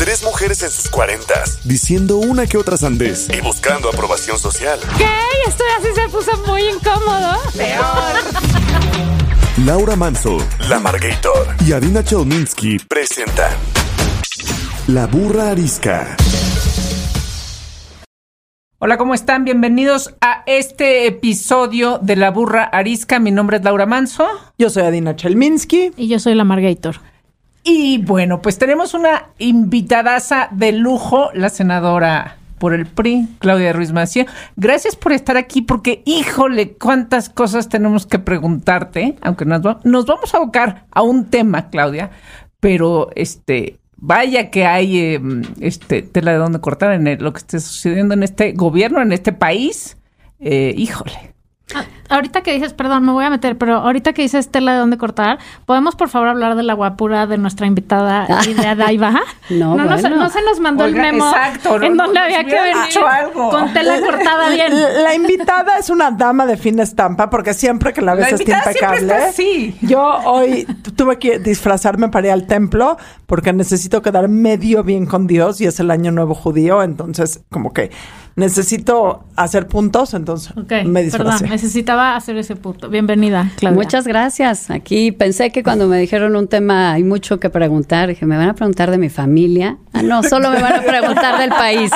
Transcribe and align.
Tres 0.00 0.24
mujeres 0.24 0.62
en 0.62 0.70
sus 0.70 0.88
cuarentas, 0.88 1.60
diciendo 1.62 2.16
una 2.16 2.46
que 2.46 2.56
otra 2.56 2.78
sandez 2.78 3.28
y 3.36 3.42
buscando 3.42 3.90
aprobación 3.90 4.38
social. 4.38 4.80
¿Qué? 4.96 5.04
Esto 5.46 5.62
así 5.78 5.88
se 5.94 6.08
puso 6.08 6.30
muy 6.46 6.62
incómodo. 6.62 7.36
Laura 9.66 9.96
Manso, 9.96 10.38
La 10.70 10.80
Margator 10.80 11.54
y 11.66 11.72
Adina 11.72 12.02
Chelminsky 12.02 12.78
presentan 12.88 13.52
La 14.86 15.06
Burra 15.06 15.50
Arisca. 15.50 16.16
Hola, 18.78 18.96
¿cómo 18.96 19.12
están? 19.12 19.44
Bienvenidos 19.44 20.14
a 20.22 20.44
este 20.46 21.08
episodio 21.08 21.98
de 21.98 22.16
La 22.16 22.30
Burra 22.30 22.64
Arisca. 22.64 23.18
Mi 23.18 23.32
nombre 23.32 23.58
es 23.58 23.64
Laura 23.64 23.84
Manso. 23.84 24.26
Yo 24.56 24.70
soy 24.70 24.84
Adina 24.84 25.14
Chelminsky. 25.14 25.92
Y 25.98 26.08
yo 26.08 26.18
soy 26.18 26.34
la 26.34 26.44
Margator. 26.44 27.09
Y 27.62 27.98
bueno, 27.98 28.40
pues 28.40 28.58
tenemos 28.58 28.94
una 28.94 29.26
invitadaza 29.38 30.48
de 30.50 30.72
lujo, 30.72 31.30
la 31.34 31.48
senadora 31.50 32.36
por 32.58 32.74
el 32.74 32.86
PRI, 32.86 33.28
Claudia 33.38 33.72
Ruiz 33.72 33.92
Massieu. 33.92 34.26
Gracias 34.56 34.96
por 34.96 35.12
estar 35.12 35.36
aquí 35.36 35.62
porque, 35.62 36.02
híjole, 36.04 36.72
cuántas 36.72 37.28
cosas 37.30 37.68
tenemos 37.68 38.06
que 38.06 38.18
preguntarte, 38.18 39.16
aunque 39.22 39.44
nos, 39.44 39.64
va- 39.64 39.80
nos 39.84 40.06
vamos 40.06 40.34
a 40.34 40.38
abocar 40.38 40.84
a 40.90 41.02
un 41.02 41.26
tema, 41.26 41.70
Claudia, 41.70 42.10
pero 42.60 43.10
este, 43.14 43.78
vaya 43.96 44.50
que 44.50 44.66
hay 44.66 44.98
eh, 44.98 45.20
este, 45.60 46.02
tela 46.02 46.32
de 46.32 46.38
dónde 46.38 46.60
cortar 46.60 46.92
en 46.92 47.22
lo 47.22 47.32
que 47.32 47.38
esté 47.38 47.60
sucediendo 47.60 48.12
en 48.14 48.22
este 48.22 48.52
gobierno, 48.52 49.00
en 49.00 49.12
este 49.12 49.32
país. 49.32 49.96
Eh, 50.38 50.74
híjole. 50.76 51.34
Ah, 51.74 51.84
ahorita 52.08 52.40
que 52.42 52.52
dices, 52.52 52.72
perdón, 52.74 53.04
me 53.04 53.12
voy 53.12 53.24
a 53.24 53.30
meter, 53.30 53.56
pero 53.58 53.76
ahorita 53.76 54.12
que 54.12 54.22
dices 54.22 54.50
tela 54.50 54.72
de 54.72 54.78
dónde 54.78 54.98
cortar, 54.98 55.38
¿podemos 55.66 55.94
por 55.96 56.08
favor 56.08 56.28
hablar 56.28 56.56
de 56.56 56.62
la 56.62 56.74
guapura 56.74 57.26
de 57.26 57.38
nuestra 57.38 57.66
invitada 57.66 58.26
y 58.48 58.54
de 58.54 58.66
Adaiva? 58.66 59.20
No, 59.50 59.76
no, 59.76 59.96
se, 59.96 60.02
bueno. 60.02 60.16
no 60.16 60.30
se 60.30 60.42
nos 60.42 60.60
mandó 60.60 60.84
Oiga, 60.84 61.08
el 61.08 61.12
memo 61.12 61.28
exacto, 61.30 61.78
no, 61.78 61.84
en 61.86 61.96
no, 61.96 62.04
donde 62.04 62.20
nos 62.20 62.24
había 62.26 62.44
que 62.44 62.54
venir 62.60 63.04
algo. 63.08 63.50
con 63.50 63.72
tela 63.72 64.00
cortada 64.00 64.48
bien. 64.50 64.72
La 65.02 65.14
invitada 65.14 65.78
es 65.78 65.90
una 65.90 66.10
dama 66.10 66.46
de 66.46 66.56
fina 66.56 66.82
estampa 66.82 67.30
porque 67.30 67.54
siempre 67.54 67.92
que 67.92 68.00
la 68.02 68.14
ves 68.14 68.30
La 68.32 68.36
está 68.36 68.70
impecable. 68.70 69.00
está 69.14 69.28
así. 69.28 69.76
Yo 69.82 70.02
hoy 70.24 70.64
tu- 70.82 70.92
tuve 70.92 71.18
que 71.18 71.38
disfrazarme 71.38 72.08
para 72.08 72.28
ir 72.28 72.32
al 72.32 72.46
templo 72.46 72.96
porque 73.30 73.52
necesito 73.52 74.02
quedar 74.02 74.26
medio 74.28 74.82
bien 74.82 75.06
con 75.06 75.28
Dios 75.28 75.60
y 75.60 75.66
es 75.66 75.78
el 75.78 75.92
año 75.92 76.10
nuevo 76.10 76.34
judío, 76.34 76.82
entonces 76.82 77.44
como 77.48 77.72
que 77.72 77.92
necesito 78.34 79.24
hacer 79.36 79.68
puntos, 79.68 80.14
entonces 80.14 80.52
me 80.84 81.02
disfracé. 81.04 81.38
perdón, 81.38 81.50
necesitaba 81.50 82.16
hacer 82.16 82.36
ese 82.38 82.56
punto. 82.56 82.88
Bienvenida, 82.88 83.52
Claudia. 83.56 83.76
Muchas 83.80 84.06
gracias. 84.06 84.70
Aquí 84.70 85.12
pensé 85.12 85.50
que 85.52 85.62
cuando 85.62 85.86
me 85.86 85.98
dijeron 85.98 86.34
un 86.34 86.48
tema 86.48 86.92
hay 86.92 87.04
mucho 87.04 87.38
que 87.38 87.50
preguntar, 87.50 88.08
dije, 88.08 88.26
¿me 88.26 88.36
van 88.36 88.48
a 88.48 88.54
preguntar 88.54 88.90
de 88.90 88.98
mi 88.98 89.10
familia? 89.10 89.76
Ah, 89.92 90.02
no, 90.02 90.22
solo 90.24 90.50
me 90.50 90.60
van 90.60 90.74
a 90.74 90.82
preguntar 90.82 91.38
del 91.38 91.50
país. 91.50 91.90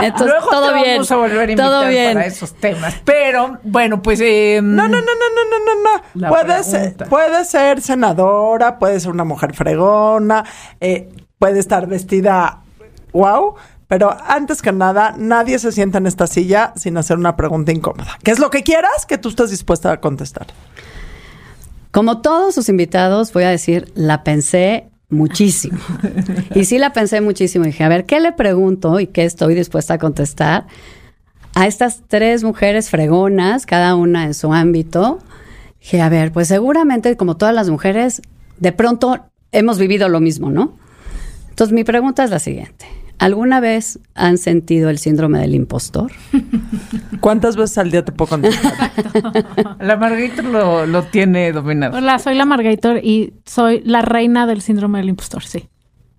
Entonces, 0.00 0.28
Luego 0.28 0.50
todo 0.50 0.68
te 0.68 0.74
bien. 0.74 0.94
vamos 0.96 1.10
a 1.10 1.16
volver 1.16 1.38
a 1.38 1.42
invitar 1.42 1.66
todo 1.66 1.88
bien. 1.88 2.12
para 2.14 2.26
esos 2.26 2.54
temas. 2.54 2.94
Pero, 3.04 3.58
bueno, 3.64 4.00
pues... 4.02 4.20
eh, 4.20 4.60
No, 4.62 4.82
no, 4.88 4.96
no, 4.98 5.00
no, 5.00 5.00
no, 5.00 5.58
no, 5.64 6.02
no. 6.14 6.28
Puede 6.28 6.62
ser, 6.64 6.96
puede 7.08 7.44
ser 7.44 7.80
senadora, 7.80 8.78
puede 8.78 9.00
ser 9.00 9.10
una 9.10 9.24
mujer 9.24 9.54
fregona, 9.54 10.44
eh, 10.80 11.08
puede 11.38 11.58
estar 11.58 11.86
vestida 11.86 12.62
wow, 13.12 13.54
pero 13.88 14.14
antes 14.26 14.60
que 14.60 14.70
nada, 14.70 15.14
nadie 15.16 15.58
se 15.58 15.72
sienta 15.72 15.98
en 15.98 16.06
esta 16.06 16.26
silla 16.26 16.72
sin 16.76 16.96
hacer 16.98 17.16
una 17.16 17.36
pregunta 17.36 17.72
incómoda. 17.72 18.18
¿Qué 18.22 18.30
es 18.30 18.38
lo 18.38 18.50
que 18.50 18.62
quieras 18.62 19.06
que 19.06 19.16
tú 19.16 19.30
estés 19.30 19.50
dispuesta 19.50 19.90
a 19.90 20.00
contestar? 20.00 20.46
Como 21.90 22.20
todos 22.20 22.54
sus 22.54 22.68
invitados, 22.68 23.32
voy 23.32 23.44
a 23.44 23.50
decir, 23.50 23.90
la 23.94 24.24
pensé 24.24 24.90
muchísimo. 25.08 25.78
y 26.54 26.66
sí 26.66 26.78
la 26.78 26.92
pensé 26.92 27.22
muchísimo. 27.22 27.64
Dije, 27.64 27.82
a 27.82 27.88
ver, 27.88 28.04
¿qué 28.04 28.20
le 28.20 28.32
pregunto 28.32 29.00
y 29.00 29.06
qué 29.06 29.24
estoy 29.24 29.54
dispuesta 29.54 29.94
a 29.94 29.98
contestar 29.98 30.66
a 31.54 31.66
estas 31.66 32.02
tres 32.06 32.44
mujeres 32.44 32.90
fregonas, 32.90 33.64
cada 33.64 33.94
una 33.94 34.24
en 34.24 34.34
su 34.34 34.52
ámbito? 34.52 35.18
Dije, 35.80 36.02
a 36.02 36.10
ver, 36.10 36.30
pues 36.30 36.48
seguramente, 36.48 37.16
como 37.16 37.38
todas 37.38 37.54
las 37.54 37.70
mujeres, 37.70 38.20
de 38.58 38.72
pronto 38.72 39.27
hemos 39.52 39.78
vivido 39.78 40.08
lo 40.08 40.20
mismo, 40.20 40.50
¿no? 40.50 40.76
Entonces, 41.50 41.74
mi 41.74 41.84
pregunta 41.84 42.24
es 42.24 42.30
la 42.30 42.38
siguiente. 42.38 42.86
¿Alguna 43.18 43.58
vez 43.58 43.98
han 44.14 44.38
sentido 44.38 44.90
el 44.90 44.98
síndrome 44.98 45.40
del 45.40 45.56
impostor? 45.56 46.12
¿Cuántas 47.20 47.56
veces 47.56 47.76
al 47.78 47.90
día 47.90 48.04
te 48.04 48.12
puedo 48.12 48.28
contestar? 48.28 48.92
La 49.80 49.96
Margarita 49.96 50.42
lo, 50.42 50.86
lo 50.86 51.02
tiene 51.02 51.50
dominado. 51.50 51.96
Hola, 51.98 52.20
soy 52.20 52.36
la 52.36 52.44
Margator 52.44 52.98
y 52.98 53.34
soy 53.44 53.82
la 53.84 54.02
reina 54.02 54.46
del 54.46 54.60
síndrome 54.62 55.00
del 55.00 55.08
impostor, 55.08 55.42
sí. 55.42 55.68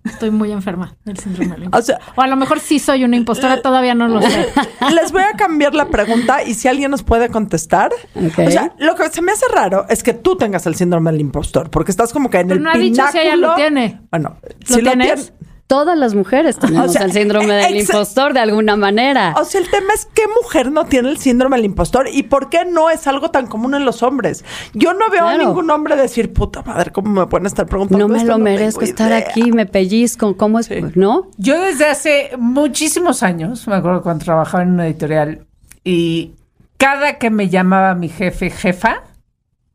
Estoy 0.04 0.30
muy 0.30 0.50
enferma 0.50 0.94
del 1.04 1.18
síndrome 1.18 1.52
del 1.56 1.64
impostor. 1.64 1.96
O 1.96 2.00
sea- 2.04 2.12
o 2.16 2.20
a 2.22 2.26
lo 2.26 2.36
mejor 2.36 2.58
sí 2.60 2.78
soy 2.78 3.04
una 3.04 3.16
impostora, 3.16 3.60
todavía 3.60 3.94
no 3.94 4.08
lo 4.08 4.22
sé. 4.22 4.46
Les 4.94 5.12
voy 5.12 5.22
a 5.22 5.32
cambiar 5.36 5.74
la 5.74 5.88
pregunta 5.88 6.42
y 6.42 6.54
si 6.54 6.68
alguien 6.68 6.90
nos 6.90 7.02
puede 7.02 7.28
contestar. 7.28 7.90
O 8.14 8.50
sea, 8.50 8.72
lo 8.78 8.94
que 8.94 9.08
se 9.10 9.20
me 9.22 9.32
hace 9.32 9.46
raro 9.52 9.84
es 9.88 10.02
que 10.02 10.14
tú 10.14 10.36
tengas 10.36 10.66
el 10.66 10.74
síndrome 10.74 11.10
del 11.12 11.20
impostor, 11.20 11.70
porque 11.70 11.90
estás 11.90 12.12
como 12.12 12.30
que 12.30 12.38
en 12.40 12.48
Pero 12.48 12.58
el 12.58 12.64
no 12.64 12.70
ha 12.70 12.74
dicho 12.78 13.02
si 13.12 13.18
ella 13.18 13.36
lo 13.36 13.48
pináculo- 13.48 13.56
tiene. 13.56 14.00
Bueno, 14.10 14.36
¿Lo 14.68 14.74
si 14.76 14.80
lo 14.82 14.90
tienes? 14.92 15.32
tiene- 15.32 15.49
Todas 15.70 15.96
las 15.96 16.16
mujeres 16.16 16.58
tenemos 16.58 16.88
O 16.88 16.92
sea, 16.92 17.04
el 17.04 17.12
síndrome 17.12 17.54
del 17.54 17.76
impostor 17.76 18.34
de 18.34 18.40
alguna 18.40 18.74
manera. 18.74 19.36
O 19.38 19.44
sea, 19.44 19.60
el 19.60 19.70
tema 19.70 19.94
es 19.94 20.08
qué 20.12 20.24
mujer 20.42 20.72
no 20.72 20.86
tiene 20.86 21.10
el 21.10 21.18
síndrome 21.18 21.58
del 21.58 21.66
impostor 21.66 22.08
y 22.12 22.24
por 22.24 22.50
qué 22.50 22.64
no 22.64 22.90
es 22.90 23.06
algo 23.06 23.30
tan 23.30 23.46
común 23.46 23.76
en 23.76 23.84
los 23.84 24.02
hombres. 24.02 24.44
Yo 24.74 24.94
no 24.94 25.08
veo 25.10 25.28
a 25.28 25.38
ningún 25.38 25.70
hombre 25.70 25.94
decir, 25.94 26.32
puta 26.32 26.62
madre, 26.62 26.90
¿cómo 26.90 27.20
me 27.20 27.26
pueden 27.28 27.46
estar 27.46 27.66
preguntando 27.66 28.08
no 28.08 28.12
me 28.12 28.18
esto? 28.18 28.32
lo 28.32 28.38
merezco 28.38 28.80
estar 28.80 29.12
idea". 29.12 29.18
aquí, 29.18 29.52
me 29.52 29.64
pellizco, 29.64 30.36
¿cómo 30.36 30.58
es? 30.58 30.66
Sí. 30.66 30.80
¿No? 30.96 31.28
Yo 31.36 31.60
desde 31.62 31.86
hace 31.86 32.30
muchísimos 32.36 33.22
años, 33.22 33.68
me 33.68 33.76
acuerdo 33.76 34.02
cuando 34.02 34.24
trabajaba 34.24 34.64
en 34.64 34.70
una 34.70 34.88
editorial, 34.88 35.46
y 35.84 36.32
cada 36.78 37.18
que 37.18 37.30
me 37.30 37.48
llamaba 37.48 37.94
mi 37.94 38.08
jefe, 38.08 38.50
jefa, 38.50 39.04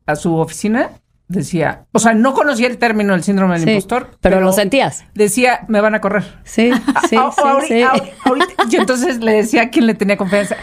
a 0.04 0.14
su 0.14 0.36
oficina, 0.36 0.90
decía, 1.28 1.86
o 1.92 1.98
sea, 1.98 2.14
no 2.14 2.34
conocía 2.34 2.68
el 2.68 2.78
término 2.78 3.12
del 3.12 3.22
síndrome 3.24 3.54
del 3.58 3.64
Sí, 3.64 3.70
impostor, 3.70 4.10
pero 4.20 4.40
lo 4.40 4.52
sentías. 4.52 5.04
Decía, 5.14 5.64
me 5.68 5.80
van 5.80 5.94
a 5.94 6.00
correr. 6.00 6.24
Sí, 6.44 6.70
sí, 7.02 7.08
sí, 7.10 7.16
ahori- 7.16 7.66
sí. 7.68 7.74
ahori- 7.82 8.12
ahorita- 8.24 8.64
yo 8.68 8.80
entonces 8.80 9.18
le 9.18 9.32
decía 9.32 9.62
a 9.62 9.68
quien 9.70 9.86
le 9.86 9.94
tenía 9.94 10.16
confianza, 10.16 10.56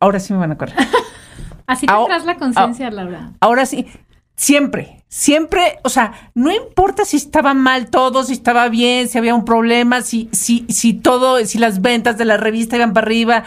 ahora 0.00 0.18
sí 0.20 0.32
me 0.32 0.38
van 0.40 0.52
a 0.52 0.58
correr. 0.58 0.74
Así 1.66 1.86
Au- 1.86 2.06
tendrás 2.06 2.24
la 2.26 2.36
conciencia, 2.36 2.90
Laura. 2.90 3.32
Ahora 3.40 3.64
sí, 3.66 3.86
siempre, 4.34 5.04
siempre, 5.08 5.78
o 5.84 5.88
sea, 5.88 6.12
no 6.34 6.50
importa 6.52 7.04
si 7.04 7.16
estaba 7.16 7.54
mal 7.54 7.88
todo, 7.88 8.24
si 8.24 8.32
estaba 8.32 8.68
bien, 8.68 9.08
si 9.08 9.18
había 9.18 9.34
un 9.34 9.44
problema, 9.44 10.02
si, 10.02 10.28
si, 10.32 10.66
si 10.68 10.94
todo, 10.94 11.38
si 11.46 11.58
las 11.58 11.80
ventas 11.80 12.18
de 12.18 12.24
la 12.24 12.36
revista 12.36 12.76
iban 12.76 12.92
para 12.92 13.06
arriba. 13.06 13.44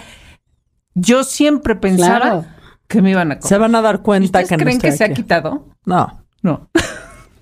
Yo 0.93 1.25
siempre 1.25 1.75
pensaba 1.75 2.19
Claro. 2.21 2.45
que 2.87 3.01
me 3.01 3.11
iban 3.11 3.33
a 3.33 3.35
Se 3.35 3.41
correr. 3.41 3.59
van 3.59 3.75
a 3.75 3.81
dar 3.81 4.01
cuenta 4.01 4.25
¿Ustedes 4.39 4.47
que 4.47 4.55
no 4.57 4.63
creen 4.63 4.77
estoy 4.77 4.91
que 4.91 4.95
se 4.97 5.03
ha 5.03 5.13
quitado? 5.13 5.67
No. 5.85 6.24
No. 6.45 6.69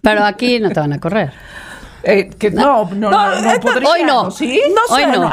Pero 0.01 0.23
aquí 0.23 0.59
no 0.59 0.69
te 0.71 0.79
van 0.79 0.93
a 0.93 0.99
correr. 0.99 1.31
Eh, 2.05 2.29
que 2.37 2.51
no, 2.51 2.89
no, 2.93 3.09
no, 3.09 3.11
no, 3.11 3.41
No, 3.41 3.59
podría, 3.61 3.89
hoy 3.89 4.03
no. 4.03 4.29
¿Sí? 4.29 4.59
No 4.75 4.93
sé, 4.95 5.05
Hoy 5.05 5.11
no. 5.11 5.29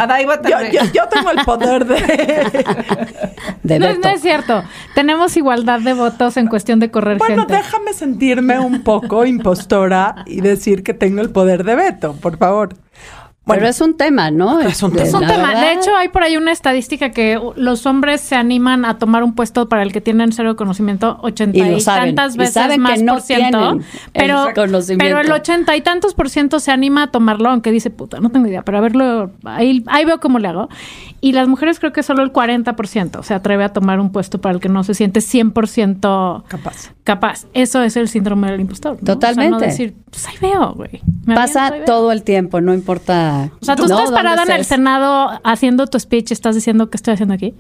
Yo, 0.48 0.60
yo- 0.72 0.92
yo 0.92 1.08
tengo 1.08 1.30
el 1.30 1.44
poder 1.44 1.84
de... 1.84 1.96
De 3.64 3.78
No, 3.80 3.86
es 4.08 4.20
cierto. 4.22 4.62
Tenemos 4.94 5.36
igualdad 5.36 5.80
de 5.80 5.94
votos 5.94 6.36
en 6.36 6.46
cuestión 6.46 6.78
de 6.78 6.90
correr 6.90 7.18
Bueno, 7.18 7.38
gente. 7.42 7.54
déjame 7.54 7.92
sentirme 7.92 8.58
un 8.60 8.82
poco 8.82 9.24
impostora 9.24 10.16
y 10.26 10.40
decir 10.40 10.82
que 10.84 10.94
tengo 10.94 11.20
el 11.20 11.30
poder 11.30 11.64
de 11.64 11.74
veto, 11.74 12.14
por 12.14 12.38
favor. 12.38 12.70
Bueno, 13.50 13.60
Pero 13.60 13.70
es 13.70 13.80
un 13.80 13.96
tema, 13.96 14.30
¿no? 14.30 14.60
Es 14.70 14.82
un 14.82 14.92
tema. 14.92 15.04
Es 15.04 15.14
un 15.14 15.20
tema. 15.20 15.48
verdad, 15.48 15.60
De 15.62 15.72
hecho, 15.72 15.96
hay 15.96 16.08
por 16.08 16.22
ahí 16.22 16.36
una 16.36 16.52
estadística 16.52 17.10
que 17.10 17.40
los 17.56 17.86
hombres 17.86 18.20
se 18.20 18.36
animan 18.36 18.84
a 18.84 18.98
tomar 18.98 19.22
un 19.22 19.34
puesto 19.34 19.68
para 19.68 19.82
el 19.82 19.92
que 19.92 20.00
tienen 20.00 20.32
cero 20.32 20.56
conocimiento 20.56 21.18
ochenta 21.22 21.58
Y 21.58 21.62
y, 21.74 21.80
saben. 21.80 22.14
tantas 22.14 22.34
Y 22.36 22.38
veces 22.38 22.66
que 22.68 22.78
más 22.78 23.02
no 23.02 23.14
por 23.14 23.22
ciento. 23.22 23.72
el 24.14 24.32
Pero, 24.98 25.18
el 25.20 25.32
ochenta 25.32 25.76
y 25.76 25.80
tantos 25.80 26.14
por 26.14 26.30
ciento 26.30 26.60
se 26.60 26.70
anima 26.70 27.04
a 27.04 27.06
tomarlo, 27.10 27.48
aunque 27.50 27.70
dice, 27.72 27.90
puta, 27.90 28.20
no 28.20 28.30
tengo 28.30 28.46
idea, 28.46 28.62
pero 28.62 28.78
a 28.78 28.80
verlo, 28.80 29.30
ahí, 29.44 29.82
ahí 29.88 30.04
veo 30.04 30.20
cómo 30.20 30.38
le 30.38 30.48
hago. 30.48 30.68
Y 31.22 31.32
las 31.32 31.48
mujeres 31.48 31.78
creo 31.78 31.92
que 31.92 32.02
solo 32.02 32.22
el 32.22 32.32
40% 32.32 33.22
se 33.22 33.34
atreve 33.34 33.64
a 33.64 33.68
tomar 33.72 34.00
un 34.00 34.10
puesto 34.10 34.40
para 34.40 34.54
el 34.54 34.60
que 34.60 34.68
no 34.68 34.84
se 34.84 34.94
siente 34.94 35.20
100% 35.20 36.44
capaz. 36.48 36.92
capaz. 37.04 37.46
Eso 37.52 37.82
es 37.82 37.96
el 37.96 38.08
síndrome 38.08 38.50
del 38.50 38.60
impostor. 38.60 38.92
¿no? 38.92 38.96
O 38.96 39.04
sea, 39.04 39.14
no 39.14 39.20
Totalmente. 39.20 39.66
decir, 39.66 39.94
pues 40.10 40.26
ahí 40.28 40.34
veo, 40.40 40.72
güey. 40.74 41.00
Pasa 41.26 41.66
aviento, 41.66 41.74
ahí 41.74 41.78
veo. 41.80 41.84
todo 41.86 42.12
el 42.12 42.22
tiempo, 42.22 42.60
no 42.60 42.72
importa 42.74 43.39
sea. 43.48 43.52
O 43.60 43.64
sea, 43.64 43.76
tú 43.76 43.86
¿no? 43.86 43.98
estás 43.98 44.10
parada 44.12 44.42
en 44.42 44.48
¿Dónde 44.48 44.60
el? 44.60 44.64
Senado 44.64 45.40
haciendo 45.44 45.86
tu 45.86 45.98
speech 45.98 46.30
y 46.30 46.34
estás 46.34 46.54
diciendo 46.54 46.90
qué 46.90 46.96
estoy 46.96 47.14
haciendo 47.14 47.34
aquí. 47.34 47.54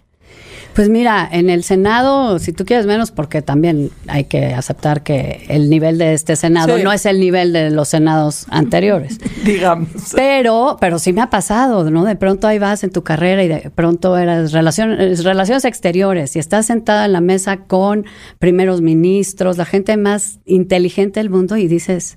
Pues 0.74 0.88
mira, 0.88 1.28
en 1.32 1.50
el 1.50 1.64
Senado, 1.64 2.38
si 2.38 2.52
tú 2.52 2.64
quieres 2.64 2.86
menos, 2.86 3.10
porque 3.10 3.42
también 3.42 3.90
hay 4.06 4.24
que 4.24 4.54
aceptar 4.54 5.02
que 5.02 5.44
el 5.48 5.68
nivel 5.68 5.98
de 5.98 6.14
este 6.14 6.36
Senado 6.36 6.76
Sí. 6.76 6.84
no 6.84 6.92
es 6.92 7.06
el 7.06 7.18
nivel 7.18 7.52
de 7.52 7.70
los 7.70 7.88
Senados 7.88 8.46
anteriores. 8.50 9.18
Digamos. 9.44 9.88
Pero, 10.14 10.76
pero 10.80 11.00
sí 11.00 11.12
me 11.12 11.22
ha 11.22 11.28
pasado, 11.28 11.90
¿no? 11.90 12.04
De 12.04 12.14
pronto 12.14 12.46
ahí 12.46 12.60
vas 12.60 12.84
en 12.84 12.90
tu 12.90 13.02
carrera 13.02 13.42
y 13.42 13.48
de 13.48 13.70
pronto 13.74 14.16
eras 14.16 14.52
relaciones, 14.52 15.24
relaciones 15.24 15.64
exteriores 15.64 16.36
y 16.36 16.38
estás 16.38 16.66
sentada 16.66 17.04
en 17.04 17.14
la 17.14 17.20
mesa 17.20 17.64
con 17.64 18.06
primeros 18.38 18.80
ministros, 18.80 19.58
la 19.58 19.64
gente 19.64 19.96
más 19.96 20.38
inteligente 20.44 21.18
del 21.18 21.30
mundo 21.30 21.56
y 21.56 21.66
dices, 21.66 22.16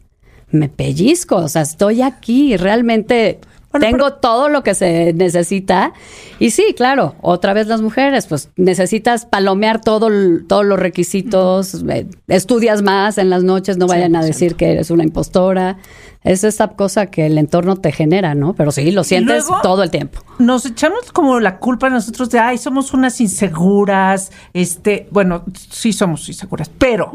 me 0.51 0.69
pellizco, 0.69 1.37
o 1.37 1.47
sea, 1.49 1.63
estoy 1.63 2.03
aquí, 2.03 2.55
realmente 2.55 3.39
Bueno, 3.73 3.87
tengo 3.87 4.13
todo 4.13 4.49
lo 4.49 4.63
que 4.63 4.75
se 4.75 5.13
necesita. 5.13 5.93
Y 6.39 6.51
sí, 6.51 6.73
claro, 6.77 7.15
otra 7.21 7.53
vez 7.53 7.67
las 7.67 7.81
mujeres, 7.81 8.27
pues 8.27 8.49
necesitas 8.55 9.25
palomear 9.25 9.81
todo, 9.81 10.09
todos 10.47 10.63
los 10.65 10.79
requisitos, 10.79 11.83
eh, 11.89 12.07
estudias 12.27 12.81
más 12.83 13.17
en 13.17 13.29
las 13.29 13.43
noches, 13.43 13.77
no 13.77 13.87
vayan 13.87 14.15
a 14.15 14.23
decir 14.23 14.55
que 14.55 14.71
eres 14.71 14.91
una 14.91 15.03
impostora. 15.03 15.77
Es 16.23 16.43
esa 16.45 16.69
cosa 16.69 17.07
que 17.07 17.25
el 17.25 17.37
entorno 17.37 17.75
te 17.75 17.91
genera, 17.91 18.33
¿no? 18.35 18.53
Pero 18.53 18.71
sí, 18.71 18.91
lo 18.91 19.03
sientes 19.03 19.45
luego- 19.47 19.61
todo 19.61 19.83
el 19.83 19.89
tiempo. 19.91 20.21
Nos 20.39 20.65
echamos 20.65 21.11
como 21.11 21.39
la 21.41 21.57
culpa 21.57 21.89
nosotros 21.89 22.29
de, 22.29 22.39
ay, 22.39 22.57
somos 22.57 22.93
unas 22.93 23.19
inseguras, 23.19 24.31
este, 24.53 25.07
bueno, 25.11 25.43
sí 25.69 25.91
somos 25.93 26.27
inseguras, 26.29 26.69
pero 26.77 27.13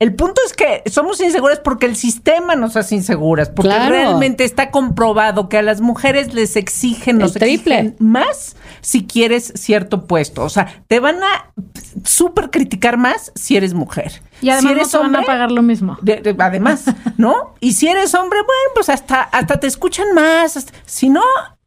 el 0.00 0.14
punto 0.14 0.40
es 0.46 0.52
que 0.52 0.82
somos 0.90 1.20
inseguras 1.20 1.58
porque 1.58 1.86
el 1.86 1.96
sistema 1.96 2.54
nos 2.54 2.76
hace 2.76 2.94
inseguras, 2.94 3.48
porque 3.50 3.70
Claro. 3.70 3.90
realmente 3.90 4.44
está 4.44 4.70
comprobado 4.70 5.48
que 5.48 5.58
a 5.58 5.62
las 5.62 5.80
mujeres 5.80 6.34
les 6.34 6.54
exigen, 6.56 7.18
nos 7.18 7.34
El 7.36 7.40
triple. 7.42 7.74
exigen 7.80 7.96
más 7.98 8.56
si 8.80 9.06
quieres 9.06 9.52
cierto 9.56 10.06
puesto, 10.06 10.44
o 10.44 10.48
sea, 10.48 10.82
te 10.86 11.00
van 11.00 11.16
a 11.22 11.52
súper 12.04 12.50
criticar 12.50 12.96
más 12.96 13.32
si 13.34 13.56
eres 13.56 13.74
mujer. 13.74 14.22
Y 14.40 14.50
además 14.50 14.60
si 14.60 14.66
no 14.66 14.80
eres 14.80 14.90
te 14.92 14.98
van 14.98 15.16
a 15.16 15.22
pagar 15.22 15.50
lo 15.50 15.62
mismo. 15.62 15.98
de- 16.00 16.20
de- 16.22 16.36
además, 16.38 16.84
¿no? 17.16 17.54
Y 17.60 17.72
si 17.72 17.88
eres 17.88 18.14
hombre, 18.14 18.38
bueno, 18.38 18.70
pues 18.74 18.88
hasta, 18.88 19.22
hasta 19.22 19.58
te 19.58 19.66
escuchan 19.66 20.12
más. 20.14 20.56
hasta- 20.56 20.72
si 20.86 21.08
no, 21.08 21.22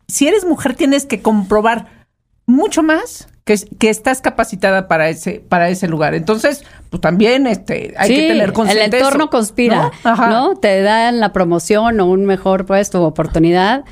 si 0.08 0.28
eres 0.28 0.46
mujer, 0.46 0.76
tienes 0.76 1.06
que 1.06 1.22
comprobar 1.22 2.06
mucho 2.46 2.82
más 2.84 3.28
que, 3.52 3.78
que 3.78 3.90
estás 3.90 4.22
capacitada 4.22 4.88
para 4.88 5.10
ese, 5.10 5.44
para 5.48 5.70
ese 5.70 5.88
lugar. 5.88 6.14
Entonces, 6.14 6.64
pues 6.90 7.02
también 7.02 7.48
este, 7.48 7.94
hay 7.98 8.10
sí, 8.10 8.16
que 8.16 8.28
tener 8.30 8.54
consciente 8.54 8.98
el 8.98 9.04
entorno 9.04 9.26
eso, 9.26 9.30
conspira, 9.30 9.92
¿no? 10.04 10.12
Ajá. 10.12 10.30
¿no? 10.30 10.56
Te 10.56 10.82
dan 10.82 11.20
la 11.20 11.34
promoción 11.34 12.00
o 12.00 12.06
un 12.06 12.26
mejor 12.26 12.66
puesto 12.66 13.04
o 13.04 13.08
oportunidad 13.08 13.84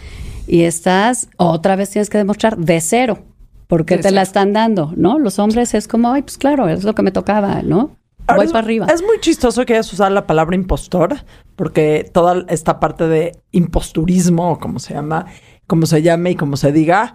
y 0.48 0.64
estás, 0.64 1.30
otra 1.38 1.76
vez 1.76 1.90
tienes 1.92 2.10
que 2.10 2.18
demostrar 2.18 2.58
de 2.58 2.82
cero, 2.82 3.20
porque 3.68 3.98
De 3.98 4.04
te 4.04 4.12
la 4.12 4.22
están 4.22 4.54
dando, 4.54 4.94
¿no? 4.96 5.20
Los 5.20 5.38
hombres 5.40 5.74
es 5.74 5.88
como, 5.88 6.12
ay, 6.12 6.24
pues 6.24 6.38
claro, 6.38 6.70
es 6.70 6.84
lo 6.84 6.96
que 6.96 7.04
me 7.04 7.12
tocaba, 7.12 7.62
¿no? 7.62 7.96
Ahora, 8.26 8.38
Voy 8.38 8.46
es, 8.46 8.52
para 8.52 8.64
arriba. 8.64 8.88
Es 8.88 9.02
muy 9.02 9.20
chistoso 9.20 9.66
que 9.66 9.74
hayas 9.74 9.92
usado 9.92 10.10
la 10.10 10.26
palabra 10.26 10.56
impostor, 10.56 11.18
porque 11.56 12.10
toda 12.12 12.46
esta 12.48 12.80
parte 12.80 13.08
de 13.08 13.38
imposturismo, 13.52 14.54
o 14.54 14.60
como 14.60 14.80
se 14.80 14.94
llama, 14.94 15.26
como 15.68 15.86
se 15.86 16.02
llame 16.02 16.32
y 16.32 16.36
como 16.36 16.58
se 16.58 16.72
diga, 16.72 17.14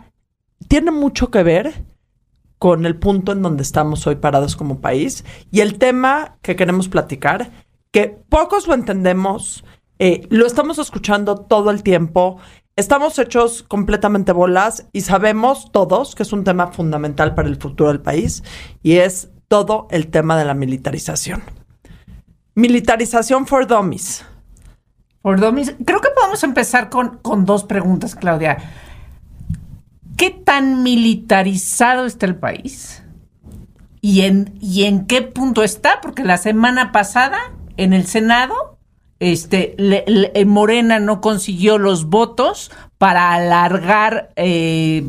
tiene 0.69 0.91
mucho 0.91 1.31
que 1.31 1.43
ver 1.43 1.85
con 2.65 2.87
el 2.87 2.97
punto 2.97 3.33
en 3.33 3.43
donde 3.43 3.63
estamos 3.63 4.07
hoy 4.07 4.15
parados 4.17 4.57
como 4.57 4.81
país 4.81 5.23
y 5.51 5.61
el 5.61 5.77
tema 5.77 6.39
que 6.41 6.57
queremos 6.57 6.89
platicar, 6.89 7.51
que 7.91 8.17
pocos 8.31 8.67
lo 8.67 8.73
entendemos, 8.73 9.67
eh, 9.99 10.27
lo 10.31 10.47
estamos 10.47 10.79
escuchando 10.79 11.37
todo 11.37 11.71
el 11.71 11.83
tiempo, 11.83 12.39
estamos 12.75 13.19
hechos 13.19 13.65
completamente 13.65 14.33
bolas 14.33 14.87
y 14.95 15.03
sabemos 15.03 15.73
todos 15.73 16.15
que 16.15 16.23
es 16.23 16.33
un 16.33 16.43
tema 16.43 16.69
fundamental 16.69 17.35
para 17.35 17.49
el 17.49 17.57
futuro 17.57 17.91
del 17.91 18.01
país 18.01 18.43
y 18.83 18.93
es 18.95 19.29
todo 19.49 19.87
el 19.91 20.07
tema 20.07 20.39
de 20.39 20.47
la 20.47 20.55
militarización. 20.55 21.43
Militarización 22.55 23.47
for 23.47 23.67
dummies. 23.67 24.25
Por 25.21 25.39
domis- 25.39 25.77
Creo 25.85 26.01
que 26.01 26.09
podemos 26.17 26.43
empezar 26.43 26.89
con, 26.89 27.19
con 27.19 27.45
dos 27.45 27.65
preguntas, 27.65 28.15
Claudia. 28.15 28.57
¿Qué 30.17 30.31
tan 30.31 30.83
militarizado 30.83 32.07
está 32.07 32.27
el 32.27 32.37
país? 32.37 33.03
¿Y 34.01 34.23
en, 34.23 34.55
¿Y 34.61 34.85
en 34.85 35.07
qué 35.07 35.23
punto 35.23 35.63
está? 35.63 36.01
Porque 36.01 36.25
la 36.25 36.37
semana 36.37 36.93
pasada, 36.93 37.39
en 37.77 37.93
el 37.95 38.07
Senado, 38.07 38.79
este, 39.19 39.75
eh, 39.79 40.45
Morena 40.45 40.99
no 41.01 41.21
consiguió 41.21 41.79
los 41.79 42.07
votos 42.07 42.71
para 42.99 43.33
alargar, 43.33 44.31
eh, 44.37 45.03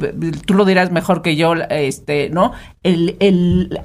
tú 0.45 0.53
lo 0.53 0.63
dirás 0.65 0.91
mejor 0.91 1.21
que 1.21 1.35
yo, 1.35 1.53
este, 1.69 2.29
¿no? 2.29 2.53
El, 2.83 3.17
el- 3.19 3.81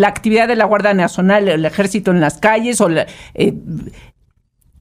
la 0.00 0.08
actividad 0.08 0.48
de 0.48 0.56
la 0.56 0.64
Guardia 0.64 0.94
Nacional, 0.94 1.48
el 1.48 1.64
ejército 1.64 2.10
en 2.10 2.20
las 2.20 2.38
calles, 2.38 2.80
o 2.80 2.88
eh, 2.90 3.54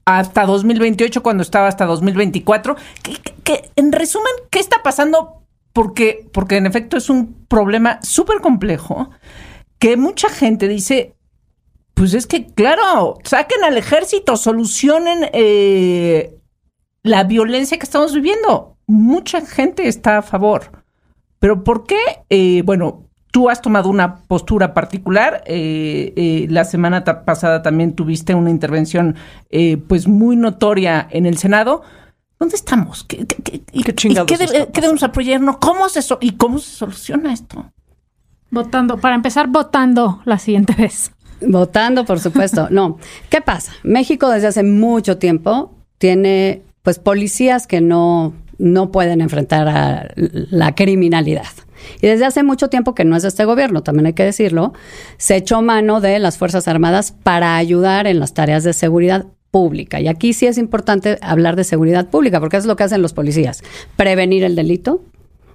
hasta 0.06 0.46
2028, 0.46 1.22
cuando 1.22 1.44
estaba 1.44 1.68
hasta 1.68 1.86
2024. 1.86 2.78
Que, 3.04 3.14
que- 3.16 3.34
que, 3.44 3.70
en 3.76 3.92
resumen, 3.92 4.32
¿qué 4.50 4.60
está 4.60 4.78
pasando? 4.84 5.44
Porque, 5.78 6.28
porque 6.34 6.58
en 6.58 6.66
efecto 6.66 6.98
es 6.98 7.08
un 7.08 7.46
problema 7.48 8.00
súper 8.02 8.42
complejo 8.42 9.12
que 9.78 9.96
mucha 9.96 10.28
gente 10.28 10.68
dice, 10.68 11.14
pues 11.94 12.16
es 12.16 12.26
que, 12.26 12.48
claro, 12.48 13.20
saquen 13.24 13.64
al 13.64 13.78
ejército, 13.78 14.38
solucionen 14.38 15.30
eh, 15.34 16.36
la 17.04 17.26
violencia 17.26 17.78
que 17.78 17.84
estamos 17.84 18.16
viviendo. 18.16 18.76
Mucha 18.88 19.46
gente 19.46 19.88
está 19.88 20.18
a 20.18 20.22
favor. 20.24 20.84
Pero 21.38 21.64
¿por 21.64 21.86
qué? 21.86 22.00
Eh, 22.32 22.64
bueno, 22.66 23.08
tú 23.32 23.48
has 23.48 23.62
tomado 23.62 23.88
una 23.88 24.24
postura 24.24 24.74
particular. 24.74 25.44
eh, 25.46 26.12
eh, 26.16 26.48
la 26.50 26.66
semana 26.66 27.04
pasada 27.04 27.62
también 27.62 27.94
tuviste 27.94 28.34
una 28.34 28.50
intervención 28.50 29.16
eh, 29.52 29.78
pues 29.78 30.08
muy 30.08 30.38
notoria 30.38 31.08
en 31.12 31.28
el 31.28 31.38
Senado. 31.38 31.84
¿Dónde 32.40 32.56
estamos? 32.56 33.04
¿Qué, 33.04 33.26
qué- 33.26 33.42
qué- 33.44 33.62
y- 33.72 33.84
¿Qué 33.84 33.92
y 33.92 33.96
chingados 33.96 34.28
qué 34.28 34.82
debemos 34.82 35.04
apoyarnos? 35.04 35.58
¿Cómo 35.58 35.90
se 35.90 36.02
so- 36.02 36.20
¿Y 36.22 36.32
cómo 36.34 36.60
se 36.60 36.72
soluciona 36.72 37.34
esto? 37.34 37.72
Votando. 38.52 38.98
Para 38.98 39.16
empezar, 39.16 39.48
votando 39.48 40.22
la 40.26 40.38
siguiente 40.40 40.74
vez. 40.74 41.12
Votando, 41.42 42.06
por 42.06 42.20
supuesto. 42.20 42.68
No. 42.70 42.98
¿Qué 43.30 43.42
pasa? 43.42 43.74
México 43.84 44.30
desde 44.30 44.48
hace 44.48 44.64
mucho 44.64 45.18
tiempo 45.18 45.74
tiene 45.98 46.62
pues 46.84 47.00
policías 47.00 47.68
que 47.68 47.82
no, 47.82 48.34
no 48.58 48.92
pueden 48.92 49.20
enfrentar 49.22 49.68
a 49.68 50.08
la 50.16 50.74
criminalidad. 50.76 51.48
Y 52.02 52.08
desde 52.08 52.26
hace 52.26 52.44
mucho 52.44 52.70
tiempo 52.70 52.96
que 52.96 53.04
no 53.06 53.16
es 53.16 53.24
de 53.24 53.30
este 53.30 53.46
gobierno, 53.46 53.84
también 53.84 54.08
hay 54.08 54.14
que 54.14 54.24
decirlo, 54.24 54.74
se 55.18 55.36
echó 55.36 55.62
mano 55.62 56.02
de 56.02 56.18
las 56.20 56.38
Fuerzas 56.38 56.68
Armadas 56.68 57.12
para 57.12 57.56
ayudar 57.58 58.08
en 58.08 58.20
las 58.20 58.34
tareas 58.34 58.64
de 58.64 58.74
seguridad 58.74 59.26
pública. 59.58 60.00
Y 60.00 60.08
aquí 60.08 60.34
sí 60.34 60.46
es 60.46 60.60
importante 60.60 61.18
hablar 61.20 61.56
de 61.56 61.64
seguridad 61.64 62.12
pública, 62.12 62.40
porque 62.40 62.58
es 62.58 62.68
lo 62.68 62.76
que 62.76 62.84
hacen 62.84 63.02
los 63.02 63.14
policías. 63.14 63.64
Prevenir 63.96 64.44
el 64.44 64.56
delito, 64.56 65.02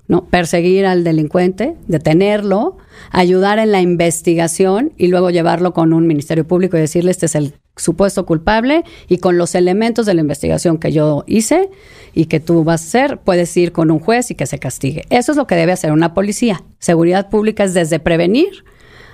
¿no? 0.08 0.24
Perseguir 0.24 0.86
al 0.86 1.04
delincuente, 1.04 1.76
detenerlo, 1.86 2.78
ayudar 3.12 3.60
en 3.60 3.70
la 3.70 3.80
investigación 3.80 4.92
y 4.98 5.06
luego 5.06 5.30
llevarlo 5.30 5.72
con 5.72 5.92
un 5.92 6.08
ministerio 6.08 6.44
público 6.44 6.76
y 6.76 6.80
decirle 6.80 7.12
este 7.12 7.26
es 7.26 7.36
el 7.36 7.54
supuesto 7.76 8.26
culpable 8.26 8.82
y 9.06 9.18
con 9.18 9.38
los 9.38 9.54
elementos 9.54 10.04
de 10.04 10.14
la 10.14 10.20
investigación 10.22 10.78
que 10.78 10.90
yo 10.90 11.22
hice 11.28 11.70
y 12.12 12.24
que 12.24 12.40
tú 12.40 12.64
vas 12.64 12.82
a 12.82 12.86
hacer, 12.86 13.18
puedes 13.18 13.56
ir 13.56 13.70
con 13.70 13.92
un 13.92 14.00
juez 14.00 14.32
y 14.32 14.34
que 14.34 14.46
se 14.46 14.58
castigue. 14.58 15.04
Eso 15.10 15.30
es 15.30 15.38
lo 15.38 15.46
que 15.46 15.54
debe 15.54 15.70
hacer 15.70 15.92
una 15.92 16.12
policía. 16.12 16.64
Seguridad 16.80 17.30
pública 17.30 17.62
es 17.62 17.72
desde 17.72 18.00
prevenir 18.00 18.64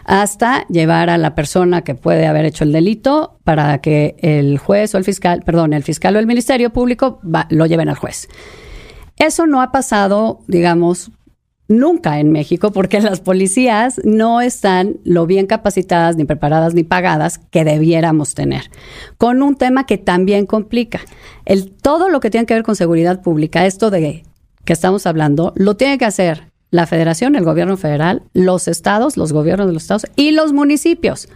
hasta 0.08 0.66
llevar 0.68 1.10
a 1.10 1.18
la 1.18 1.34
persona 1.34 1.82
que 1.82 1.94
puede 1.94 2.26
haber 2.26 2.46
hecho 2.46 2.64
el 2.64 2.72
delito 2.72 3.38
para 3.44 3.78
que 3.82 4.16
el 4.20 4.56
juez 4.56 4.94
o 4.94 4.98
el 4.98 5.04
fiscal, 5.04 5.42
perdón, 5.44 5.74
el 5.74 5.84
fiscal 5.84 6.16
o 6.16 6.18
el 6.18 6.26
ministerio 6.26 6.70
público 6.70 7.20
lo 7.50 7.66
lleven 7.66 7.90
al 7.90 7.96
juez. 7.96 8.26
Eso 9.18 9.46
no 9.46 9.60
ha 9.60 9.70
pasado, 9.70 10.40
digamos, 10.46 11.10
nunca 11.68 12.20
en 12.20 12.32
México 12.32 12.72
porque 12.72 13.00
las 13.02 13.20
policías 13.20 14.00
no 14.02 14.40
están 14.40 14.96
lo 15.04 15.26
bien 15.26 15.46
capacitadas, 15.46 16.16
ni 16.16 16.24
preparadas, 16.24 16.72
ni 16.72 16.84
pagadas 16.84 17.36
que 17.36 17.64
debiéramos 17.64 18.34
tener. 18.34 18.70
Con 19.18 19.42
un 19.42 19.56
tema 19.56 19.84
que 19.84 19.98
también 19.98 20.46
complica. 20.46 21.00
El, 21.44 21.70
todo 21.70 22.08
lo 22.08 22.20
que 22.20 22.30
tiene 22.30 22.46
que 22.46 22.54
ver 22.54 22.62
con 22.62 22.76
seguridad 22.76 23.20
pública, 23.20 23.66
esto 23.66 23.90
de 23.90 24.24
que 24.64 24.72
estamos 24.72 25.06
hablando, 25.06 25.52
lo 25.54 25.76
tiene 25.76 25.98
que 25.98 26.06
hacer 26.06 26.47
la 26.70 26.86
federación, 26.86 27.34
el 27.34 27.44
gobierno 27.44 27.76
federal, 27.76 28.22
los 28.34 28.68
estados, 28.68 29.16
los 29.16 29.32
gobiernos 29.32 29.68
de 29.68 29.72
los 29.72 29.82
estados 29.82 30.06
y 30.16 30.32
los 30.32 30.52
municipios. 30.52 31.28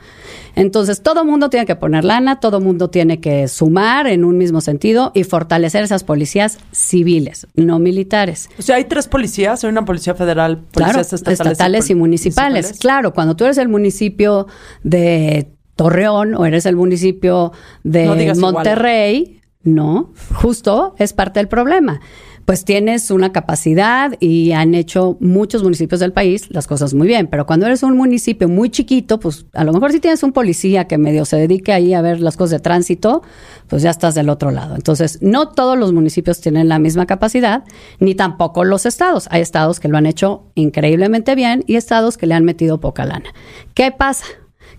Entonces, 0.55 1.03
todo 1.03 1.25
mundo 1.25 1.49
tiene 1.49 1.65
que 1.65 1.75
poner 1.75 2.05
lana, 2.05 2.39
todo 2.39 2.61
mundo 2.61 2.91
tiene 2.91 3.21
que 3.21 3.49
sumar 3.49 4.07
en 4.07 4.25
un 4.25 4.37
mismo 4.37 4.61
sentido 4.61 5.11
y 5.15 5.25
fortalecer 5.25 5.85
esas 5.85 6.05
policías 6.05 6.59
civiles, 6.71 7.47
no 7.55 7.79
militares. 7.79 8.51
O 8.59 8.63
sea, 8.63 8.77
hay 8.77 8.85
tres 8.85 9.09
policías, 9.09 9.65
hay 9.65 9.71
una 9.71 9.87
policía 9.87 10.15
federal, 10.15 10.61
Claro, 10.73 10.93
policías 10.93 11.13
estatales, 11.15 11.41
estatales, 11.41 11.91
y 11.91 11.95
municipales. 11.95 12.79
Claro, 12.79 13.15
cuando 13.15 13.35
tú 13.35 13.45
eres 13.45 13.57
el 13.57 13.69
municipio 13.69 14.47
de 14.83 15.51
Torreón 15.77 16.35
o 16.35 16.45
eres 16.45 16.67
el 16.67 16.77
municipio 16.77 17.53
de 17.83 18.05
No 18.05 18.15
digas 18.15 18.37
igual. 18.37 18.53
Monterrey, 18.53 19.41
no, 19.63 20.13
justo 20.35 20.95
es 20.99 21.15
parte 21.15 21.41
del 21.41 21.49
problema. 21.49 22.01
Pues 22.45 22.65
tienes 22.65 23.11
una 23.11 23.33
capacidad 23.33 24.13
y 24.21 24.53
han 24.53 24.75
hecho 24.75 25.17
muchos 25.21 25.63
municipios 25.63 26.01
del 26.01 26.13
país 26.13 26.47
las 26.51 26.67
cosas 26.67 26.95
muy 26.95 27.07
bien. 27.07 27.29
Pero 27.29 27.47
cuando 27.47 27.67
eres 27.67 27.83
un 27.83 27.97
municipio 27.97 28.49
muy 28.49 28.71
chiquito, 28.71 29.21
pues 29.21 29.47
a 29.53 29.65
lo 29.65 29.73
mejor 29.73 29.93
si 29.93 30.01
tienes 30.01 30.23
un 30.23 30.33
policía 30.33 30.87
que 30.87 30.99
medio 30.99 31.25
se 31.25 31.37
dedique 31.37 31.73
ahí 31.73 31.95
a 31.95 32.03
ver 32.03 32.21
las 32.21 32.37
cosas 32.37 32.51
de 32.51 32.61
tránsito, 32.61 33.23
pues 33.69 33.83
ya 33.83 33.91
estás 33.91 34.15
del 34.15 34.29
otro 34.29 34.51
lado. 34.51 34.75
Entonces, 34.75 35.19
no 35.23 35.49
todos 35.49 35.79
los 35.79 35.93
municipios 35.93 36.41
tienen 36.41 36.69
la 36.69 36.79
misma 36.79 37.07
capacidad, 37.07 37.65
ni 38.01 38.15
tampoco 38.15 38.65
los 38.65 38.87
estados. 38.87 39.29
Hay 39.31 39.41
estados 39.41 39.81
que 39.81 39.89
lo 39.89 39.97
han 39.97 40.07
hecho 40.07 40.51
increíblemente 40.55 41.35
bien 41.35 41.65
y 41.67 41.77
estados 41.77 42.19
que 42.19 42.27
le 42.27 42.35
han 42.35 42.45
metido 42.45 42.81
poca 42.81 43.05
lana. 43.05 43.33
¿Qué 43.75 43.93
pasa? 43.93 44.25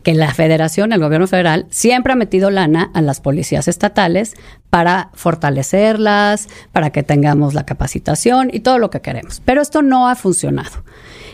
Que 0.03 0.13
la 0.13 0.33
federación, 0.33 0.91
el 0.91 0.99
gobierno 0.99 1.27
federal, 1.27 1.65
siempre 1.69 2.13
ha 2.13 2.15
metido 2.15 2.51
lana 2.51 2.91
a 2.93 3.01
las 3.01 3.21
policías 3.21 3.67
estatales 3.67 4.35
para 4.69 5.09
fortalecerlas, 5.13 6.49
para 6.71 6.91
que 6.91 7.03
tengamos 7.03 7.53
la 7.53 7.65
capacitación 7.65 8.49
y 8.51 8.59
todo 8.59 8.79
lo 8.79 8.89
que 8.89 9.01
queremos. 9.01 9.41
Pero 9.45 9.61
esto 9.61 9.81
no 9.81 10.09
ha 10.09 10.15
funcionado. 10.15 10.83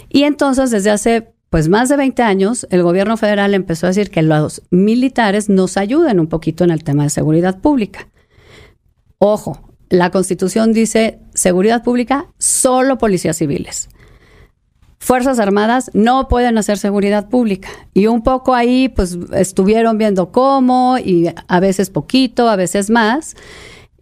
Y 0.10 0.24
entonces, 0.24 0.72
desde 0.72 0.92
hace 0.92 1.34
pues 1.50 1.68
más 1.68 1.90
de 1.90 1.98
20 1.98 2.22
años, 2.22 2.68
el 2.70 2.84
gobierno 2.84 3.18
federal 3.18 3.56
empezó 3.56 3.88
a 3.88 3.90
decir 3.90 4.12
que 4.12 4.22
los 4.22 4.62
militares 4.70 5.50
nos 5.50 5.78
ayuden 5.78 6.20
un 6.20 6.28
poquito 6.28 6.64
en 6.64 6.70
el 6.70 6.84
tema 6.84 7.04
de 7.04 7.10
seguridad 7.10 7.60
pública. 7.60 8.08
Ojo, 9.18 9.60
la 9.90 10.12
constitución 10.12 10.74
dice 10.74 11.20
seguridad 11.34 11.84
pública, 11.84 12.28
solo 12.38 13.00
policías 13.00 13.38
civiles. 13.38 13.90
Fuerzas 15.00 15.40
Armadas 15.40 15.90
no 15.94 16.28
pueden 16.28 16.58
hacer 16.58 16.78
seguridad 16.78 17.30
pública. 17.30 17.70
Y 17.94 18.08
un 18.08 18.22
poco 18.22 18.54
ahí, 18.54 18.90
pues 18.90 19.18
estuvieron 19.34 19.98
viendo 19.98 20.32
cómo, 20.32 20.98
y 20.98 21.32
a 21.48 21.60
veces 21.60 21.90
poquito, 21.90 22.50
a 22.50 22.56
veces 22.56 22.90
más, 22.90 23.36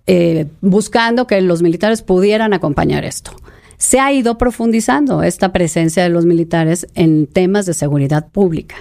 eh, 0.07 0.47
buscando 0.61 1.27
que 1.27 1.39
los 1.41 1.61
militares 1.61 2.01
pudieran 2.01 2.53
acompañar 2.53 3.05
esto. 3.05 3.31
Se 3.77 3.99
ha 3.99 4.11
ido 4.11 4.39
profundizando 4.39 5.21
esta 5.21 5.53
presencia 5.53 6.01
de 6.01 6.09
los 6.09 6.25
militares 6.25 6.87
en 6.95 7.27
temas 7.27 7.67
de 7.67 7.75
seguridad 7.75 8.29
pública. 8.29 8.75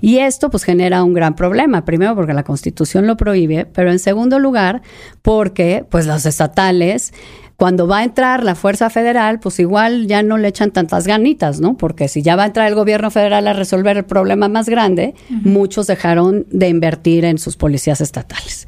Y 0.00 0.18
esto 0.18 0.48
pues 0.48 0.64
genera 0.64 1.04
un 1.04 1.12
gran 1.12 1.36
problema, 1.36 1.84
primero 1.84 2.14
porque 2.14 2.32
la 2.32 2.42
Constitución 2.42 3.06
lo 3.06 3.18
prohíbe, 3.18 3.66
pero 3.66 3.90
en 3.90 3.98
segundo 3.98 4.38
lugar 4.38 4.80
porque 5.20 5.84
pues 5.90 6.06
los 6.06 6.24
estatales 6.24 7.12
cuando 7.60 7.86
va 7.86 7.98
a 7.98 8.04
entrar 8.04 8.42
la 8.42 8.54
Fuerza 8.54 8.88
Federal, 8.88 9.38
pues 9.38 9.60
igual 9.60 10.06
ya 10.06 10.22
no 10.22 10.38
le 10.38 10.48
echan 10.48 10.70
tantas 10.70 11.06
ganitas, 11.06 11.60
¿no? 11.60 11.76
Porque 11.76 12.08
si 12.08 12.22
ya 12.22 12.34
va 12.34 12.44
a 12.44 12.46
entrar 12.46 12.66
el 12.66 12.74
gobierno 12.74 13.10
federal 13.10 13.46
a 13.46 13.52
resolver 13.52 13.98
el 13.98 14.06
problema 14.06 14.48
más 14.48 14.66
grande, 14.66 15.14
muchos 15.28 15.86
dejaron 15.86 16.46
de 16.50 16.70
invertir 16.70 17.26
en 17.26 17.36
sus 17.36 17.58
policías 17.58 18.00
estatales. 18.00 18.66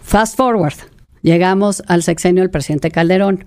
Fast 0.00 0.38
forward, 0.38 0.72
llegamos 1.20 1.82
al 1.86 2.02
sexenio 2.02 2.42
del 2.42 2.50
presidente 2.50 2.90
Calderón. 2.90 3.44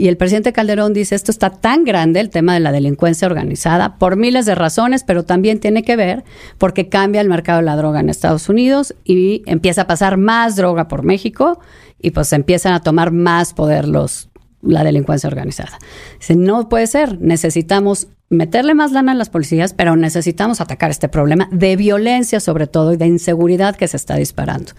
Y 0.00 0.08
el 0.08 0.16
presidente 0.16 0.54
Calderón 0.54 0.94
dice, 0.94 1.14
esto 1.14 1.30
está 1.30 1.50
tan 1.50 1.84
grande, 1.84 2.20
el 2.20 2.30
tema 2.30 2.54
de 2.54 2.60
la 2.60 2.72
delincuencia 2.72 3.26
organizada, 3.26 3.98
por 3.98 4.16
miles 4.16 4.46
de 4.46 4.54
razones, 4.54 5.04
pero 5.04 5.26
también 5.26 5.60
tiene 5.60 5.82
que 5.82 5.94
ver 5.94 6.24
porque 6.56 6.88
cambia 6.88 7.20
el 7.20 7.28
mercado 7.28 7.58
de 7.58 7.66
la 7.66 7.76
droga 7.76 8.00
en 8.00 8.08
Estados 8.08 8.48
Unidos 8.48 8.94
y 9.04 9.42
empieza 9.44 9.82
a 9.82 9.86
pasar 9.86 10.16
más 10.16 10.56
droga 10.56 10.88
por 10.88 11.02
México 11.02 11.60
y 12.00 12.12
pues 12.12 12.32
empiezan 12.32 12.72
a 12.72 12.80
tomar 12.80 13.10
más 13.10 13.52
poder 13.52 13.86
los 13.86 14.30
la 14.62 14.84
delincuencia 14.84 15.28
organizada. 15.28 15.78
Dice, 16.18 16.34
no 16.34 16.70
puede 16.70 16.86
ser, 16.86 17.20
necesitamos 17.20 18.08
meterle 18.30 18.72
más 18.72 18.92
lana 18.92 19.12
a 19.12 19.16
las 19.16 19.28
policías, 19.28 19.74
pero 19.74 19.96
necesitamos 19.96 20.62
atacar 20.62 20.90
este 20.90 21.10
problema 21.10 21.46
de 21.52 21.76
violencia 21.76 22.40
sobre 22.40 22.66
todo 22.66 22.94
y 22.94 22.96
de 22.96 23.06
inseguridad 23.06 23.76
que 23.76 23.86
se 23.86 23.98
está 23.98 24.16
disparando. 24.16 24.72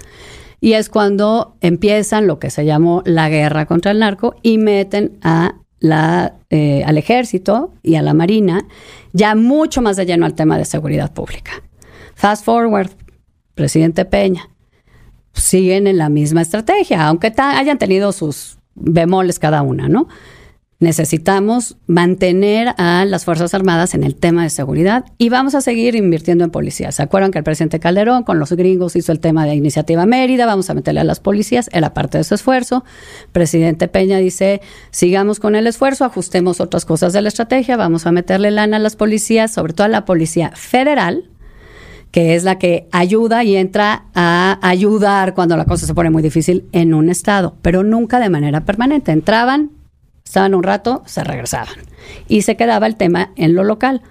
Y 0.61 0.73
es 0.73 0.89
cuando 0.89 1.57
empiezan 1.59 2.27
lo 2.27 2.39
que 2.39 2.51
se 2.51 2.65
llamó 2.65 3.01
la 3.05 3.27
guerra 3.29 3.65
contra 3.65 3.91
el 3.91 3.99
narco 3.99 4.35
y 4.43 4.59
meten 4.59 5.17
a 5.23 5.55
la, 5.79 6.35
eh, 6.51 6.83
al 6.85 6.97
ejército 6.99 7.73
y 7.81 7.95
a 7.95 8.03
la 8.03 8.13
marina 8.13 8.67
ya 9.11 9.35
mucho 9.35 9.81
más 9.81 9.97
de 9.97 10.05
lleno 10.05 10.27
al 10.27 10.35
tema 10.35 10.57
de 10.59 10.65
seguridad 10.65 11.11
pública. 11.11 11.51
Fast 12.13 12.45
forward, 12.45 12.91
presidente 13.55 14.05
Peña, 14.05 14.49
siguen 15.33 15.87
en 15.87 15.97
la 15.97 16.09
misma 16.09 16.43
estrategia, 16.43 17.07
aunque 17.07 17.33
hayan 17.35 17.79
tenido 17.79 18.11
sus 18.11 18.59
bemoles 18.75 19.39
cada 19.39 19.63
una, 19.63 19.89
¿no? 19.89 20.07
Necesitamos 20.81 21.77
mantener 21.85 22.73
a 22.79 23.05
las 23.05 23.23
Fuerzas 23.23 23.53
Armadas 23.53 23.93
en 23.93 24.03
el 24.03 24.15
tema 24.15 24.41
de 24.41 24.49
seguridad 24.49 25.05
y 25.19 25.29
vamos 25.29 25.53
a 25.53 25.61
seguir 25.61 25.93
invirtiendo 25.95 26.43
en 26.43 26.49
policías. 26.49 26.95
¿Se 26.95 27.03
acuerdan 27.03 27.29
que 27.29 27.37
el 27.37 27.43
presidente 27.43 27.79
Calderón 27.79 28.23
con 28.23 28.39
los 28.39 28.51
gringos 28.51 28.95
hizo 28.95 29.11
el 29.11 29.19
tema 29.19 29.45
de 29.45 29.53
Iniciativa 29.53 30.07
Mérida? 30.07 30.47
Vamos 30.47 30.71
a 30.71 30.73
meterle 30.73 31.01
a 31.01 31.03
las 31.03 31.19
policías, 31.19 31.69
era 31.71 31.93
parte 31.93 32.17
de 32.17 32.23
su 32.23 32.33
esfuerzo. 32.33 32.83
Presidente 33.31 33.87
Peña 33.89 34.17
dice, 34.17 34.59
sigamos 34.89 35.39
con 35.39 35.55
el 35.55 35.67
esfuerzo, 35.67 36.03
ajustemos 36.03 36.59
otras 36.59 36.83
cosas 36.85 37.13
de 37.13 37.21
la 37.21 37.27
estrategia, 37.27 37.77
vamos 37.77 38.07
a 38.07 38.11
meterle 38.11 38.49
lana 38.49 38.77
a 38.77 38.79
las 38.79 38.95
policías, 38.95 39.53
sobre 39.53 39.73
todo 39.73 39.85
a 39.85 39.89
la 39.89 40.05
Policía 40.05 40.51
Federal, 40.55 41.29
que 42.09 42.33
es 42.33 42.43
la 42.43 42.57
que 42.57 42.87
ayuda 42.91 43.43
y 43.43 43.55
entra 43.55 44.05
a 44.15 44.57
ayudar 44.63 45.35
cuando 45.35 45.55
la 45.57 45.65
cosa 45.65 45.85
se 45.85 45.93
pone 45.93 46.09
muy 46.09 46.23
difícil 46.23 46.65
en 46.71 46.95
un 46.95 47.11
estado, 47.11 47.55
pero 47.61 47.83
nunca 47.83 48.19
de 48.19 48.31
manera 48.31 48.65
permanente. 48.65 49.11
Entraban, 49.11 49.69
estaban 50.23 50.53
un 50.55 50.63
rato, 50.63 51.03
se 51.05 51.23
regresaban. 51.23 51.75
Y 52.27 52.41
se 52.43 52.55
quedaba 52.55 52.87
el 52.87 52.95
tema 52.95 53.31
en 53.35 53.55
lo 53.55 53.63
local. 53.63 54.01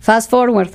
Fast 0.00 0.30
forward, 0.30 0.70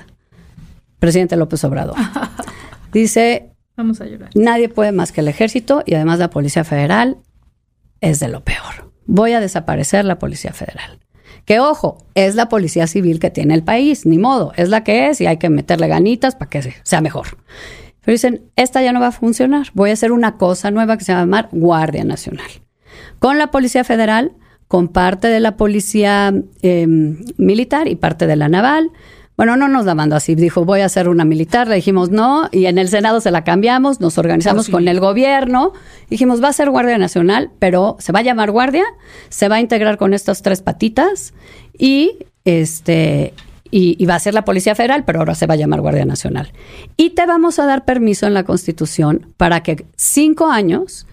presidente 0.99 1.35
López 1.35 1.63
Obrador. 1.63 1.95
Dice, 2.91 3.51
Vamos 3.77 4.01
a 4.01 4.05
llorar. 4.05 4.29
nadie 4.35 4.69
puede 4.69 4.91
más 4.91 5.11
que 5.11 5.21
el 5.21 5.27
ejército 5.27 5.83
y 5.85 5.93
además 5.95 6.19
la 6.19 6.29
Policía 6.29 6.63
Federal 6.63 7.17
es 8.01 8.19
de 8.19 8.27
lo 8.27 8.43
peor. 8.43 8.91
Voy 9.05 9.33
a 9.33 9.39
desaparecer 9.39 10.05
la 10.05 10.19
Policía 10.19 10.53
Federal. 10.53 10.99
Que 11.45 11.59
ojo, 11.59 12.05
es 12.13 12.35
la 12.35 12.47
policía 12.47 12.85
civil 12.85 13.19
que 13.19 13.31
tiene 13.31 13.55
el 13.55 13.63
país, 13.63 14.05
ni 14.05 14.19
modo, 14.19 14.53
es 14.55 14.69
la 14.69 14.83
que 14.83 15.07
es 15.09 15.19
y 15.19 15.25
hay 15.25 15.37
que 15.37 15.49
meterle 15.49 15.87
ganitas 15.87 16.35
para 16.35 16.49
que 16.49 16.75
sea 16.83 17.01
mejor. 17.01 17.39
Pero 18.01 18.13
dicen, 18.13 18.51
esta 18.55 18.83
ya 18.83 18.91
no 18.91 18.99
va 18.99 19.07
a 19.07 19.11
funcionar, 19.11 19.67
voy 19.73 19.89
a 19.89 19.93
hacer 19.93 20.11
una 20.11 20.37
cosa 20.37 20.69
nueva 20.69 20.97
que 20.97 21.05
se 21.05 21.13
va 21.13 21.19
a 21.19 21.21
llamar 21.23 21.49
Guardia 21.51 22.03
Nacional. 22.03 22.49
Con 23.17 23.39
la 23.39 23.49
Policía 23.49 23.83
Federal, 23.83 24.33
con 24.69 24.87
parte 24.87 25.27
de 25.27 25.39
la 25.41 25.57
Policía 25.57 26.31
eh, 26.61 26.85
Militar 27.37 27.89
y 27.89 27.95
parte 27.95 28.27
de 28.27 28.35
la 28.37 28.47
Naval. 28.47 28.91
Bueno, 29.35 29.57
no 29.57 29.67
nos 29.67 29.85
la 29.85 29.95
mandó 29.95 30.15
así, 30.15 30.35
dijo, 30.35 30.63
voy 30.63 30.81
a 30.81 30.85
hacer 30.85 31.09
una 31.09 31.25
militar, 31.25 31.67
le 31.67 31.75
dijimos 31.75 32.11
no, 32.11 32.49
y 32.51 32.65
en 32.65 32.77
el 32.77 32.87
Senado 32.89 33.19
se 33.19 33.31
la 33.31 33.43
cambiamos, 33.45 33.99
nos 33.99 34.17
organizamos 34.17 34.63
Oh, 34.63 34.65
sí. 34.65 34.71
con 34.71 34.87
el 34.87 34.99
gobierno, 34.99 35.71
dijimos, 36.09 36.43
va 36.43 36.49
a 36.49 36.53
ser 36.53 36.69
Guardia 36.69 36.97
Nacional, 36.97 37.49
pero 37.57 37.95
se 37.99 38.11
va 38.11 38.19
a 38.19 38.21
llamar 38.21 38.51
Guardia, 38.51 38.83
se 39.29 39.47
va 39.47 39.55
a 39.55 39.59
integrar 39.59 39.97
con 39.97 40.13
estas 40.13 40.41
tres 40.43 40.61
patitas 40.61 41.33
y 41.77 42.11
este 42.45 43.33
y, 43.71 43.95
y 43.97 44.05
va 44.05 44.15
a 44.15 44.19
ser 44.19 44.33
la 44.33 44.43
Policía 44.45 44.75
Federal, 44.75 45.03
pero 45.05 45.19
ahora 45.19 45.35
se 45.35 45.47
va 45.47 45.53
a 45.55 45.57
llamar 45.57 45.81
Guardia 45.81 46.05
Nacional. 46.05 46.51
Y 46.97 47.11
te 47.11 47.25
vamos 47.25 47.59
a 47.59 47.65
dar 47.65 47.85
permiso 47.85 48.27
en 48.27 48.33
la 48.33 48.43
Constitución 48.43 49.33
para 49.37 49.63
que 49.63 49.85
cinco 49.95 50.51
años 50.51 51.07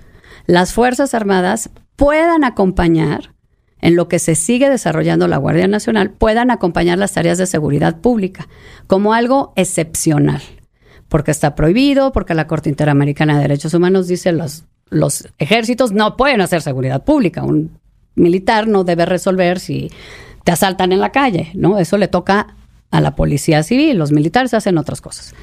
las 0.47 0.73
Fuerzas 0.75 1.15
Armadas 1.15 1.71
puedan 1.97 2.45
acompañar 2.45 3.36
en 3.81 3.97
lo 3.97 4.09
que 4.09 4.19
se 4.19 4.35
sigue 4.35 4.71
desarrollando 4.71 5.29
la 5.29 5.37
Guardia 5.37 5.69
Nacional, 5.69 6.11
puedan 6.11 6.51
acompañar 6.51 6.99
las 6.99 7.13
tareas 7.13 7.39
de 7.39 7.47
seguridad 7.47 8.01
pública 8.01 8.49
como 8.87 9.13
algo 9.13 9.53
excepcional, 9.57 10.43
porque 11.09 11.31
está 11.31 11.55
prohibido, 11.55 12.13
porque 12.13 12.35
la 12.35 12.47
Corte 12.47 12.69
Interamericana 12.69 13.37
de 13.37 13.43
Derechos 13.43 13.75
Humanos 13.75 14.09
dice 14.09 14.33
los, 14.33 14.65
los 14.89 15.29
ejércitos 15.39 15.93
no 15.93 16.17
pueden 16.17 16.41
hacer 16.41 16.63
seguridad 16.63 17.05
pública, 17.05 17.43
un 17.43 17.79
militar 18.15 18.67
no 18.67 18.85
debe 18.85 19.07
resolver 19.07 19.61
si 19.61 19.91
te 20.45 20.53
asaltan 20.53 20.93
en 20.93 21.01
la 21.01 21.13
calle, 21.13 21.51
¿no? 21.55 21.79
Eso 21.79 21.99
le 21.99 22.09
toca 22.09 22.55
a 22.91 23.01
la 23.01 23.15
policía 23.15 23.63
civil, 23.63 23.99
los 23.99 24.13
militares 24.13 24.55
hacen 24.55 24.79
otras 24.79 25.01
cosas. 25.01 25.35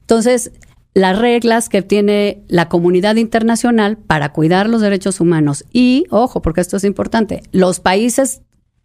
Entonces, 0.00 0.52
las 0.94 1.18
reglas 1.18 1.68
que 1.68 1.82
tiene 1.82 2.44
la 2.48 2.68
comunidad 2.68 3.16
internacional 3.16 3.98
para 3.98 4.32
cuidar 4.32 4.68
los 4.68 4.80
derechos 4.80 5.20
humanos 5.20 5.64
y, 5.72 6.04
ojo, 6.10 6.40
porque 6.40 6.60
esto 6.60 6.76
es 6.76 6.84
importante, 6.84 7.42
los 7.50 7.80
países 7.80 8.42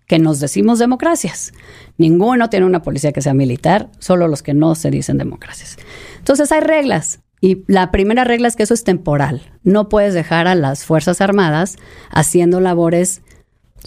que 0.07 0.17
nos 0.17 0.39
decimos 0.39 0.79
democracias. 0.79 1.53
Ninguno 1.97 2.49
tiene 2.49 2.65
una 2.65 2.81
policía 2.81 3.11
que 3.11 3.21
sea 3.21 3.35
militar, 3.35 3.91
solo 3.99 4.27
los 4.27 4.41
que 4.41 4.55
no 4.55 4.73
se 4.73 4.89
dicen 4.89 5.19
democracias. 5.19 5.77
Entonces 6.17 6.51
hay 6.51 6.61
reglas 6.61 7.19
y 7.41 7.63
la 7.67 7.91
primera 7.91 8.23
regla 8.23 8.47
es 8.47 8.55
que 8.55 8.63
eso 8.63 8.73
es 8.73 8.83
temporal. 8.83 9.53
No 9.63 9.87
puedes 9.87 10.15
dejar 10.15 10.47
a 10.47 10.55
las 10.55 10.83
Fuerzas 10.83 11.21
Armadas 11.21 11.77
haciendo 12.09 12.59
labores 12.59 13.21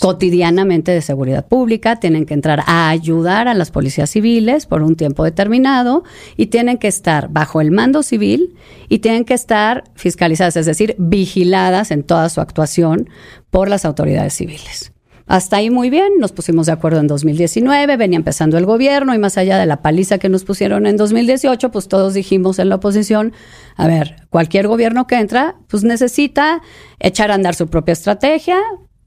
cotidianamente 0.00 0.92
de 0.92 1.02
seguridad 1.02 1.46
pública, 1.46 1.96
tienen 1.96 2.26
que 2.26 2.34
entrar 2.34 2.62
a 2.66 2.88
ayudar 2.88 3.48
a 3.48 3.54
las 3.54 3.70
policías 3.70 4.10
civiles 4.10 4.66
por 4.66 4.82
un 4.82 4.96
tiempo 4.96 5.24
determinado 5.24 6.04
y 6.36 6.46
tienen 6.46 6.78
que 6.78 6.88
estar 6.88 7.28
bajo 7.28 7.60
el 7.60 7.70
mando 7.70 8.02
civil 8.02 8.54
y 8.88 9.00
tienen 9.00 9.24
que 9.24 9.34
estar 9.34 9.84
fiscalizadas, 9.94 10.56
es 10.56 10.66
decir, 10.66 10.94
vigiladas 10.98 11.90
en 11.90 12.02
toda 12.02 12.28
su 12.28 12.40
actuación 12.40 13.08
por 13.50 13.68
las 13.68 13.84
autoridades 13.84 14.34
civiles. 14.34 14.92
Hasta 15.26 15.56
ahí 15.56 15.70
muy 15.70 15.88
bien, 15.88 16.18
nos 16.18 16.32
pusimos 16.32 16.66
de 16.66 16.72
acuerdo 16.72 17.00
en 17.00 17.06
2019, 17.06 17.96
venía 17.96 18.16
empezando 18.16 18.58
el 18.58 18.66
gobierno 18.66 19.14
y 19.14 19.18
más 19.18 19.38
allá 19.38 19.56
de 19.58 19.66
la 19.66 19.80
paliza 19.80 20.18
que 20.18 20.28
nos 20.28 20.44
pusieron 20.44 20.86
en 20.86 20.96
2018, 20.96 21.70
pues 21.70 21.88
todos 21.88 22.12
dijimos 22.12 22.58
en 22.58 22.68
la 22.68 22.74
oposición, 22.74 23.32
a 23.76 23.86
ver, 23.86 24.16
cualquier 24.30 24.66
gobierno 24.66 25.06
que 25.06 25.14
entra, 25.14 25.56
pues 25.68 25.84
necesita 25.84 26.60
echar 26.98 27.30
a 27.30 27.34
andar 27.34 27.54
su 27.54 27.68
propia 27.68 27.92
estrategia, 27.92 28.58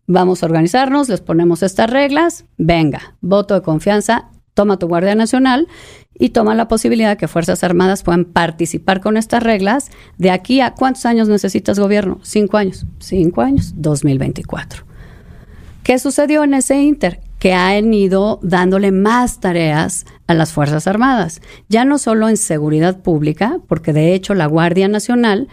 vamos 0.07 0.43
a 0.43 0.45
organizarnos, 0.45 1.09
les 1.09 1.21
ponemos 1.21 1.63
estas 1.63 1.89
reglas, 1.89 2.45
venga, 2.57 3.15
voto 3.21 3.53
de 3.53 3.61
confianza, 3.61 4.29
toma 4.53 4.79
tu 4.79 4.87
Guardia 4.87 5.15
Nacional 5.15 5.67
y 6.17 6.29
toma 6.29 6.55
la 6.55 6.67
posibilidad 6.67 7.09
de 7.09 7.17
que 7.17 7.27
Fuerzas 7.27 7.63
Armadas 7.63 8.03
puedan 8.03 8.25
participar 8.25 9.01
con 9.01 9.17
estas 9.17 9.43
reglas. 9.43 9.91
De 10.17 10.31
aquí 10.31 10.61
a 10.61 10.73
cuántos 10.73 11.05
años 11.05 11.27
necesitas 11.27 11.77
gobierno? 11.77 12.19
Cinco 12.23 12.57
años. 12.57 12.85
Cinco 12.99 13.41
años, 13.41 13.73
2024. 13.75 14.85
¿Qué 15.83 15.99
sucedió 15.99 16.43
en 16.43 16.53
ese 16.55 16.81
inter? 16.81 17.19
Que 17.37 17.53
han 17.53 17.93
ido 17.93 18.39
dándole 18.41 18.91
más 18.91 19.39
tareas 19.39 20.05
a 20.25 20.33
las 20.33 20.53
Fuerzas 20.53 20.87
Armadas, 20.87 21.41
ya 21.69 21.85
no 21.85 21.99
solo 21.99 22.27
en 22.29 22.37
seguridad 22.37 23.03
pública, 23.03 23.59
porque 23.67 23.93
de 23.93 24.15
hecho 24.15 24.33
la 24.33 24.47
Guardia 24.47 24.87
Nacional 24.87 25.47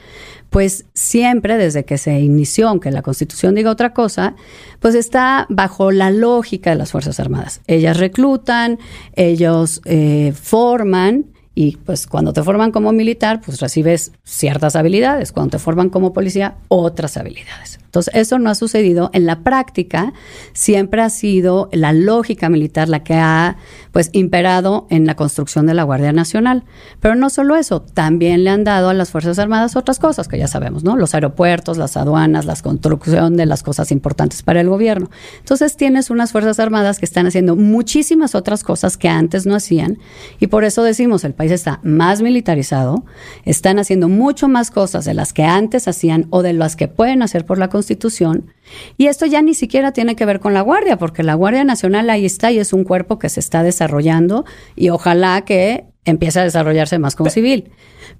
pues 0.53 0.85
siempre 0.93 1.57
desde 1.57 1.87
que 1.87 1.97
se 1.97 2.21
inició, 2.21 2.69
aunque 2.69 2.91
la 2.91 3.01
Constitución 3.01 3.55
diga 3.55 3.71
otra 3.71 3.95
cosa, 3.95 4.37
pues 4.81 4.95
está 4.95 5.47
bajo 5.49 5.91
la 5.91 6.11
lógica 6.11 6.69
de 6.69 6.77
las 6.77 6.93
Fuerzas 6.93 7.19
Armadas. 7.19 7.63
Ellas 7.67 7.97
reclutan, 7.97 8.79
ellos 9.17 9.81
eh, 9.87 10.35
forman 10.39 11.33
y 11.55 11.77
pues 11.77 12.07
cuando 12.07 12.33
te 12.33 12.43
forman 12.43 12.73
como 12.73 12.93
militar, 12.93 13.41
pues 13.45 13.61
recibes 13.61 14.13
ciertas 14.25 14.77
habilidades, 14.77 15.33
cuando 15.33 15.53
te 15.53 15.59
forman 15.59 15.91
como 15.91 16.13
policía, 16.13 16.57
otras 16.69 17.17
habilidades. 17.17 17.79
Entonces, 17.93 18.15
eso 18.15 18.39
no 18.39 18.49
ha 18.49 18.55
sucedido 18.55 19.11
en 19.13 19.27
la 19.27 19.41
práctica, 19.41 20.15
siempre 20.55 21.03
ha 21.03 21.11
sido 21.11 21.69
la 21.73 21.93
lógica 21.93 22.49
militar 22.49 22.89
la 22.89 23.05
que 23.05 23.13
ha 23.13 23.59
pues 23.93 24.09
imperado 24.13 24.87
en 24.89 25.05
la 25.07 25.15
construcción 25.15 25.67
de 25.67 25.75
la 25.75 25.83
Guardia 25.83 26.11
Nacional. 26.11 26.65
Pero 27.01 27.17
no 27.17 27.29
solo 27.29 27.55
eso, 27.55 27.83
también 27.83 28.45
le 28.45 28.51
han 28.51 28.65
dado 28.65 28.89
a 28.89 28.95
las 28.95 29.11
Fuerzas 29.11 29.39
Armadas 29.39 29.77
otras 29.77 29.99
cosas 29.99 30.27
que 30.27 30.39
ya 30.39 30.49
sabemos, 30.49 30.85
¿no? 30.85 30.97
Los 30.97 31.15
aeropuertos, 31.15 31.77
las 31.77 31.99
aduanas, 31.99 32.47
la 32.47 32.57
construcción 32.57 33.37
de 33.37 33.45
las 33.45 33.63
cosas 33.63 33.93
importantes 33.93 34.43
para 34.43 34.63
el 34.63 34.71
gobierno. 34.71 35.11
Entonces, 35.41 35.77
tienes 35.77 36.09
unas 36.09 36.33
Fuerzas 36.33 36.59
Armadas 36.61 36.99
que 36.99 37.05
están 37.05 37.27
haciendo 37.27 37.57
muchísimas 37.57 38.35
otras 38.35 38.65
cosas 38.65 38.97
que 38.97 39.11
antes 39.11 39.45
no 39.45 39.55
hacían 39.55 39.99
y 40.41 40.47
por 40.47 40.65
eso 40.65 40.83
decimos, 40.83 41.25
el 41.25 41.35
país 41.43 41.51
está 41.51 41.81
más 41.83 42.23
militarizado, 42.23 43.05
están 43.45 43.81
haciendo 43.81 44.09
mucho 44.09 44.47
más 44.47 44.71
cosas 44.71 45.05
de 45.05 45.13
las 45.13 45.33
que 45.33 45.43
antes 45.43 45.89
hacían 45.89 46.29
o 46.31 46.41
de 46.41 46.53
las 46.53 46.77
que 46.77 46.87
pueden 46.87 47.21
hacer 47.21 47.45
por 47.45 47.59
la 47.59 47.69
Constitución. 47.69 48.53
Y 48.97 49.09
esto 49.09 49.27
ya 49.27 49.43
ni 49.43 49.55
siquiera 49.55 49.91
tiene 49.91 50.15
que 50.15 50.25
ver 50.25 50.39
con 50.39 50.55
la 50.55 50.61
Guardia, 50.61 50.99
porque 50.99 51.25
la 51.25 51.35
Guardia 51.35 51.65
Nacional 51.65 52.11
ahí 52.11 52.25
está 52.25 52.53
y 52.53 52.61
es 52.61 52.73
un 52.73 52.85
cuerpo 52.85 53.19
que 53.19 53.29
se 53.29 53.41
está 53.41 53.65
desarrollando 53.65 54.45
y 54.77 54.91
ojalá 54.91 55.45
que 55.45 55.87
empiece 56.05 56.39
a 56.39 56.45
desarrollarse 56.45 57.01
más 57.01 57.17
como 57.17 57.29
civil. 57.29 57.73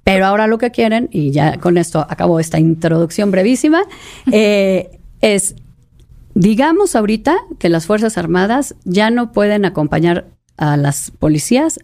Pero 0.03 0.25
ahora 0.25 0.47
lo 0.47 0.57
que 0.57 0.71
quieren, 0.71 1.07
y 1.09 1.31
ya 1.31 1.59
con 1.59 1.77
esto 1.77 2.05
acabo 2.09 2.41
esta 2.41 2.59
introducción 2.59 3.31
brevísima, 3.31 3.83
eh, 4.33 4.99
es, 5.21 5.55
digamos 6.35 6.93
ahorita 6.97 7.37
que 7.57 7.69
las 7.69 7.85
Fuerzas 7.85 8.17
Armadas 8.17 8.75
ya 8.83 9.11
no 9.11 9.31
pueden 9.31 9.63
acompañar 9.63 10.27
a 10.57 10.75
las 10.75 11.11
policías 11.11 11.79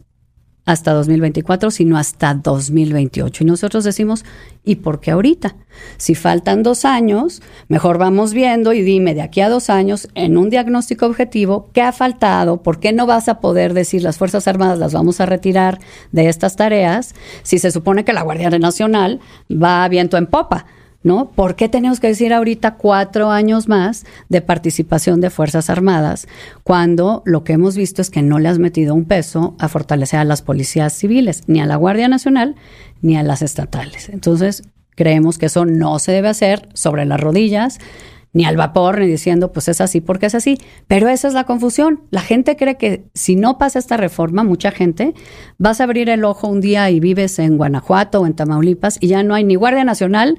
hasta 0.71 0.93
2024, 0.93 1.71
sino 1.71 1.97
hasta 1.97 2.35
2028. 2.35 3.43
Y 3.43 3.47
nosotros 3.47 3.83
decimos, 3.83 4.23
¿y 4.63 4.75
por 4.75 4.99
qué 4.99 5.09
ahorita? 5.09 5.55
Si 5.97 6.13
faltan 6.13 6.61
dos 6.61 6.85
años, 6.85 7.41
mejor 7.69 7.97
vamos 7.97 8.33
viendo 8.35 8.71
y 8.73 8.83
dime 8.83 9.15
de 9.15 9.23
aquí 9.23 9.41
a 9.41 9.49
dos 9.49 9.71
años, 9.71 10.07
en 10.13 10.37
un 10.37 10.51
diagnóstico 10.51 11.07
objetivo, 11.07 11.71
¿qué 11.73 11.81
ha 11.81 11.91
faltado? 11.91 12.61
¿Por 12.61 12.79
qué 12.79 12.93
no 12.93 13.07
vas 13.07 13.29
a 13.29 13.39
poder 13.39 13.73
decir 13.73 14.03
las 14.03 14.19
Fuerzas 14.19 14.47
Armadas 14.47 14.77
las 14.77 14.93
vamos 14.93 15.19
a 15.19 15.25
retirar 15.25 15.79
de 16.11 16.29
estas 16.29 16.55
tareas 16.55 17.15
si 17.41 17.57
se 17.57 17.71
supone 17.71 18.05
que 18.05 18.13
la 18.13 18.21
Guardia 18.21 18.51
Nacional 18.51 19.21
va 19.51 19.83
a 19.83 19.89
viento 19.89 20.17
en 20.17 20.27
popa? 20.27 20.67
¿No? 21.03 21.31
¿Por 21.31 21.55
qué 21.55 21.69
tenemos 21.69 21.99
que 21.99 22.07
decir 22.07 22.33
ahorita 22.33 22.75
cuatro 22.75 23.31
años 23.31 23.67
más 23.67 24.05
de 24.27 24.41
participación 24.41 25.21
de 25.21 25.29
Fuerzas 25.29 25.69
Armadas 25.69 26.27
cuando 26.63 27.23
lo 27.25 27.43
que 27.43 27.53
hemos 27.53 27.77
visto 27.77 28.01
es 28.01 28.09
que 28.09 28.21
no 28.21 28.39
le 28.39 28.49
has 28.49 28.59
metido 28.59 28.93
un 28.93 29.05
peso 29.05 29.55
a 29.59 29.69
fortalecer 29.69 30.19
a 30.19 30.25
las 30.25 30.41
policías 30.41 30.93
civiles, 30.93 31.43
ni 31.47 31.61
a 31.61 31.65
la 31.65 31.77
Guardia 31.77 32.07
Nacional, 32.07 32.55
ni 33.01 33.17
a 33.17 33.23
las 33.23 33.41
estatales? 33.41 34.09
Entonces, 34.09 34.63
creemos 34.95 35.37
que 35.37 35.45
eso 35.45 35.65
no 35.65 35.99
se 35.99 36.11
debe 36.11 36.27
hacer 36.27 36.67
sobre 36.73 37.05
las 37.05 37.19
rodillas, 37.19 37.79
ni 38.31 38.45
al 38.45 38.57
vapor, 38.57 38.99
ni 38.99 39.07
diciendo, 39.07 39.51
pues 39.51 39.67
es 39.69 39.81
así 39.81 40.01
porque 40.01 40.27
es 40.27 40.35
así. 40.35 40.59
Pero 40.87 41.07
esa 41.07 41.27
es 41.27 41.33
la 41.33 41.45
confusión. 41.45 42.01
La 42.11 42.21
gente 42.21 42.55
cree 42.57 42.77
que 42.77 43.05
si 43.13 43.35
no 43.35 43.57
pasa 43.57 43.79
esta 43.79 43.97
reforma, 43.97 44.43
mucha 44.43 44.71
gente, 44.71 45.13
vas 45.57 45.81
a 45.81 45.85
abrir 45.85 46.09
el 46.09 46.23
ojo 46.23 46.47
un 46.47 46.61
día 46.61 46.89
y 46.91 46.99
vives 46.99 47.39
en 47.39 47.57
Guanajuato 47.57 48.21
o 48.21 48.27
en 48.27 48.35
Tamaulipas 48.35 48.97
y 49.01 49.07
ya 49.07 49.23
no 49.23 49.33
hay 49.33 49.43
ni 49.43 49.55
Guardia 49.55 49.83
Nacional, 49.83 50.37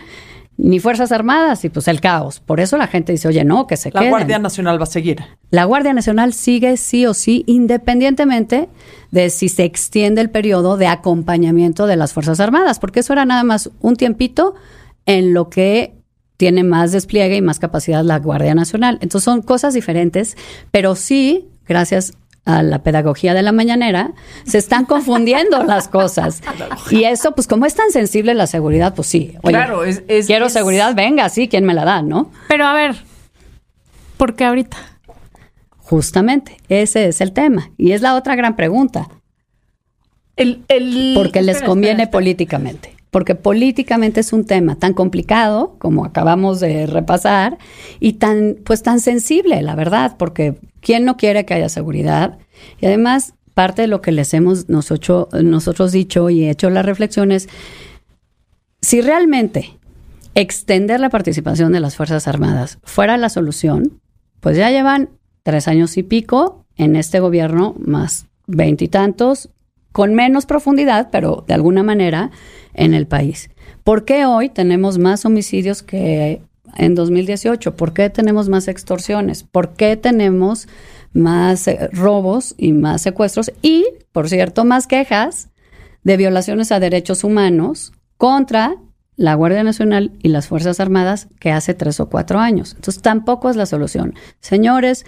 ni 0.62 0.78
Fuerzas 0.78 1.10
Armadas 1.10 1.64
y 1.64 1.70
pues 1.70 1.88
el 1.88 2.00
caos. 2.00 2.40
Por 2.40 2.60
eso 2.60 2.76
la 2.76 2.86
gente 2.86 3.12
dice, 3.12 3.28
oye, 3.28 3.44
no, 3.44 3.66
que 3.66 3.76
se 3.76 3.90
La 3.92 4.08
Guardia 4.08 4.38
Nacional 4.38 4.78
va 4.78 4.84
a 4.84 4.86
seguir. 4.86 5.18
La 5.50 5.64
Guardia 5.64 5.94
Nacional 5.94 6.34
sigue 6.34 6.76
sí 6.76 7.06
o 7.06 7.14
sí, 7.14 7.44
independientemente 7.46 8.68
de 9.10 9.30
si 9.30 9.48
se 9.48 9.64
extiende 9.64 10.20
el 10.20 10.30
periodo 10.30 10.76
de 10.76 10.86
acompañamiento 10.86 11.86
de 11.86 11.96
las 11.96 12.12
Fuerzas 12.12 12.40
Armadas, 12.40 12.78
porque 12.78 13.00
eso 13.00 13.12
era 13.12 13.24
nada 13.24 13.42
más 13.42 13.70
un 13.80 13.96
tiempito 13.96 14.54
en 15.06 15.32
lo 15.32 15.48
que 15.48 15.94
tiene 16.36 16.62
más 16.62 16.92
despliegue 16.92 17.36
y 17.36 17.42
más 17.42 17.58
capacidad 17.58 18.04
la 18.04 18.18
Guardia 18.18 18.54
Nacional. 18.54 18.98
Entonces 19.00 19.24
son 19.24 19.42
cosas 19.42 19.74
diferentes, 19.74 20.36
pero 20.70 20.94
sí, 20.94 21.48
gracias 21.66 22.14
a 22.44 22.62
la 22.62 22.82
pedagogía 22.82 23.34
de 23.34 23.42
la 23.42 23.52
mañanera, 23.52 24.12
se 24.44 24.58
están 24.58 24.84
confundiendo 24.86 25.62
las 25.64 25.88
cosas. 25.88 26.42
Y 26.90 27.04
eso, 27.04 27.32
pues 27.34 27.46
como 27.46 27.66
es 27.66 27.74
tan 27.74 27.90
sensible 27.92 28.34
la 28.34 28.46
seguridad, 28.46 28.94
pues 28.94 29.08
sí. 29.08 29.34
claro, 29.42 29.84
es, 29.84 30.02
quiero 30.26 30.46
es- 30.46 30.52
seguridad, 30.52 30.94
venga, 30.94 31.28
sí, 31.28 31.48
¿quién 31.48 31.64
me 31.64 31.74
la 31.74 31.84
da, 31.84 32.02
no? 32.02 32.30
Pero 32.48 32.64
a 32.66 32.72
ver, 32.72 32.96
¿por 34.16 34.34
qué 34.34 34.44
ahorita? 34.44 34.76
Justamente, 35.78 36.56
ese 36.68 37.08
es 37.08 37.20
el 37.20 37.32
tema. 37.32 37.70
Y 37.76 37.92
es 37.92 38.00
la 38.02 38.14
otra 38.16 38.36
gran 38.36 38.56
pregunta. 38.56 39.08
el, 40.36 40.64
el- 40.68 41.12
Porque 41.14 41.42
les 41.42 41.56
Espera, 41.56 41.68
conviene 41.68 41.90
espera, 41.90 42.04
espera. 42.04 42.10
políticamente. 42.18 42.96
Porque 43.10 43.34
políticamente 43.34 44.20
es 44.20 44.32
un 44.32 44.44
tema 44.44 44.76
tan 44.76 44.94
complicado, 44.94 45.74
como 45.80 46.04
acabamos 46.04 46.60
de 46.60 46.86
repasar, 46.86 47.58
y 47.98 48.14
tan, 48.14 48.56
pues 48.64 48.82
tan 48.84 49.00
sensible, 49.00 49.60
la 49.62 49.74
verdad, 49.74 50.14
porque 50.16 50.54
¿quién 50.80 51.04
no 51.04 51.16
quiere 51.16 51.44
que 51.44 51.54
haya 51.54 51.68
seguridad? 51.68 52.38
Y 52.80 52.86
además, 52.86 53.34
parte 53.54 53.82
de 53.82 53.88
lo 53.88 54.00
que 54.00 54.12
les 54.12 54.32
hemos 54.34 54.68
nosotros, 54.68 55.28
nosotros 55.42 55.92
dicho 55.92 56.30
y 56.30 56.48
hecho 56.48 56.70
las 56.70 56.84
reflexiones, 56.84 57.48
si 58.80 59.00
realmente 59.00 59.78
extender 60.34 61.00
la 61.00 61.10
participación 61.10 61.72
de 61.72 61.80
las 61.80 61.96
Fuerzas 61.96 62.28
Armadas 62.28 62.78
fuera 62.82 63.16
la 63.16 63.28
solución, 63.28 64.00
pues 64.40 64.56
ya 64.56 64.70
llevan 64.70 65.10
tres 65.42 65.68
años 65.68 65.96
y 65.96 66.02
pico 66.02 66.64
en 66.76 66.96
este 66.96 67.20
gobierno, 67.20 67.74
más 67.78 68.26
veintitantos, 68.46 69.50
con 69.92 70.14
menos 70.14 70.46
profundidad, 70.46 71.08
pero 71.10 71.44
de 71.46 71.54
alguna 71.54 71.82
manera 71.82 72.30
en 72.74 72.94
el 72.94 73.06
país. 73.06 73.50
¿Por 73.84 74.04
qué 74.04 74.24
hoy 74.24 74.48
tenemos 74.48 74.98
más 74.98 75.24
homicidios 75.24 75.82
que 75.82 76.40
en 76.76 76.94
2018? 76.94 77.76
¿Por 77.76 77.92
qué 77.92 78.10
tenemos 78.10 78.48
más 78.48 78.68
extorsiones? 78.68 79.42
¿Por 79.42 79.74
qué 79.74 79.96
tenemos 79.96 80.68
más 81.12 81.66
eh, 81.68 81.88
robos 81.92 82.54
y 82.56 82.72
más 82.72 83.02
secuestros? 83.02 83.52
Y, 83.62 83.84
por 84.12 84.28
cierto, 84.28 84.64
más 84.64 84.86
quejas 84.86 85.48
de 86.02 86.16
violaciones 86.16 86.72
a 86.72 86.80
derechos 86.80 87.24
humanos 87.24 87.92
contra 88.16 88.76
la 89.16 89.34
Guardia 89.34 89.62
Nacional 89.62 90.12
y 90.22 90.28
las 90.28 90.48
Fuerzas 90.48 90.80
Armadas 90.80 91.28
que 91.40 91.52
hace 91.52 91.74
tres 91.74 92.00
o 92.00 92.08
cuatro 92.08 92.38
años. 92.38 92.72
Entonces, 92.74 93.02
tampoco 93.02 93.50
es 93.50 93.56
la 93.56 93.66
solución. 93.66 94.14
Señores, 94.40 95.04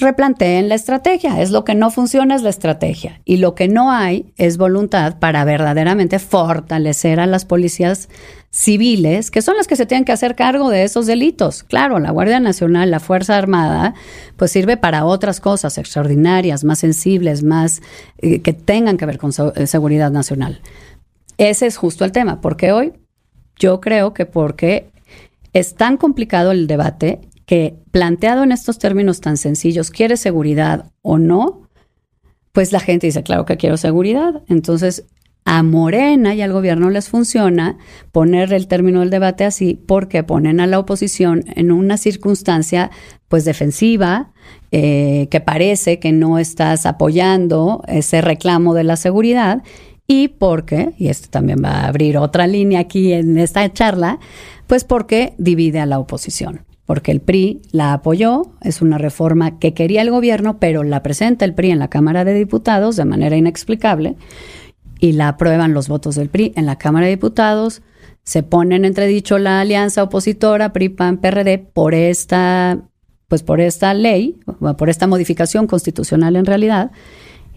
replanteen 0.00 0.68
la 0.68 0.74
estrategia. 0.74 1.40
Es 1.40 1.50
lo 1.50 1.64
que 1.64 1.74
no 1.74 1.90
funciona 1.90 2.34
es 2.34 2.42
la 2.42 2.50
estrategia. 2.50 3.20
Y 3.24 3.36
lo 3.36 3.54
que 3.54 3.68
no 3.68 3.90
hay 3.92 4.32
es 4.36 4.56
voluntad 4.56 5.18
para 5.18 5.44
verdaderamente 5.44 6.18
fortalecer 6.18 7.20
a 7.20 7.26
las 7.26 7.44
policías 7.44 8.08
civiles, 8.50 9.30
que 9.30 9.42
son 9.42 9.56
las 9.56 9.68
que 9.68 9.76
se 9.76 9.86
tienen 9.86 10.04
que 10.04 10.12
hacer 10.12 10.34
cargo 10.34 10.70
de 10.70 10.82
esos 10.82 11.06
delitos. 11.06 11.62
Claro, 11.62 11.98
la 12.00 12.10
Guardia 12.10 12.40
Nacional, 12.40 12.90
la 12.90 12.98
Fuerza 12.98 13.36
Armada, 13.36 13.94
pues 14.36 14.50
sirve 14.50 14.76
para 14.76 15.04
otras 15.04 15.40
cosas 15.40 15.78
extraordinarias, 15.78 16.64
más 16.64 16.80
sensibles, 16.80 17.44
más 17.44 17.80
eh, 18.18 18.40
que 18.40 18.52
tengan 18.52 18.96
que 18.96 19.06
ver 19.06 19.18
con 19.18 19.30
eh, 19.54 19.66
seguridad 19.66 20.10
nacional. 20.10 20.60
Ese 21.38 21.66
es 21.66 21.76
justo 21.76 22.04
el 22.04 22.12
tema, 22.12 22.40
porque 22.40 22.72
hoy 22.72 22.92
yo 23.56 23.80
creo 23.80 24.12
que 24.14 24.26
porque 24.26 24.90
es 25.52 25.74
tan 25.74 25.96
complicado 25.96 26.50
el 26.50 26.66
debate 26.66 27.20
que 27.50 27.74
planteado 27.90 28.44
en 28.44 28.52
estos 28.52 28.78
términos 28.78 29.20
tan 29.20 29.36
sencillos, 29.36 29.90
¿quieres 29.90 30.20
seguridad 30.20 30.92
o 31.02 31.18
no? 31.18 31.62
Pues 32.52 32.70
la 32.70 32.78
gente 32.78 33.08
dice, 33.08 33.24
claro 33.24 33.44
que 33.44 33.56
quiero 33.56 33.76
seguridad. 33.76 34.42
Entonces, 34.46 35.06
a 35.44 35.64
Morena 35.64 36.32
y 36.36 36.42
al 36.42 36.52
gobierno 36.52 36.90
les 36.90 37.08
funciona 37.08 37.76
poner 38.12 38.52
el 38.52 38.68
término 38.68 39.00
del 39.00 39.10
debate 39.10 39.44
así 39.44 39.74
porque 39.74 40.22
ponen 40.22 40.60
a 40.60 40.68
la 40.68 40.78
oposición 40.78 41.42
en 41.56 41.72
una 41.72 41.96
circunstancia 41.96 42.92
pues 43.26 43.44
defensiva, 43.44 44.30
eh, 44.70 45.26
que 45.32 45.40
parece 45.40 45.98
que 45.98 46.12
no 46.12 46.38
estás 46.38 46.86
apoyando 46.86 47.82
ese 47.88 48.20
reclamo 48.20 48.74
de 48.74 48.84
la 48.84 48.94
seguridad 48.94 49.64
y 50.06 50.28
porque, 50.28 50.92
y 50.98 51.08
esto 51.08 51.26
también 51.30 51.60
va 51.64 51.80
a 51.80 51.88
abrir 51.88 52.16
otra 52.16 52.46
línea 52.46 52.78
aquí 52.78 53.12
en 53.12 53.36
esta 53.38 53.72
charla, 53.72 54.20
pues 54.68 54.84
porque 54.84 55.34
divide 55.36 55.80
a 55.80 55.86
la 55.86 55.98
oposición. 55.98 56.69
Porque 56.90 57.12
el 57.12 57.20
PRI 57.20 57.62
la 57.70 57.92
apoyó, 57.92 58.50
es 58.62 58.82
una 58.82 58.98
reforma 58.98 59.60
que 59.60 59.74
quería 59.74 60.02
el 60.02 60.10
gobierno, 60.10 60.58
pero 60.58 60.82
la 60.82 61.04
presenta 61.04 61.44
el 61.44 61.54
PRI 61.54 61.70
en 61.70 61.78
la 61.78 61.86
Cámara 61.86 62.24
de 62.24 62.34
Diputados 62.34 62.96
de 62.96 63.04
manera 63.04 63.36
inexplicable 63.36 64.16
y 64.98 65.12
la 65.12 65.28
aprueban 65.28 65.72
los 65.72 65.86
votos 65.86 66.16
del 66.16 66.30
PRI 66.30 66.52
en 66.56 66.66
la 66.66 66.78
Cámara 66.78 67.06
de 67.06 67.12
Diputados. 67.12 67.82
Se 68.24 68.42
pone 68.42 68.74
en 68.74 68.84
entredicho 68.84 69.38
la 69.38 69.60
alianza 69.60 70.02
opositora 70.02 70.72
PRI-PAN-PRD 70.72 71.58
por 71.58 71.94
esta, 71.94 72.80
pues 73.28 73.44
por 73.44 73.60
esta 73.60 73.94
ley, 73.94 74.40
por 74.76 74.90
esta 74.90 75.06
modificación 75.06 75.68
constitucional 75.68 76.34
en 76.34 76.44
realidad, 76.44 76.90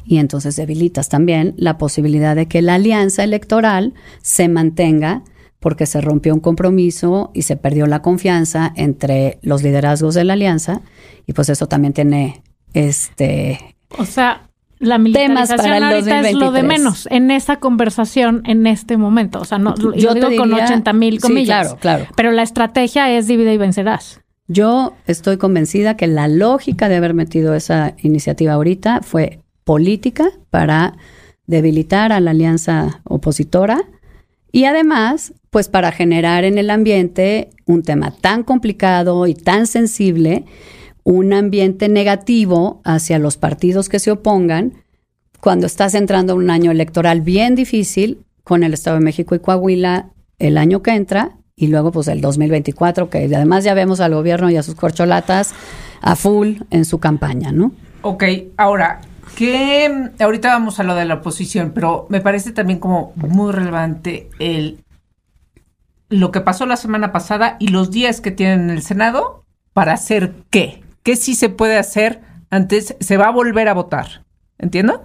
y 0.05 0.17
entonces 0.17 0.57
debilitas 0.57 1.09
también 1.09 1.55
la 1.57 1.79
posibilidad 1.79 2.35
de 2.35 2.47
que 2.47 2.61
la 2.61 2.75
alianza 2.75 3.23
electoral 3.23 3.95
se 4.21 4.47
mantenga 4.47 5.23
porque 5.63 5.85
se 5.85 6.01
rompió 6.01 6.33
un 6.33 6.41
compromiso 6.41 7.31
y 7.33 7.43
se 7.43 7.55
perdió 7.55 7.87
la 7.87 8.01
confianza 8.01 8.73
entre 8.75 9.39
los 9.43 9.63
liderazgos 9.63 10.13
de 10.13 10.25
la 10.25 10.33
alianza 10.33 10.81
y 11.25 11.31
pues 11.31 11.47
eso 11.47 11.67
también 11.67 11.93
tiene 11.93 12.43
este 12.73 13.77
O 13.97 14.03
sea, 14.03 14.49
la 14.79 14.97
militarización 14.97 15.81
ahorita 15.81 16.19
es 16.19 16.35
lo 16.35 16.51
de 16.51 16.63
menos 16.63 17.07
en 17.09 17.31
esa 17.31 17.61
conversación 17.61 18.43
en 18.45 18.67
este 18.67 18.97
momento. 18.97 19.39
O 19.39 19.45
sea, 19.45 19.57
no, 19.57 19.73
yo, 19.95 20.13
te 20.13 20.29
digo 20.29 20.35
con 20.35 20.49
diría- 20.49 20.65
80 20.65 20.91
mil 20.91 21.13
sí, 21.13 21.19
comillas. 21.21 21.67
claro, 21.75 21.79
claro. 21.79 22.05
Pero 22.17 22.31
la 22.33 22.43
estrategia 22.43 23.09
es 23.17 23.27
divide 23.27 23.53
y 23.53 23.57
vencerás. 23.57 24.19
Yo 24.49 24.95
estoy 25.07 25.37
convencida 25.37 25.95
que 25.95 26.07
la 26.07 26.27
lógica 26.27 26.89
de 26.89 26.97
haber 26.97 27.13
metido 27.13 27.55
esa 27.55 27.93
iniciativa 28.01 28.51
ahorita 28.51 28.99
fue 29.01 29.39
política 29.63 30.25
para 30.49 30.97
debilitar 31.47 32.11
a 32.11 32.19
la 32.19 32.31
alianza 32.31 32.99
opositora 33.05 33.85
y 34.53 34.65
además, 34.65 35.33
pues 35.49 35.67
para 35.67 35.91
generar 35.91 36.43
en 36.43 36.59
el 36.59 36.69
ambiente 36.69 37.49
un 37.65 37.81
tema 37.81 38.11
tan 38.11 38.43
complicado 38.43 39.25
y 39.25 39.33
tan 39.33 39.65
sensible, 39.65 40.45
un 41.03 41.33
ambiente 41.33 41.89
negativo 41.89 42.79
hacia 42.85 43.17
los 43.17 43.35
partidos 43.35 43.89
que 43.89 43.97
se 43.97 44.11
opongan 44.11 44.73
cuando 45.41 45.65
estás 45.65 45.95
entrando 45.95 46.33
a 46.33 46.35
un 46.35 46.51
año 46.51 46.69
electoral 46.69 47.21
bien 47.21 47.55
difícil 47.55 48.25
con 48.43 48.63
el 48.63 48.75
Estado 48.75 48.97
de 48.97 49.03
México 49.03 49.33
y 49.33 49.39
Coahuila 49.39 50.11
el 50.37 50.59
año 50.59 50.83
que 50.83 50.91
entra 50.91 51.31
y 51.55 51.67
luego 51.67 51.91
pues 51.91 52.07
el 52.07 52.21
2024 52.21 53.09
que 53.09 53.25
además 53.25 53.63
ya 53.63 53.73
vemos 53.73 54.01
al 54.01 54.13
gobierno 54.13 54.51
y 54.51 54.57
a 54.57 54.63
sus 54.63 54.75
corcholatas 54.75 55.55
a 56.01 56.15
full 56.15 56.57
en 56.69 56.85
su 56.85 56.99
campaña, 56.99 57.51
¿no? 57.51 57.71
Ok, 58.03 58.23
ahora, 58.57 59.01
que 59.35 60.09
ahorita 60.19 60.49
vamos 60.49 60.79
a 60.79 60.83
lo 60.83 60.95
de 60.95 61.05
la 61.05 61.15
oposición, 61.15 61.71
pero 61.73 62.05
me 62.09 62.21
parece 62.21 62.51
también 62.51 62.79
como 62.79 63.13
muy 63.15 63.51
relevante 63.51 64.29
el 64.39 64.79
lo 66.09 66.31
que 66.31 66.41
pasó 66.41 66.65
la 66.67 66.77
semana 66.77 67.11
pasada 67.11 67.57
y 67.59 67.69
los 67.69 67.89
días 67.89 68.21
que 68.21 68.31
tienen 68.31 68.61
en 68.65 68.69
el 68.69 68.83
Senado 68.83 69.45
para 69.73 69.93
hacer 69.93 70.33
qué. 70.51 70.83
¿Qué 71.01 71.15
sí 71.15 71.33
se 71.33 71.49
puede 71.49 71.77
hacer 71.77 72.21
antes? 72.51 72.95
Se 72.99 73.17
va 73.17 73.27
a 73.27 73.31
volver 73.31 73.67
a 73.67 73.73
votar. 73.73 74.23
¿Entiendo? 74.59 75.03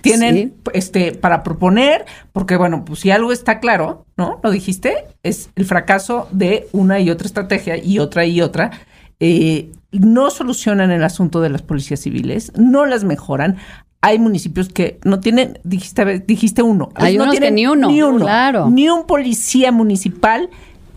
Tienen 0.00 0.34
Sí. 0.34 0.54
este 0.72 1.12
para 1.12 1.42
proponer, 1.42 2.06
porque 2.32 2.56
bueno, 2.56 2.84
pues 2.84 3.00
si 3.00 3.10
algo 3.10 3.32
está 3.32 3.60
claro, 3.60 4.06
¿no? 4.16 4.40
Lo 4.42 4.50
dijiste, 4.50 5.04
es 5.22 5.50
el 5.56 5.66
fracaso 5.66 6.28
de 6.30 6.68
una 6.72 7.00
y 7.00 7.10
otra 7.10 7.26
estrategia 7.26 7.76
y 7.76 7.98
otra 7.98 8.24
y 8.24 8.40
otra. 8.40 8.70
Eh, 9.20 9.72
no 10.00 10.30
solucionan 10.30 10.90
el 10.90 11.02
asunto 11.04 11.40
de 11.40 11.50
las 11.50 11.62
policías 11.62 12.00
civiles, 12.00 12.52
no 12.56 12.86
las 12.86 13.04
mejoran. 13.04 13.56
Hay 14.00 14.18
municipios 14.18 14.68
que 14.68 14.98
no 15.04 15.20
tienen, 15.20 15.58
dijiste, 15.64 16.20
dijiste 16.26 16.62
uno. 16.62 16.90
Hay 16.94 17.16
no 17.16 17.24
unos 17.24 17.34
que 17.34 17.40
tienen 17.40 17.54
ni 17.54 17.66
uno, 17.66 17.88
Ni 17.90 18.02
uno. 18.02 18.24
claro. 18.24 18.68
Ni 18.70 18.88
un 18.88 19.06
policía 19.06 19.72
municipal. 19.72 20.50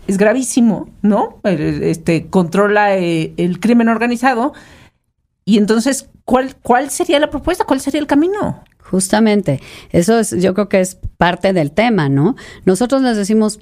Es 0.08 0.18
gravísimo, 0.18 0.90
¿no? 1.02 1.40
El- 1.44 1.84
Este 1.84 2.28
controla 2.28 2.98
eh, 2.98 3.34
el 3.38 3.60
crimen 3.60 3.90
organizado. 3.90 4.54
Y 5.46 5.58
entonces, 5.58 6.10
¿cuál, 6.26 6.56
¿cuál 6.62 6.90
sería 6.90 7.20
la 7.20 7.30
propuesta? 7.30 7.64
¿Cuál 7.66 7.80
sería 7.80 8.00
el 8.02 8.08
camino? 8.08 8.64
Justamente, 8.80 9.62
eso 9.92 10.18
es, 10.20 10.32
yo 10.32 10.54
creo 10.54 10.70
que 10.70 10.80
es 10.80 10.98
parte 11.18 11.52
del 11.54 11.72
tema, 11.72 12.08
¿no? 12.10 12.36
Nosotros 12.66 13.02
les 13.02 13.18
decimos, 13.18 13.60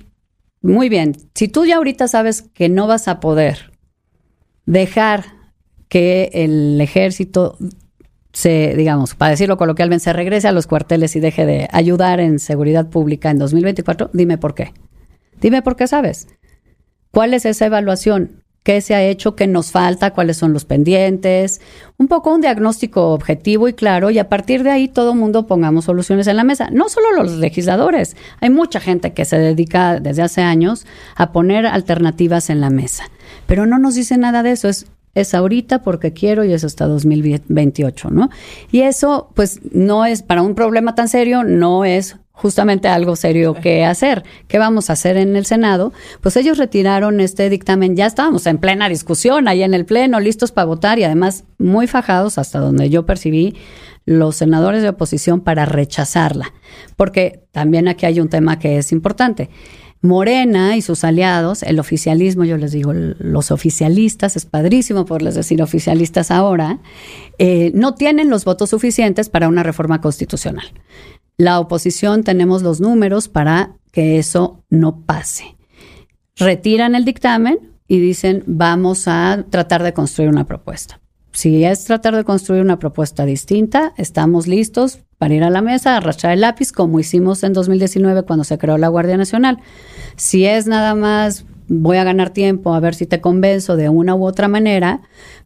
muy 0.62 0.88
bien, 0.88 1.16
si 1.34 1.48
tú 1.48 1.66
ya 1.66 1.78
ahorita 1.78 2.08
sabes 2.08 2.44
que 2.44 2.70
no 2.70 2.86
vas 2.86 3.08
a 3.08 3.20
poder 3.20 3.72
dejar 4.66 5.26
que 5.88 6.30
el 6.34 6.80
ejército 6.82 7.58
se, 8.34 8.76
digamos, 8.76 9.16
para 9.16 9.32
decirlo 9.32 9.58
coloquialmente, 9.58 10.04
se 10.04 10.14
regrese 10.14 10.48
a 10.48 10.52
los 10.52 10.68
cuarteles 10.68 11.16
y 11.16 11.20
deje 11.20 11.46
de 11.46 11.68
ayudar 11.72 12.20
en 12.20 12.40
seguridad 12.40 12.90
pública 12.90 13.30
en 13.30 13.40
2024, 13.40 14.10
dime 14.14 14.38
por 14.38 14.56
qué. 14.56 14.74
Dime 15.40 15.62
por 15.62 15.76
qué 15.76 15.88
sabes. 15.88 16.28
¿Cuál 17.12 17.34
es 17.34 17.46
esa 17.46 17.66
evaluación? 17.66 18.45
¿Qué 18.66 18.82
se 18.82 18.96
ha 18.96 19.04
hecho? 19.04 19.36
¿Qué 19.36 19.46
nos 19.46 19.70
falta? 19.70 20.10
¿Cuáles 20.10 20.38
son 20.38 20.52
los 20.52 20.66
pendientes? 20.66 21.62
Un 21.98 22.08
poco 22.08 22.34
un 22.34 22.42
diagnóstico 22.42 23.12
objetivo 23.12 23.68
y 23.68 23.74
claro, 23.74 24.10
y 24.10 24.18
a 24.18 24.28
partir 24.28 24.64
de 24.64 24.72
ahí 24.72 24.88
todo 24.88 25.14
mundo 25.14 25.46
pongamos 25.46 25.86
soluciones 25.86 26.26
en 26.26 26.36
la 26.36 26.44
mesa. 26.44 26.72
No 26.72 26.90
solo 26.90 27.14
los 27.14 27.34
legisladores, 27.34 28.18
hay 28.42 28.50
mucha 28.50 28.80
gente 28.80 29.14
que 29.14 29.24
se 29.24 29.38
dedica 29.38 30.00
desde 30.00 30.24
hace 30.24 30.42
años 30.42 30.88
a 31.16 31.32
poner 31.32 31.68
alternativas 31.68 32.50
en 32.50 32.60
la 32.60 32.72
mesa, 32.72 33.04
pero 33.46 33.68
no 33.68 33.78
nos 33.78 33.94
dice 33.94 34.18
nada 34.18 34.42
de 34.42 34.54
eso. 34.54 34.68
Es 34.68 34.88
es 35.14 35.34
ahorita 35.34 35.82
porque 35.82 36.12
quiero 36.12 36.44
y 36.44 36.52
es 36.52 36.66
hasta 36.66 36.88
2028, 36.88 38.10
¿no? 38.10 38.30
Y 38.70 38.82
eso, 38.82 39.30
pues, 39.34 39.62
no 39.72 40.06
es 40.06 40.22
para 40.22 40.42
un 40.42 40.56
problema 40.56 40.94
tan 40.94 41.08
serio, 41.08 41.46
no 41.46 41.86
es 41.86 42.18
justamente 42.36 42.88
algo 42.88 43.16
serio 43.16 43.54
que 43.56 43.86
hacer. 43.86 44.24
¿Qué 44.48 44.60
vamos 44.60 44.90
a 44.90 44.94
hacer 44.94 45.18
en 45.18 45.36
el 45.36 45.46
Senado? 45.46 45.94
Pues 46.22 46.38
ellos 46.38 46.58
retiraron 46.58 47.20
este 47.20 47.50
dictamen, 47.50 47.96
ya 47.96 48.06
estábamos 48.06 48.46
en 48.46 48.58
plena 48.58 48.90
discusión 48.90 49.48
ahí 49.48 49.64
en 49.64 49.74
el 49.74 49.86
Pleno, 49.86 50.20
listos 50.20 50.52
para 50.52 50.66
votar 50.66 51.00
y 51.00 51.04
además 51.04 51.46
muy 51.58 51.88
fajados 51.88 52.38
hasta 52.38 52.60
donde 52.60 52.90
yo 52.90 53.06
percibí 53.06 53.56
los 54.06 54.36
senadores 54.36 54.84
de 54.84 54.90
oposición 54.90 55.42
para 55.42 55.66
rechazarla. 55.66 56.54
Porque 56.96 57.44
también 57.52 57.88
aquí 57.88 58.06
hay 58.06 58.20
un 58.20 58.30
tema 58.30 58.60
que 58.60 58.78
es 58.78 58.92
importante. 58.92 59.50
Morena 60.02 60.78
y 60.78 60.82
sus 60.82 61.04
aliados, 61.04 61.64
el 61.64 61.80
oficialismo, 61.80 62.44
yo 62.46 62.58
les 62.58 62.72
digo, 62.72 62.94
los 62.94 63.52
oficialistas, 63.52 64.36
es 64.36 64.46
padrísimo 64.46 65.06
poderles 65.06 65.36
decir 65.36 65.62
oficialistas 65.62 66.32
ahora, 66.32 66.80
eh, 67.40 67.72
no 67.74 67.96
tienen 67.96 68.30
los 68.30 68.46
votos 68.46 68.70
suficientes 68.70 69.30
para 69.30 69.48
una 69.48 69.64
reforma 69.64 70.02
constitucional. 70.02 70.72
La 71.38 71.60
oposición 71.60 72.24
tenemos 72.24 72.62
los 72.62 72.80
números 72.80 73.28
para 73.28 73.76
que 73.92 74.20
eso 74.20 74.64
no 74.70 75.02
pase. 75.02 75.56
Retiran 76.38 76.96
el 76.96 77.06
dictamen 77.06 77.60
y 77.88 78.00
dicen, 78.00 78.44
vamos 78.46 79.08
a 79.08 79.46
tratar 79.50 79.84
de 79.84 79.94
construir 79.94 80.30
una 80.30 80.46
propuesta. 80.46 81.00
Si 81.32 81.66
es 81.66 81.84
tratar 81.84 82.16
de 82.16 82.24
construir 82.24 82.62
una 82.62 82.80
propuesta 82.80 83.26
distinta, 83.26 83.94
estamos 83.98 84.48
listos 84.48 85.00
para 85.18 85.34
ir 85.34 85.44
a 85.44 85.50
la 85.50 85.62
mesa, 85.62 85.98
arrastrar 85.98 86.34
el 86.34 86.42
lápiz, 86.42 86.72
como 86.72 87.00
hicimos 87.00 87.44
en 87.44 87.52
2019 87.52 88.24
cuando 88.24 88.46
se 88.46 88.58
creó 88.58 88.78
la 88.78 88.88
Guardia 88.88 89.18
Nacional. 89.18 89.60
Si 90.16 90.46
es 90.46 90.68
nada 90.68 90.96
más 90.96 91.46
voy 91.68 91.98
a 91.98 92.04
ganar 92.04 92.30
tiempo 92.30 92.74
a 92.74 92.80
ver 92.80 92.96
si 92.96 93.06
te 93.06 93.22
convenzo 93.22 93.76
de 93.76 93.90
una 93.90 94.16
u 94.16 94.26
otra 94.26 94.48
manera, 94.48 95.02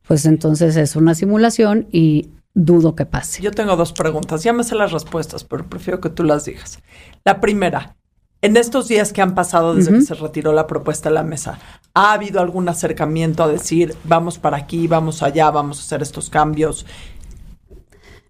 pues 0.08 0.26
entonces 0.26 0.76
es 0.76 0.96
una 0.96 1.16
simulación 1.16 1.88
y 1.92 2.30
dudo 2.54 2.96
que 2.96 3.06
pase. 3.06 3.42
Yo 3.42 3.52
tengo 3.52 3.76
dos 3.76 3.94
preguntas. 3.94 4.44
Ya 4.44 4.54
me 4.54 4.64
sé 4.64 4.76
las 4.76 4.92
respuestas, 4.92 5.44
pero 5.44 5.68
prefiero 5.70 6.02
que 6.02 6.10
tú 6.10 6.24
las 6.24 6.46
digas. 6.46 6.80
La 7.24 7.40
primera, 7.42 7.96
en 8.42 8.58
estos 8.58 8.88
días 8.88 9.14
que 9.14 9.22
han 9.22 9.36
pasado 9.36 9.76
desde 9.76 9.94
que 9.94 10.02
se 10.02 10.16
retiró 10.16 10.54
la 10.54 10.68
propuesta 10.68 11.10
de 11.10 11.16
la 11.16 11.24
mesa, 11.24 11.60
¿ha 11.94 12.14
habido 12.14 12.40
algún 12.40 12.68
acercamiento 12.70 13.44
a 13.44 13.48
decir, 13.48 13.96
vamos 14.04 14.38
para 14.40 14.58
aquí, 14.58 14.88
vamos 14.88 15.22
allá, 15.24 15.52
vamos 15.52 15.80
a 15.80 15.82
hacer 15.84 16.02
estos 16.02 16.30
cambios? 16.30 16.86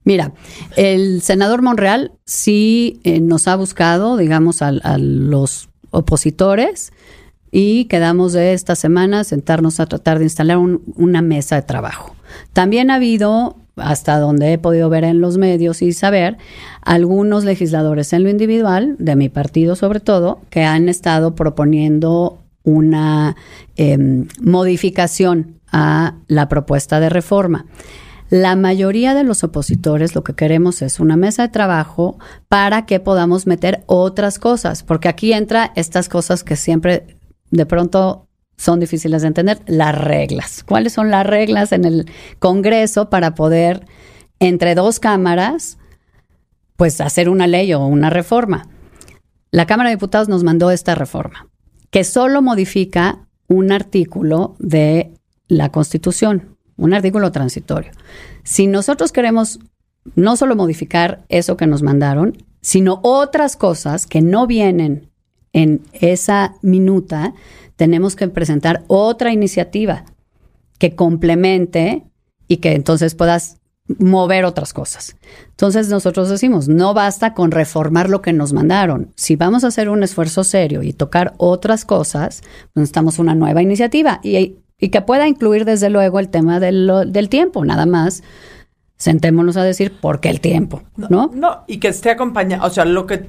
Mira, 0.03 0.31
el 0.75 1.21
senador 1.21 1.61
Monreal 1.61 2.13
sí 2.25 2.99
eh, 3.03 3.19
nos 3.19 3.47
ha 3.47 3.55
buscado, 3.55 4.17
digamos, 4.17 4.61
a, 4.61 4.69
a 4.69 4.97
los 4.97 5.69
opositores 5.91 6.93
y 7.51 7.85
quedamos 7.85 8.33
de 8.33 8.53
esta 8.53 8.75
semana 8.75 9.23
sentarnos 9.23 9.79
a 9.79 9.85
tratar 9.87 10.17
de 10.19 10.25
instalar 10.25 10.57
un- 10.57 10.81
una 10.95 11.21
mesa 11.21 11.55
de 11.55 11.61
trabajo. 11.63 12.15
También 12.53 12.89
ha 12.91 12.95
habido, 12.95 13.57
hasta 13.81 14.19
donde 14.19 14.53
he 14.53 14.57
podido 14.57 14.89
ver 14.89 15.03
en 15.03 15.21
los 15.21 15.37
medios 15.37 15.81
y 15.81 15.93
saber, 15.93 16.37
algunos 16.81 17.43
legisladores 17.43 18.13
en 18.13 18.23
lo 18.23 18.29
individual, 18.29 18.95
de 18.99 19.15
mi 19.15 19.29
partido 19.29 19.75
sobre 19.75 19.99
todo, 19.99 20.41
que 20.49 20.63
han 20.63 20.89
estado 20.89 21.35
proponiendo 21.35 22.39
una 22.63 23.35
em, 23.75 24.27
modificación 24.41 25.59
a 25.71 26.15
la 26.27 26.49
propuesta 26.49 26.99
de 26.99 27.09
reforma. 27.09 27.65
La 28.29 28.55
mayoría 28.55 29.15
de 29.15 29.23
los 29.23 29.43
opositores 29.43 30.13
lo 30.13 30.23
que 30.23 30.35
queremos 30.35 30.83
es 30.83 30.99
una 30.99 31.17
mesa 31.17 31.43
de 31.43 31.49
trabajo 31.49 32.19
para 32.47 32.85
que 32.85 32.99
podamos 32.99 33.47
meter 33.47 33.83
otras 33.87 34.37
cosas, 34.37 34.83
porque 34.83 35.09
aquí 35.09 35.33
entra 35.33 35.71
estas 35.75 36.09
cosas 36.09 36.43
que 36.43 36.55
siempre 36.55 37.17
de 37.49 37.65
pronto 37.65 38.28
son 38.59 38.81
difíciles 38.81 39.21
de 39.21 39.29
entender, 39.29 39.61
las 39.67 39.97
reglas. 39.97 40.65
¿Cuáles 40.67 40.91
son 40.91 41.09
las 41.09 41.25
reglas 41.25 41.71
en 41.71 41.85
el 41.85 42.11
Congreso 42.39 43.09
para 43.09 43.33
poder, 43.33 43.85
entre 44.41 44.75
dos 44.75 44.99
cámaras, 44.99 45.77
pues 46.75 46.99
hacer 46.99 47.29
una 47.29 47.47
ley 47.47 47.73
o 47.73 47.85
una 47.85 48.09
reforma? 48.09 48.67
La 49.49 49.65
Cámara 49.65 49.89
de 49.89 49.95
Diputados 49.95 50.27
nos 50.27 50.43
mandó 50.43 50.71
esta 50.71 50.93
reforma, 50.93 51.47
que 51.89 52.03
solo 52.03 52.41
modifica 52.41 53.19
un 53.47 53.71
artículo 53.71 54.57
de 54.59 55.13
la 55.47 55.71
Constitución, 55.71 56.57
un 56.75 56.93
artículo 56.93 57.31
transitorio. 57.31 57.91
Si 58.43 58.67
nosotros 58.67 59.13
queremos 59.13 59.59
no 60.15 60.35
solo 60.35 60.57
modificar 60.57 61.23
eso 61.29 61.55
que 61.55 61.65
nos 61.65 61.81
mandaron, 61.81 62.35
sino 62.59 62.99
otras 63.03 63.55
cosas 63.55 64.05
que 64.05 64.21
no 64.21 64.47
vienen 64.47 65.09
en 65.53 65.81
esa 65.93 66.55
minuta, 66.61 67.33
tenemos 67.79 68.17
que 68.17 68.27
presentar 68.27 68.83
otra 68.87 69.31
iniciativa 69.31 70.03
que 70.79 70.95
complemente 70.95 72.03
y 72.45 72.57
que 72.57 72.73
entonces 72.73 73.15
puedas 73.15 73.55
mover 73.99 74.43
otras 74.43 74.73
cosas. 74.73 75.15
Entonces 75.51 75.87
nosotros 75.87 76.27
decimos, 76.27 76.67
no 76.67 76.93
basta 76.93 77.33
con 77.33 77.51
reformar 77.51 78.09
lo 78.09 78.21
que 78.21 78.33
nos 78.33 78.51
mandaron. 78.51 79.13
Si 79.15 79.37
vamos 79.37 79.63
a 79.63 79.67
hacer 79.67 79.87
un 79.87 80.03
esfuerzo 80.03 80.43
serio 80.43 80.83
y 80.83 80.91
tocar 80.91 81.35
otras 81.37 81.85
cosas, 81.85 82.41
pues 82.41 82.75
necesitamos 82.75 83.17
una 83.17 83.33
nueva 83.33 83.61
iniciativa 83.61 84.19
y, 84.23 84.57
y 84.77 84.89
que 84.89 85.01
pueda 85.01 85.29
incluir 85.29 85.63
desde 85.63 85.89
luego 85.89 86.19
el 86.19 86.27
tema 86.27 86.59
del, 86.59 86.91
del 87.07 87.29
tiempo, 87.29 87.63
nada 87.63 87.85
más 87.85 88.23
sentémonos 88.97 89.55
a 89.55 89.63
decir 89.63 89.93
por 90.01 90.19
qué 90.19 90.29
el 90.29 90.41
tiempo, 90.41 90.83
¿no? 90.97 91.31
No, 91.33 91.63
y 91.65 91.77
que 91.77 91.87
esté 91.87 92.09
acompañado, 92.09 92.67
o 92.67 92.69
sea, 92.69 92.83
lo 92.83 93.05
que 93.05 93.25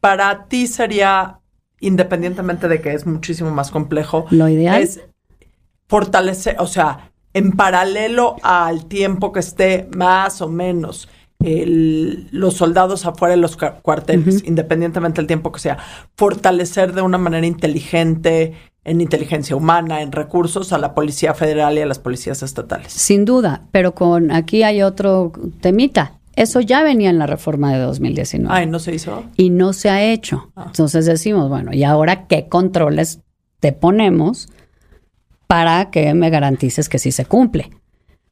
para 0.00 0.46
ti 0.46 0.66
sería, 0.66 1.39
independientemente 1.80 2.68
de 2.68 2.80
que 2.80 2.92
es 2.92 3.06
muchísimo 3.06 3.50
más 3.50 3.70
complejo, 3.70 4.26
lo 4.30 4.48
ideal 4.48 4.82
es 4.82 5.00
fortalecer, 5.88 6.56
o 6.60 6.66
sea, 6.66 7.10
en 7.34 7.52
paralelo 7.52 8.36
al 8.42 8.86
tiempo 8.86 9.32
que 9.32 9.40
esté 9.40 9.88
más 9.96 10.40
o 10.40 10.48
menos 10.48 11.08
los 11.42 12.54
soldados 12.54 13.06
afuera 13.06 13.34
de 13.34 13.40
los 13.40 13.56
cuarteles, 13.56 14.44
independientemente 14.44 15.20
del 15.20 15.26
tiempo 15.26 15.50
que 15.52 15.60
sea, 15.60 15.78
fortalecer 16.14 16.92
de 16.92 17.00
una 17.00 17.16
manera 17.16 17.46
inteligente 17.46 18.52
en 18.84 19.00
inteligencia 19.00 19.56
humana, 19.56 20.02
en 20.02 20.12
recursos 20.12 20.72
a 20.72 20.78
la 20.78 20.94
Policía 20.94 21.34
Federal 21.34 21.78
y 21.78 21.80
a 21.80 21.86
las 21.86 21.98
policías 21.98 22.42
estatales. 22.42 22.92
Sin 22.92 23.24
duda, 23.24 23.62
pero 23.72 23.94
con 23.94 24.30
aquí 24.30 24.62
hay 24.62 24.82
otro 24.82 25.32
temita. 25.60 26.19
Eso 26.36 26.60
ya 26.60 26.82
venía 26.82 27.10
en 27.10 27.18
la 27.18 27.26
reforma 27.26 27.72
de 27.72 27.80
2019. 27.80 28.54
Ay, 28.54 28.66
¿no 28.66 28.78
se 28.78 28.94
hizo? 28.94 29.24
Y 29.36 29.50
no 29.50 29.72
se 29.72 29.90
ha 29.90 30.02
hecho. 30.02 30.50
Ah. 30.56 30.64
Entonces 30.66 31.06
decimos, 31.06 31.48
bueno, 31.48 31.72
¿y 31.72 31.84
ahora 31.84 32.26
qué 32.26 32.48
controles 32.48 33.20
te 33.58 33.72
ponemos 33.72 34.48
para 35.46 35.90
que 35.90 36.14
me 36.14 36.30
garantices 36.30 36.88
que 36.88 36.98
sí 36.98 37.12
se 37.12 37.24
cumple? 37.24 37.70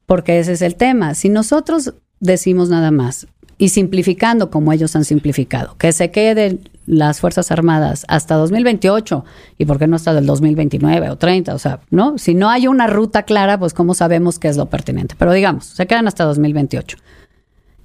Porque 0.05 0.39
ese 0.39 0.53
es 0.53 0.61
el 0.61 0.75
tema. 0.75 1.13
Si 1.13 1.29
nosotros 1.29 1.93
decimos 2.19 2.69
nada 2.69 2.91
más, 2.91 3.27
y 3.59 3.69
simplificando 3.69 4.49
como 4.49 4.71
ellos 4.71 4.95
han 4.95 5.03
simplificado, 5.03 5.75
que 5.77 5.91
se 5.91 6.09
queden 6.11 6.61
las 6.87 7.19
Fuerzas 7.19 7.51
Armadas 7.51 8.05
hasta 8.07 8.35
2028 8.35 9.25
y 9.57 9.65
por 9.65 9.77
qué 9.77 9.85
no 9.85 9.97
hasta 9.97 10.17
el 10.17 10.25
2029 10.25 11.09
o 11.09 11.17
30, 11.17 11.53
o 11.53 11.59
sea, 11.59 11.81
¿no? 11.91 12.17
Si 12.17 12.33
no 12.33 12.49
hay 12.49 12.67
una 12.67 12.87
ruta 12.87 13.23
clara, 13.23 13.59
pues 13.59 13.73
cómo 13.73 13.93
sabemos 13.93 14.39
qué 14.39 14.47
es 14.47 14.55
lo 14.55 14.67
pertinente. 14.67 15.15
Pero 15.19 15.33
digamos, 15.33 15.65
se 15.65 15.85
quedan 15.85 16.07
hasta 16.07 16.23
2028. 16.23 16.97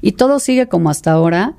Y 0.04 0.12
todo 0.12 0.38
sigue 0.38 0.68
como 0.68 0.90
hasta 0.90 1.12
ahora, 1.12 1.54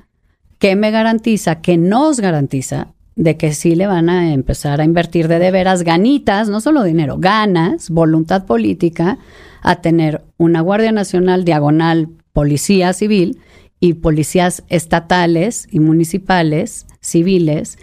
¿qué 0.60 0.76
me 0.76 0.92
garantiza, 0.92 1.60
que 1.60 1.76
nos 1.76 2.20
garantiza 2.20 2.94
de 3.16 3.36
que 3.36 3.52
sí 3.52 3.74
le 3.74 3.88
van 3.88 4.08
a 4.08 4.32
empezar 4.32 4.80
a 4.80 4.84
invertir 4.84 5.26
de 5.26 5.40
de 5.40 5.50
veras 5.50 5.82
ganitas, 5.82 6.48
no 6.48 6.60
solo 6.60 6.84
dinero, 6.84 7.16
ganas, 7.18 7.90
voluntad 7.90 8.46
política, 8.46 9.18
a 9.62 9.80
tener 9.80 10.22
una 10.36 10.60
Guardia 10.60 10.92
Nacional 10.92 11.44
diagonal 11.44 12.10
policía 12.32 12.92
civil 12.92 13.40
y 13.80 13.94
policías 13.94 14.62
estatales 14.68 15.66
y 15.72 15.80
municipales, 15.80 16.86
civiles, 17.00 17.78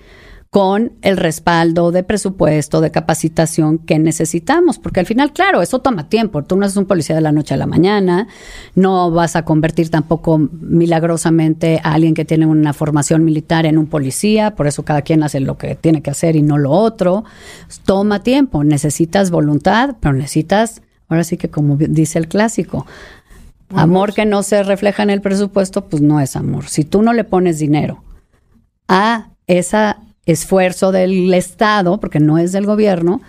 con 0.53 0.91
el 1.01 1.17
respaldo 1.17 1.91
de 1.91 2.03
presupuesto, 2.03 2.79
de 2.79 2.91
capacitación 2.91 3.79
que 3.79 3.97
necesitamos, 3.97 4.77
porque 4.77 4.99
al 4.99 5.07
final, 5.07 5.33
claro, 5.33 5.63
eso 5.63 5.79
toma 5.79 6.09
tiempo. 6.09 6.43
Tú 6.43 6.55
no 6.55 6.65
eres 6.65 6.77
un 6.77 6.85
policía 6.85 7.15
de 7.15 7.21
la 7.21 7.31
noche 7.31 7.55
a 7.55 7.57
la 7.57 7.65
mañana, 7.65 8.27
no 8.75 9.09
vas 9.09 9.35
a 9.35 9.45
convertir 9.45 9.89
tampoco 9.89 10.37
milagrosamente 10.37 11.81
a 11.83 11.93
alguien 11.93 12.13
que 12.13 12.23
tiene 12.23 12.45
una 12.45 12.71
formación 12.73 13.25
militar 13.25 13.65
en 13.65 13.79
un 13.79 13.87
policía, 13.87 14.53
por 14.53 14.67
eso 14.67 14.85
cada 14.85 15.01
quien 15.01 15.23
hace 15.23 15.39
lo 15.39 15.57
que 15.57 15.73
tiene 15.73 16.03
que 16.03 16.11
hacer 16.11 16.35
y 16.35 16.43
no 16.43 16.59
lo 16.59 16.69
otro. 16.69 17.23
Toma 17.83 18.21
tiempo, 18.21 18.63
necesitas 18.63 19.31
voluntad, 19.31 19.95
pero 20.01 20.13
necesitas, 20.13 20.83
ahora 21.07 21.23
sí 21.23 21.35
que 21.35 21.49
como 21.49 21.77
dice 21.77 22.19
el 22.19 22.27
clásico, 22.27 22.85
Amor 23.75 24.13
que 24.13 24.27
no 24.27 24.43
se 24.43 24.61
refleja 24.61 25.01
en 25.01 25.09
el 25.09 25.21
presupuesto, 25.21 25.85
pues 25.85 25.99
no 25.99 26.19
es 26.19 26.35
amor. 26.35 26.67
Si 26.67 26.83
tú 26.83 27.01
no 27.01 27.11
le 27.11 27.23
pones 27.23 27.57
dinero 27.57 28.03
a 28.87 29.29
ese 29.47 29.95
esfuerzo 30.25 30.91
del 30.91 31.33
Estado, 31.33 31.99
porque 31.99 32.19
no 32.19 32.37
es 32.37 32.51
del 32.51 32.65
gobierno, 32.65 33.21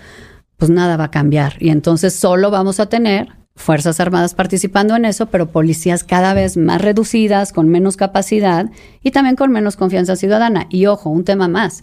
pues 0.56 0.70
nada 0.70 0.96
va 0.96 1.04
a 1.04 1.10
cambiar. 1.10 1.56
Y 1.60 1.70
entonces 1.70 2.14
solo 2.14 2.50
vamos 2.50 2.80
a 2.80 2.86
tener 2.86 3.28
Fuerzas 3.56 4.00
Armadas 4.00 4.34
participando 4.34 4.96
en 4.96 5.04
eso, 5.04 5.26
pero 5.26 5.50
policías 5.50 6.02
cada 6.02 6.34
vez 6.34 6.56
más 6.56 6.80
reducidas, 6.80 7.52
con 7.52 7.68
menos 7.68 7.96
capacidad 7.96 8.66
y 9.02 9.12
también 9.12 9.36
con 9.36 9.52
menos 9.52 9.76
confianza 9.76 10.16
ciudadana. 10.16 10.66
Y 10.70 10.86
ojo, 10.86 11.10
un 11.10 11.24
tema 11.24 11.46
más 11.46 11.82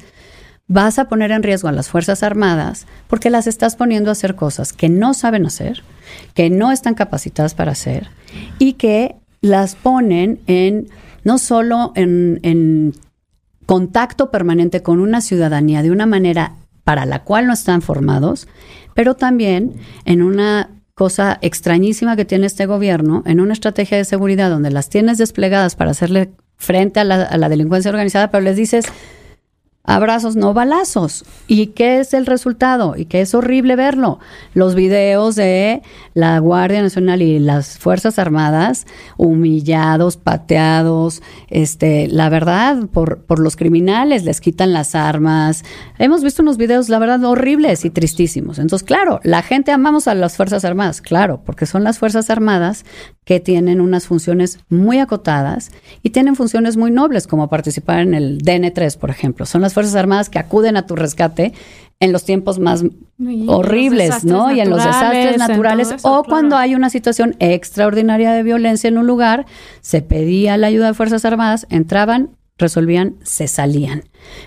vas 0.67 0.99
a 0.99 1.09
poner 1.09 1.31
en 1.31 1.43
riesgo 1.43 1.67
a 1.67 1.73
las 1.73 1.89
Fuerzas 1.89 2.23
Armadas 2.23 2.87
porque 3.07 3.29
las 3.29 3.45
estás 3.45 3.75
poniendo 3.75 4.09
a 4.09 4.13
hacer 4.13 4.35
cosas 4.35 4.71
que 4.71 4.87
no 4.87 5.13
saben 5.13 5.45
hacer, 5.45 5.83
que 6.33 6.49
no 6.49 6.71
están 6.71 6.93
capacitadas 6.93 7.53
para 7.53 7.73
hacer 7.73 8.07
y 8.57 8.73
que 8.73 9.15
las 9.41 9.75
ponen 9.75 10.39
en 10.47 10.87
no 11.25 11.39
solo 11.39 11.91
en, 11.95 12.39
en 12.43 12.93
contacto 13.71 14.31
permanente 14.31 14.83
con 14.83 14.99
una 14.99 15.21
ciudadanía 15.21 15.81
de 15.81 15.91
una 15.91 16.05
manera 16.05 16.55
para 16.83 17.05
la 17.05 17.23
cual 17.23 17.47
no 17.47 17.53
están 17.53 17.81
formados, 17.81 18.49
pero 18.95 19.15
también 19.15 19.75
en 20.03 20.23
una 20.23 20.71
cosa 20.93 21.39
extrañísima 21.41 22.17
que 22.17 22.25
tiene 22.25 22.47
este 22.47 22.65
gobierno, 22.65 23.23
en 23.25 23.39
una 23.39 23.53
estrategia 23.53 23.95
de 23.95 24.03
seguridad 24.03 24.49
donde 24.49 24.71
las 24.71 24.89
tienes 24.89 25.17
desplegadas 25.17 25.77
para 25.77 25.91
hacerle 25.91 26.31
frente 26.57 26.99
a 26.99 27.05
la, 27.05 27.47
delincuencia 27.47 27.91
organizada, 27.91 28.29
pero 28.29 28.43
les 28.43 28.57
dices, 28.57 28.83
abrazos, 29.83 30.35
no 30.35 30.53
balazos. 30.53 31.25
¿Y 31.47 31.67
qué 31.67 31.99
es 31.99 32.13
el 32.13 32.25
resultado? 32.25 32.95
Y 32.95 33.05
que 33.05 33.21
es 33.21 33.33
horrible 33.33 33.75
verlo. 33.75 34.19
Los 34.53 34.75
videos 34.75 35.35
de 35.35 35.81
la 36.13 36.37
Guardia 36.39 36.81
Nacional 36.81 37.21
y 37.21 37.39
las 37.39 37.79
Fuerzas 37.79 38.19
Armadas 38.19 38.85
humillados, 39.17 40.17
pateados, 40.17 41.21
este, 41.49 42.07
la 42.07 42.29
verdad, 42.29 42.87
por, 42.91 43.23
por 43.23 43.39
los 43.39 43.55
criminales, 43.55 44.23
les 44.23 44.41
quitan 44.41 44.73
las 44.73 44.95
armas. 44.95 45.63
Hemos 45.97 46.23
visto 46.23 46.41
unos 46.41 46.57
videos, 46.57 46.89
la 46.89 46.99
verdad, 46.99 47.23
horribles 47.23 47.85
y 47.85 47.89
tristísimos. 47.89 48.59
Entonces, 48.59 48.85
claro, 48.85 49.19
la 49.23 49.41
gente 49.41 49.71
amamos 49.71 50.07
a 50.07 50.15
las 50.15 50.37
Fuerzas 50.37 50.63
Armadas, 50.65 51.01
claro, 51.01 51.41
porque 51.45 51.65
son 51.65 51.83
las 51.83 51.99
Fuerzas 51.99 52.29
Armadas 52.29 52.85
que 53.31 53.39
tienen 53.39 53.79
unas 53.79 54.07
funciones 54.07 54.59
muy 54.67 54.99
acotadas 54.99 55.71
y 56.03 56.09
tienen 56.09 56.35
funciones 56.35 56.75
muy 56.75 56.91
nobles, 56.91 57.27
como 57.27 57.47
participar 57.47 58.01
en 58.01 58.13
el 58.13 58.41
DN3, 58.41 58.97
por 58.97 59.09
ejemplo. 59.09 59.45
Son 59.45 59.61
las 59.61 59.73
Fuerzas 59.73 59.95
Armadas 59.95 60.29
que 60.29 60.37
acuden 60.37 60.75
a 60.75 60.85
tu 60.85 60.97
rescate 60.97 61.53
en 62.01 62.11
los 62.11 62.25
tiempos 62.25 62.59
más 62.59 62.83
horribles, 63.47 64.25
¿no? 64.25 64.51
Y 64.51 64.59
en 64.59 64.69
los 64.69 64.83
desastres 64.83 65.37
naturales 65.37 65.95
o 66.01 66.25
cuando 66.25 66.57
hay 66.57 66.75
una 66.75 66.89
situación 66.89 67.37
extraordinaria 67.39 68.33
de 68.33 68.43
violencia 68.43 68.89
en 68.89 68.97
un 68.97 69.07
lugar, 69.07 69.45
se 69.79 70.01
pedía 70.01 70.57
la 70.57 70.67
ayuda 70.67 70.87
de 70.87 70.93
Fuerzas 70.93 71.23
Armadas, 71.23 71.67
entraban, 71.69 72.31
resolvían, 72.57 73.15
se 73.23 73.47
salían. 73.47 74.03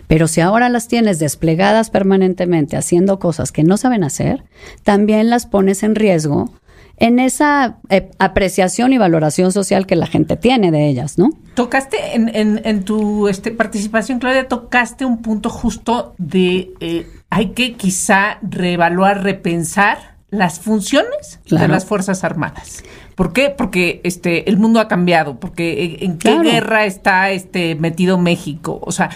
Pero 0.09 0.29
si 0.29 0.42
ahora 0.42 0.68
las 0.68 0.88
tienes 0.88 1.18
desplegadas 1.18 1.88
permanentemente 1.88 2.77
haciendo 2.77 3.18
cosas 3.18 3.51
que 3.51 3.64
no 3.64 3.79
saben 3.79 4.05
hacer, 4.05 4.44
también 4.83 5.31
las 5.31 5.47
pones 5.47 5.83
en 5.85 5.94
riesgo 5.94 6.53
en 6.96 7.18
esa 7.18 7.78
eh, 7.88 8.11
apreciación 8.18 8.92
y 8.92 8.98
valoración 8.98 9.52
social 9.52 9.87
que 9.87 9.96
la 9.96 10.07
gente 10.07 10.37
tiene 10.37 10.70
de 10.70 10.88
ellas, 10.88 11.18
¿no? 11.18 11.30
Tocaste 11.54 12.14
en, 12.14 12.30
en, 12.35 12.85
tu 12.85 13.28
este, 13.28 13.50
participación, 13.50 14.18
Claudia, 14.18 14.48
tocaste 14.48 15.04
un 15.04 15.22
punto 15.22 15.50
justo 15.50 16.14
de 16.18 16.72
eh, 16.80 17.07
hay 17.30 17.50
que 17.50 17.74
quizá 17.74 18.38
reevaluar, 18.42 19.22
repensar 19.22 20.14
las 20.30 20.59
funciones 20.59 21.40
de 21.48 21.68
las 21.68 21.85
Fuerzas 21.85 22.24
Armadas. 22.24 22.83
¿Por 23.14 23.33
qué? 23.33 23.50
Porque 23.50 24.00
este 24.02 24.50
el 24.50 24.57
mundo 24.57 24.80
ha 24.80 24.88
cambiado, 24.88 25.38
porque 25.38 25.85
eh, 25.85 25.98
en, 26.00 26.18
qué 26.18 26.40
guerra 26.40 26.87
está 26.87 27.30
este 27.30 27.76
metido 27.76 28.18
México, 28.18 28.80
o 28.83 28.90
sea, 28.90 29.11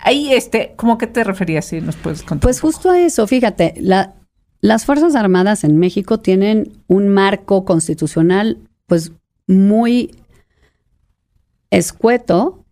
ahí 0.00 0.32
este, 0.32 0.72
¿cómo 0.76 0.96
que 0.96 1.06
te 1.06 1.24
referías 1.24 1.66
si 1.66 1.80
nos 1.80 1.96
puedes 1.96 2.22
contar? 2.22 2.42
Pues 2.42 2.60
justo 2.60 2.90
a 2.90 2.98
eso, 2.98 3.26
fíjate, 3.26 3.74
la 3.76 4.14
las 4.60 4.84
Fuerzas 4.84 5.14
Armadas 5.14 5.64
en 5.64 5.78
México 5.78 6.18
tienen 6.18 6.72
un 6.88 7.08
marco 7.08 7.64
constitucional 7.64 8.58
pues 8.86 9.12
muy 9.46 10.14
escueto 11.70 12.64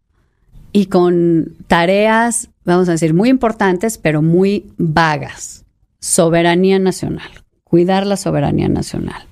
y 0.72 0.87
con 0.87 1.55
tareas, 1.68 2.51
vamos 2.64 2.88
a 2.88 2.92
decir, 2.92 3.14
muy 3.14 3.29
importantes, 3.29 3.99
pero 3.99 4.20
muy 4.20 4.72
vagas. 4.77 5.64
Soberanía 6.01 6.79
nacional, 6.79 7.31
cuidar 7.64 8.07
la 8.07 8.16
soberanía 8.16 8.68
nacional. 8.68 9.22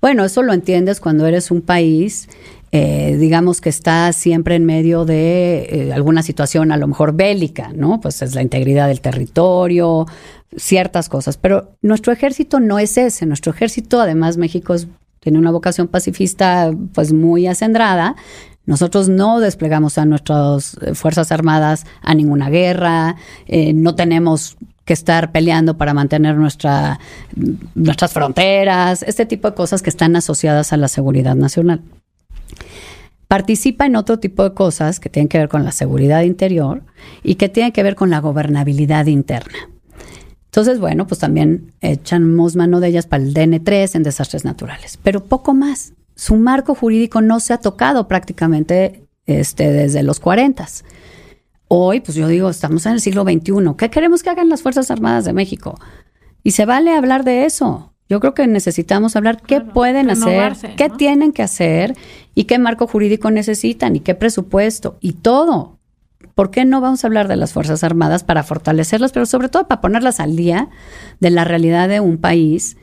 Bueno, 0.00 0.24
eso 0.24 0.42
lo 0.42 0.52
entiendes 0.52 1.00
cuando 1.00 1.26
eres 1.26 1.50
un 1.50 1.60
país 1.60 2.28
eh, 2.70 3.16
digamos 3.18 3.62
que 3.62 3.70
está 3.70 4.12
siempre 4.12 4.54
en 4.54 4.66
medio 4.66 5.06
de 5.06 5.68
eh, 5.70 5.92
alguna 5.94 6.22
situación 6.22 6.70
a 6.70 6.76
lo 6.76 6.86
mejor 6.86 7.14
bélica, 7.14 7.72
¿no? 7.74 7.98
Pues 8.00 8.20
es 8.20 8.34
la 8.34 8.42
integridad 8.42 8.88
del 8.88 9.00
territorio, 9.00 10.06
ciertas 10.56 11.08
cosas. 11.08 11.36
Pero 11.36 11.74
nuestro 11.82 12.12
ejército 12.12 12.60
no 12.60 12.78
es 12.78 12.96
ese. 12.96 13.26
Nuestro 13.26 13.52
ejército, 13.52 14.00
además, 14.00 14.36
México 14.36 14.74
tiene 15.20 15.38
una 15.38 15.50
vocación 15.50 15.88
pacifista 15.88 16.70
pues 16.94 17.12
muy 17.12 17.46
acendrada. 17.46 18.16
Nosotros 18.66 19.08
no 19.08 19.40
desplegamos 19.40 19.98
a 19.98 20.04
nuestras 20.04 20.76
eh, 20.82 20.94
Fuerzas 20.94 21.32
Armadas 21.32 21.86
a 22.02 22.14
ninguna 22.14 22.50
guerra, 22.50 23.16
no 23.74 23.94
tenemos 23.94 24.58
que 24.84 24.92
estar 24.92 25.32
peleando 25.32 25.76
para 25.76 25.94
mantener 25.94 26.36
nuestra, 26.36 26.98
nuestras 27.74 28.12
fronteras, 28.12 29.02
este 29.02 29.26
tipo 29.26 29.48
de 29.48 29.54
cosas 29.54 29.82
que 29.82 29.90
están 29.90 30.16
asociadas 30.16 30.72
a 30.72 30.76
la 30.76 30.88
seguridad 30.88 31.34
nacional 31.34 31.82
participa 33.28 33.84
en 33.84 33.94
otro 33.94 34.18
tipo 34.18 34.42
de 34.42 34.54
cosas 34.54 34.98
que 34.98 35.10
tienen 35.10 35.28
que 35.28 35.38
ver 35.38 35.48
con 35.48 35.62
la 35.62 35.72
seguridad 35.72 36.22
interior 36.22 36.82
y 37.22 37.36
que 37.36 37.50
tienen 37.50 37.72
que 37.72 37.82
ver 37.82 37.94
con 37.94 38.10
la 38.10 38.20
gobernabilidad 38.20 39.06
interna. 39.06 39.68
Entonces, 40.48 40.80
bueno, 40.80 41.06
pues 41.06 41.20
también 41.20 41.72
echamos 41.80 42.56
mano 42.56 42.80
de 42.80 42.88
ellas 42.88 43.06
para 43.06 43.22
el 43.22 43.34
DN3 43.34 43.94
en 43.94 44.02
desastres 44.02 44.44
naturales, 44.44 44.98
pero 45.02 45.24
poco 45.24 45.54
más. 45.54 45.92
Su 46.14 46.36
marco 46.36 46.74
jurídico 46.74 47.20
no 47.20 47.38
se 47.38 47.52
ha 47.52 47.58
tocado 47.58 48.08
prácticamente 48.08 49.06
este, 49.26 49.70
desde 49.70 50.02
los 50.02 50.20
40. 50.20 50.66
Hoy, 51.68 52.00
pues 52.00 52.16
yo 52.16 52.26
digo, 52.26 52.48
estamos 52.48 52.86
en 52.86 52.92
el 52.94 53.00
siglo 53.00 53.24
XXI. 53.24 53.74
¿Qué 53.76 53.90
queremos 53.90 54.22
que 54.22 54.30
hagan 54.30 54.48
las 54.48 54.62
Fuerzas 54.62 54.90
Armadas 54.90 55.26
de 55.26 55.34
México? 55.34 55.78
Y 56.42 56.52
se 56.52 56.64
vale 56.64 56.94
hablar 56.94 57.24
de 57.24 57.44
eso. 57.44 57.92
Yo 58.08 58.20
creo 58.20 58.32
que 58.32 58.46
necesitamos 58.46 59.16
hablar 59.16 59.42
qué 59.42 59.60
pueden 59.60 60.08
hacer, 60.08 60.56
qué 60.76 60.88
tienen 60.88 61.32
que 61.32 61.42
hacer 61.42 61.94
y 62.34 62.44
qué 62.44 62.58
marco 62.58 62.86
jurídico 62.86 63.30
necesitan 63.30 63.96
y 63.96 64.00
qué 64.00 64.14
presupuesto 64.14 64.96
y 65.00 65.12
todo. 65.12 65.77
¿Por 66.38 66.52
qué 66.52 66.64
no 66.64 66.80
vamos 66.80 67.02
a 67.02 67.08
hablar 67.08 67.26
de 67.26 67.34
las 67.34 67.52
Fuerzas 67.52 67.82
Armadas 67.82 68.22
para 68.22 68.44
fortalecerlas, 68.44 69.10
pero 69.10 69.26
sobre 69.26 69.48
todo 69.48 69.66
para 69.66 69.80
ponerlas 69.80 70.20
al 70.20 70.36
día 70.36 70.68
de 71.18 71.30
la 71.30 71.42
realidad 71.42 71.88
de 71.88 71.98
un 71.98 72.18
país 72.18 72.76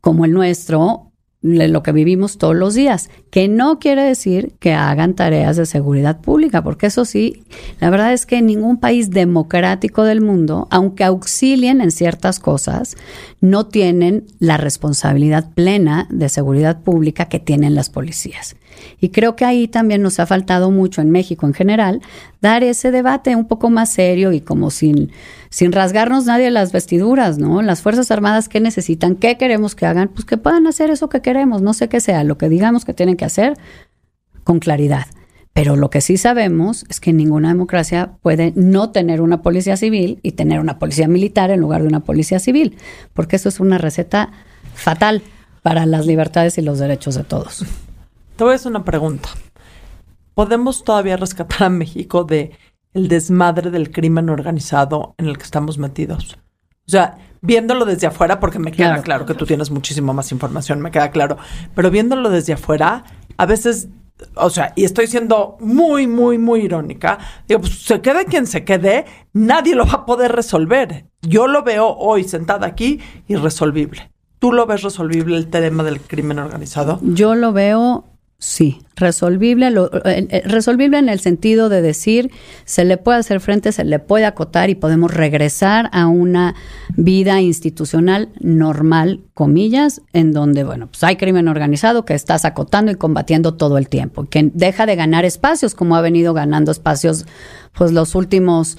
como 0.00 0.24
el 0.24 0.30
nuestro, 0.30 1.10
lo 1.40 1.82
que 1.82 1.90
vivimos 1.90 2.38
todos 2.38 2.54
los 2.54 2.74
días, 2.74 3.10
que 3.32 3.48
no 3.48 3.80
quiere 3.80 4.04
decir 4.04 4.54
que 4.60 4.74
hagan 4.74 5.16
tareas 5.16 5.56
de 5.56 5.66
seguridad 5.66 6.20
pública, 6.20 6.62
porque 6.62 6.86
eso 6.86 7.04
sí, 7.04 7.42
la 7.80 7.90
verdad 7.90 8.12
es 8.12 8.24
que 8.24 8.36
en 8.36 8.46
ningún 8.46 8.78
país 8.78 9.10
democrático 9.10 10.04
del 10.04 10.20
mundo, 10.20 10.68
aunque 10.70 11.02
auxilien 11.02 11.80
en 11.80 11.90
ciertas 11.90 12.38
cosas, 12.38 12.96
no 13.40 13.66
tienen 13.66 14.28
la 14.38 14.58
responsabilidad 14.58 15.52
plena 15.54 16.06
de 16.08 16.28
seguridad 16.28 16.82
pública 16.82 17.24
que 17.24 17.40
tienen 17.40 17.74
las 17.74 17.90
policías. 17.90 18.54
Y 19.00 19.10
creo 19.10 19.36
que 19.36 19.44
ahí 19.44 19.68
también 19.68 20.02
nos 20.02 20.20
ha 20.20 20.26
faltado 20.26 20.70
mucho 20.70 21.00
en 21.00 21.10
México 21.10 21.46
en 21.46 21.54
general 21.54 22.00
dar 22.40 22.64
ese 22.64 22.90
debate 22.90 23.36
un 23.36 23.46
poco 23.46 23.70
más 23.70 23.92
serio 23.92 24.32
y 24.32 24.40
como 24.40 24.70
sin, 24.70 25.10
sin 25.50 25.72
rasgarnos 25.72 26.26
nadie 26.26 26.50
las 26.50 26.72
vestiduras, 26.72 27.38
¿no? 27.38 27.62
Las 27.62 27.82
Fuerzas 27.82 28.10
Armadas, 28.10 28.48
¿qué 28.48 28.60
necesitan? 28.60 29.16
¿Qué 29.16 29.36
queremos 29.36 29.74
que 29.74 29.86
hagan? 29.86 30.08
Pues 30.08 30.24
que 30.24 30.36
puedan 30.36 30.66
hacer 30.66 30.90
eso 30.90 31.08
que 31.08 31.20
queremos, 31.20 31.62
no 31.62 31.74
sé 31.74 31.88
qué 31.88 32.00
sea, 32.00 32.24
lo 32.24 32.38
que 32.38 32.48
digamos 32.48 32.84
que 32.84 32.94
tienen 32.94 33.16
que 33.16 33.24
hacer 33.24 33.56
con 34.44 34.58
claridad. 34.58 35.06
Pero 35.52 35.76
lo 35.76 35.90
que 35.90 36.00
sí 36.00 36.16
sabemos 36.16 36.86
es 36.88 36.98
que 36.98 37.12
ninguna 37.12 37.48
democracia 37.48 38.12
puede 38.22 38.52
no 38.56 38.90
tener 38.90 39.20
una 39.20 39.42
policía 39.42 39.76
civil 39.76 40.18
y 40.22 40.32
tener 40.32 40.60
una 40.60 40.78
policía 40.78 41.08
militar 41.08 41.50
en 41.50 41.60
lugar 41.60 41.82
de 41.82 41.88
una 41.88 42.00
policía 42.00 42.38
civil, 42.38 42.76
porque 43.12 43.36
eso 43.36 43.50
es 43.50 43.60
una 43.60 43.76
receta 43.76 44.30
fatal 44.74 45.22
para 45.62 45.84
las 45.84 46.06
libertades 46.06 46.56
y 46.56 46.62
los 46.62 46.78
derechos 46.78 47.14
de 47.14 47.24
todos. 47.24 47.66
Te 48.42 48.44
voy 48.44 48.54
a 48.54 48.56
hacer 48.56 48.70
una 48.70 48.84
pregunta. 48.84 49.28
¿Podemos 50.34 50.82
todavía 50.82 51.16
rescatar 51.16 51.62
a 51.62 51.68
México 51.68 52.24
de 52.24 52.50
el 52.92 53.06
desmadre 53.06 53.70
del 53.70 53.92
crimen 53.92 54.28
organizado 54.30 55.14
en 55.18 55.28
el 55.28 55.38
que 55.38 55.44
estamos 55.44 55.78
metidos? 55.78 56.38
O 56.84 56.90
sea, 56.90 57.18
viéndolo 57.40 57.84
desde 57.84 58.08
afuera, 58.08 58.40
porque 58.40 58.58
me 58.58 58.72
queda 58.72 59.00
claro, 59.02 59.26
que 59.26 59.34
tú 59.34 59.46
tienes 59.46 59.70
muchísimo 59.70 60.12
más 60.12 60.32
información, 60.32 60.80
me 60.80 60.90
queda 60.90 61.12
claro, 61.12 61.36
pero 61.76 61.92
viéndolo 61.92 62.30
desde 62.30 62.54
afuera, 62.54 63.04
a 63.36 63.46
veces, 63.46 63.90
o 64.34 64.50
sea, 64.50 64.72
y 64.74 64.82
estoy 64.82 65.06
siendo 65.06 65.56
muy, 65.60 66.08
muy, 66.08 66.36
muy 66.36 66.62
irónica, 66.62 67.20
digo, 67.46 67.60
pues 67.60 67.84
se 67.84 68.00
quede 68.00 68.24
quien 68.24 68.48
se 68.48 68.64
quede, 68.64 69.04
nadie 69.32 69.76
lo 69.76 69.86
va 69.86 69.92
a 69.92 70.04
poder 70.04 70.32
resolver. 70.32 71.06
Yo 71.20 71.46
lo 71.46 71.62
veo 71.62 71.96
hoy 71.96 72.24
sentada 72.24 72.66
aquí 72.66 72.98
irresolvible. 73.28 74.10
¿Tú 74.40 74.50
lo 74.52 74.66
ves 74.66 74.82
resolvible 74.82 75.36
el 75.36 75.46
tema 75.46 75.84
del 75.84 76.00
crimen 76.00 76.40
organizado? 76.40 76.98
Yo 77.02 77.36
lo 77.36 77.52
veo 77.52 78.11
Sí, 78.44 78.80
resolvible, 78.96 79.68
eh, 79.68 80.26
eh, 80.28 80.42
resolvible 80.44 80.98
en 80.98 81.08
el 81.08 81.20
sentido 81.20 81.68
de 81.68 81.80
decir, 81.80 82.32
se 82.64 82.84
le 82.84 82.96
puede 82.96 83.20
hacer 83.20 83.38
frente, 83.38 83.70
se 83.70 83.84
le 83.84 84.00
puede 84.00 84.24
acotar 84.24 84.68
y 84.68 84.74
podemos 84.74 85.14
regresar 85.14 85.88
a 85.92 86.08
una 86.08 86.56
vida 86.96 87.40
institucional 87.40 88.30
normal, 88.40 89.20
comillas, 89.34 90.02
en 90.12 90.32
donde, 90.32 90.64
bueno, 90.64 90.88
pues 90.88 91.04
hay 91.04 91.14
crimen 91.14 91.46
organizado 91.46 92.04
que 92.04 92.14
estás 92.14 92.44
acotando 92.44 92.90
y 92.90 92.96
combatiendo 92.96 93.54
todo 93.54 93.78
el 93.78 93.88
tiempo, 93.88 94.24
que 94.24 94.50
deja 94.52 94.86
de 94.86 94.96
ganar 94.96 95.24
espacios 95.24 95.76
como 95.76 95.94
ha 95.94 96.00
venido 96.00 96.34
ganando 96.34 96.72
espacios 96.72 97.26
pues 97.72 97.92
los 97.92 98.14
últimos 98.14 98.78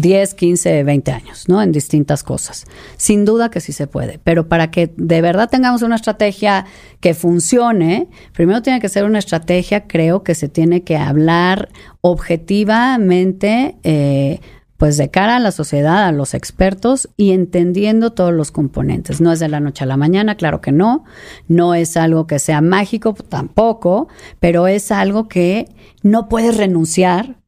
10, 0.00 0.34
15, 0.34 0.84
20 0.84 1.12
años, 1.12 1.48
¿no? 1.48 1.60
En 1.60 1.72
distintas 1.72 2.22
cosas. 2.22 2.66
Sin 2.96 3.24
duda 3.24 3.50
que 3.50 3.60
sí 3.60 3.72
se 3.72 3.86
puede, 3.86 4.20
pero 4.22 4.48
para 4.48 4.70
que 4.70 4.92
de 4.96 5.20
verdad 5.20 5.50
tengamos 5.50 5.82
una 5.82 5.96
estrategia 5.96 6.66
que 7.00 7.14
funcione, 7.14 8.08
primero 8.32 8.62
tiene 8.62 8.80
que 8.80 8.88
ser 8.88 9.04
una 9.04 9.18
estrategia, 9.18 9.86
creo 9.86 10.22
que 10.22 10.34
se 10.34 10.48
tiene 10.48 10.82
que 10.82 10.96
hablar 10.96 11.68
objetivamente, 12.00 13.76
eh, 13.82 14.40
pues 14.76 14.96
de 14.96 15.10
cara 15.10 15.36
a 15.36 15.40
la 15.40 15.50
sociedad, 15.50 16.06
a 16.06 16.12
los 16.12 16.34
expertos 16.34 17.08
y 17.16 17.32
entendiendo 17.32 18.12
todos 18.12 18.32
los 18.32 18.52
componentes. 18.52 19.20
No 19.20 19.32
es 19.32 19.40
de 19.40 19.48
la 19.48 19.58
noche 19.58 19.82
a 19.82 19.88
la 19.88 19.96
mañana, 19.96 20.36
claro 20.36 20.60
que 20.60 20.70
no, 20.70 21.04
no 21.48 21.74
es 21.74 21.96
algo 21.96 22.28
que 22.28 22.38
sea 22.38 22.60
mágico 22.60 23.12
tampoco, 23.14 24.06
pero 24.38 24.68
es 24.68 24.92
algo 24.92 25.26
que 25.26 25.68
no 26.04 26.28
puedes 26.28 26.56
renunciar 26.56 27.38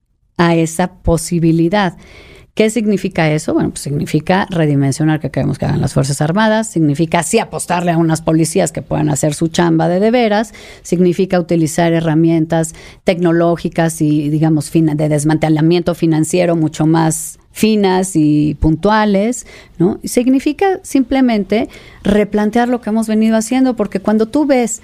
a 0.40 0.54
esa 0.54 0.94
posibilidad. 0.94 1.98
¿Qué 2.54 2.70
significa 2.70 3.30
eso? 3.30 3.52
Bueno, 3.52 3.70
pues 3.70 3.80
significa 3.80 4.46
redimensionar 4.48 5.20
que 5.20 5.30
queremos 5.30 5.58
que 5.58 5.66
hagan 5.66 5.82
las 5.82 5.92
Fuerzas 5.92 6.22
Armadas, 6.22 6.66
significa 6.66 7.22
sí 7.22 7.38
apostarle 7.38 7.92
a 7.92 7.98
unas 7.98 8.22
policías 8.22 8.72
que 8.72 8.80
puedan 8.80 9.10
hacer 9.10 9.34
su 9.34 9.48
chamba 9.48 9.86
de 9.88 10.00
de 10.00 10.10
veras, 10.10 10.54
significa 10.82 11.38
utilizar 11.38 11.92
herramientas 11.92 12.74
tecnológicas 13.04 14.00
y, 14.00 14.30
digamos, 14.30 14.72
de 14.72 15.08
desmantelamiento 15.10 15.94
financiero 15.94 16.56
mucho 16.56 16.86
más 16.86 17.38
finas 17.52 18.16
y 18.16 18.54
puntuales, 18.54 19.46
¿no? 19.78 19.98
Y 20.02 20.08
significa 20.08 20.80
simplemente 20.82 21.68
replantear 22.02 22.68
lo 22.68 22.80
que 22.80 22.88
hemos 22.88 23.08
venido 23.08 23.36
haciendo, 23.36 23.76
porque 23.76 24.00
cuando 24.00 24.26
tú 24.26 24.46
ves 24.46 24.80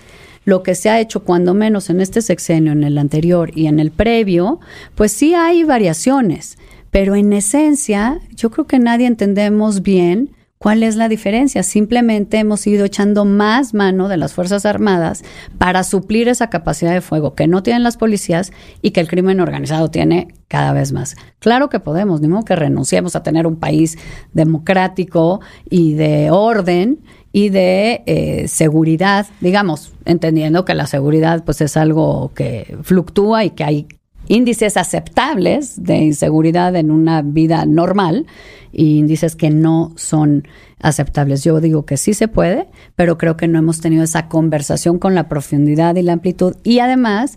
lo 0.46 0.62
que 0.62 0.74
se 0.74 0.88
ha 0.88 1.00
hecho 1.00 1.24
cuando 1.24 1.52
menos 1.52 1.90
en 1.90 2.00
este 2.00 2.22
sexenio, 2.22 2.72
en 2.72 2.84
el 2.84 2.96
anterior 2.96 3.50
y 3.54 3.66
en 3.66 3.80
el 3.80 3.90
previo, 3.90 4.60
pues 4.94 5.12
sí 5.12 5.34
hay 5.34 5.64
variaciones. 5.64 6.56
Pero 6.90 7.16
en 7.16 7.32
esencia, 7.34 8.20
yo 8.34 8.50
creo 8.50 8.66
que 8.66 8.78
nadie 8.78 9.06
entendemos 9.06 9.82
bien 9.82 10.30
cuál 10.58 10.84
es 10.84 10.94
la 10.94 11.08
diferencia. 11.08 11.64
Simplemente 11.64 12.38
hemos 12.38 12.64
ido 12.66 12.84
echando 12.84 13.24
más 13.24 13.74
mano 13.74 14.08
de 14.08 14.16
las 14.16 14.34
Fuerzas 14.34 14.64
Armadas 14.64 15.24
para 15.58 15.82
suplir 15.82 16.28
esa 16.28 16.48
capacidad 16.48 16.94
de 16.94 17.00
fuego 17.00 17.34
que 17.34 17.48
no 17.48 17.64
tienen 17.64 17.82
las 17.82 17.96
policías 17.96 18.52
y 18.82 18.92
que 18.92 19.00
el 19.00 19.08
crimen 19.08 19.40
organizado 19.40 19.90
tiene 19.90 20.28
cada 20.46 20.72
vez 20.72 20.92
más. 20.92 21.16
Claro 21.40 21.68
que 21.68 21.80
podemos, 21.80 22.20
ni 22.20 22.28
modo 22.28 22.44
que 22.44 22.56
renunciemos 22.56 23.16
a 23.16 23.24
tener 23.24 23.48
un 23.48 23.56
país 23.56 23.98
democrático 24.32 25.40
y 25.68 25.94
de 25.94 26.30
orden 26.30 27.00
y 27.36 27.50
de 27.50 28.02
eh, 28.06 28.48
seguridad, 28.48 29.26
digamos, 29.42 29.92
entendiendo 30.06 30.64
que 30.64 30.72
la 30.72 30.86
seguridad 30.86 31.44
pues 31.44 31.60
es 31.60 31.76
algo 31.76 32.32
que 32.34 32.78
fluctúa 32.80 33.44
y 33.44 33.50
que 33.50 33.62
hay 33.62 33.86
índices 34.26 34.78
aceptables 34.78 35.84
de 35.84 35.96
inseguridad 35.98 36.74
en 36.76 36.90
una 36.90 37.20
vida 37.20 37.66
normal 37.66 38.24
y 38.72 38.96
índices 38.96 39.36
que 39.36 39.50
no 39.50 39.92
son 39.96 40.48
aceptables. 40.80 41.44
Yo 41.44 41.60
digo 41.60 41.84
que 41.84 41.98
sí 41.98 42.14
se 42.14 42.26
puede, 42.26 42.68
pero 42.94 43.18
creo 43.18 43.36
que 43.36 43.48
no 43.48 43.58
hemos 43.58 43.82
tenido 43.82 44.04
esa 44.04 44.28
conversación 44.28 44.98
con 44.98 45.14
la 45.14 45.28
profundidad 45.28 45.94
y 45.96 46.02
la 46.02 46.14
amplitud 46.14 46.56
y 46.64 46.78
además 46.78 47.36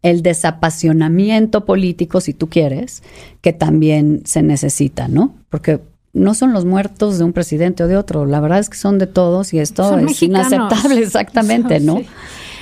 el 0.00 0.22
desapasionamiento 0.22 1.66
político, 1.66 2.22
si 2.22 2.32
tú 2.32 2.48
quieres, 2.48 3.02
que 3.42 3.52
también 3.52 4.22
se 4.24 4.42
necesita, 4.42 5.06
¿no? 5.06 5.34
Porque 5.50 5.80
no 6.14 6.32
son 6.34 6.52
los 6.52 6.64
muertos 6.64 7.18
de 7.18 7.24
un 7.24 7.32
presidente 7.32 7.82
o 7.82 7.88
de 7.88 7.96
otro, 7.96 8.24
la 8.24 8.40
verdad 8.40 8.60
es 8.60 8.70
que 8.70 8.76
son 8.76 8.98
de 8.98 9.06
todos 9.06 9.52
y 9.52 9.58
esto 9.58 9.98
es 9.98 10.22
inaceptable, 10.22 10.98
exactamente, 11.02 11.80
¿no? 11.80 12.00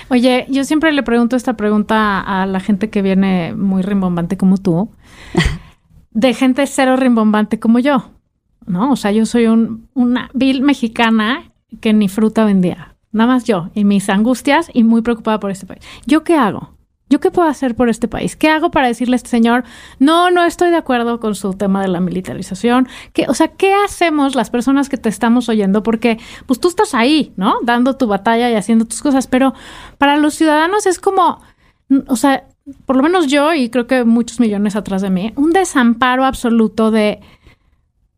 Oye, 0.08 0.46
yo 0.48 0.64
siempre 0.64 0.92
le 0.92 1.02
pregunto 1.02 1.36
esta 1.36 1.54
pregunta 1.54 2.20
a 2.20 2.46
la 2.46 2.60
gente 2.60 2.90
que 2.90 3.02
viene 3.02 3.54
muy 3.54 3.82
rimbombante 3.82 4.36
como 4.36 4.56
tú, 4.56 4.90
de 6.10 6.34
gente 6.34 6.66
cero 6.66 6.96
rimbombante 6.96 7.60
como 7.60 7.78
yo, 7.78 8.10
¿no? 8.66 8.92
O 8.92 8.96
sea, 8.96 9.12
yo 9.12 9.26
soy 9.26 9.46
un, 9.46 9.88
una 9.94 10.30
vil 10.34 10.62
mexicana 10.62 11.52
que 11.80 11.92
ni 11.92 12.08
fruta 12.08 12.44
vendía. 12.44 12.96
nada 13.12 13.34
más 13.34 13.44
yo 13.44 13.70
y 13.74 13.84
mis 13.84 14.08
angustias 14.08 14.70
y 14.72 14.84
muy 14.84 15.02
preocupada 15.02 15.40
por 15.40 15.50
este 15.50 15.66
país. 15.66 15.82
¿Yo 16.06 16.24
qué 16.24 16.36
hago? 16.36 16.74
¿Yo 17.12 17.20
qué 17.20 17.30
puedo 17.30 17.46
hacer 17.46 17.74
por 17.76 17.90
este 17.90 18.08
país? 18.08 18.36
¿Qué 18.36 18.48
hago 18.48 18.70
para 18.70 18.86
decirle 18.86 19.16
a 19.16 19.16
este 19.16 19.28
señor, 19.28 19.64
no, 19.98 20.30
no 20.30 20.46
estoy 20.46 20.70
de 20.70 20.78
acuerdo 20.78 21.20
con 21.20 21.34
su 21.34 21.52
tema 21.52 21.82
de 21.82 21.88
la 21.88 22.00
militarización? 22.00 22.88
¿Qué, 23.12 23.26
o 23.28 23.34
sea, 23.34 23.48
¿qué 23.48 23.74
hacemos 23.84 24.34
las 24.34 24.48
personas 24.48 24.88
que 24.88 24.96
te 24.96 25.10
estamos 25.10 25.50
oyendo? 25.50 25.82
Porque 25.82 26.18
pues 26.46 26.58
tú 26.58 26.68
estás 26.68 26.94
ahí, 26.94 27.34
¿no? 27.36 27.56
Dando 27.64 27.98
tu 27.98 28.06
batalla 28.06 28.50
y 28.50 28.54
haciendo 28.54 28.86
tus 28.86 29.02
cosas, 29.02 29.26
pero 29.26 29.52
para 29.98 30.16
los 30.16 30.32
ciudadanos 30.32 30.86
es 30.86 30.98
como, 30.98 31.42
o 32.06 32.16
sea, 32.16 32.46
por 32.86 32.96
lo 32.96 33.02
menos 33.02 33.26
yo 33.26 33.52
y 33.52 33.68
creo 33.68 33.86
que 33.86 34.04
muchos 34.04 34.40
millones 34.40 34.74
atrás 34.74 35.02
de 35.02 35.10
mí, 35.10 35.34
un 35.36 35.50
desamparo 35.50 36.24
absoluto 36.24 36.90
de, 36.90 37.20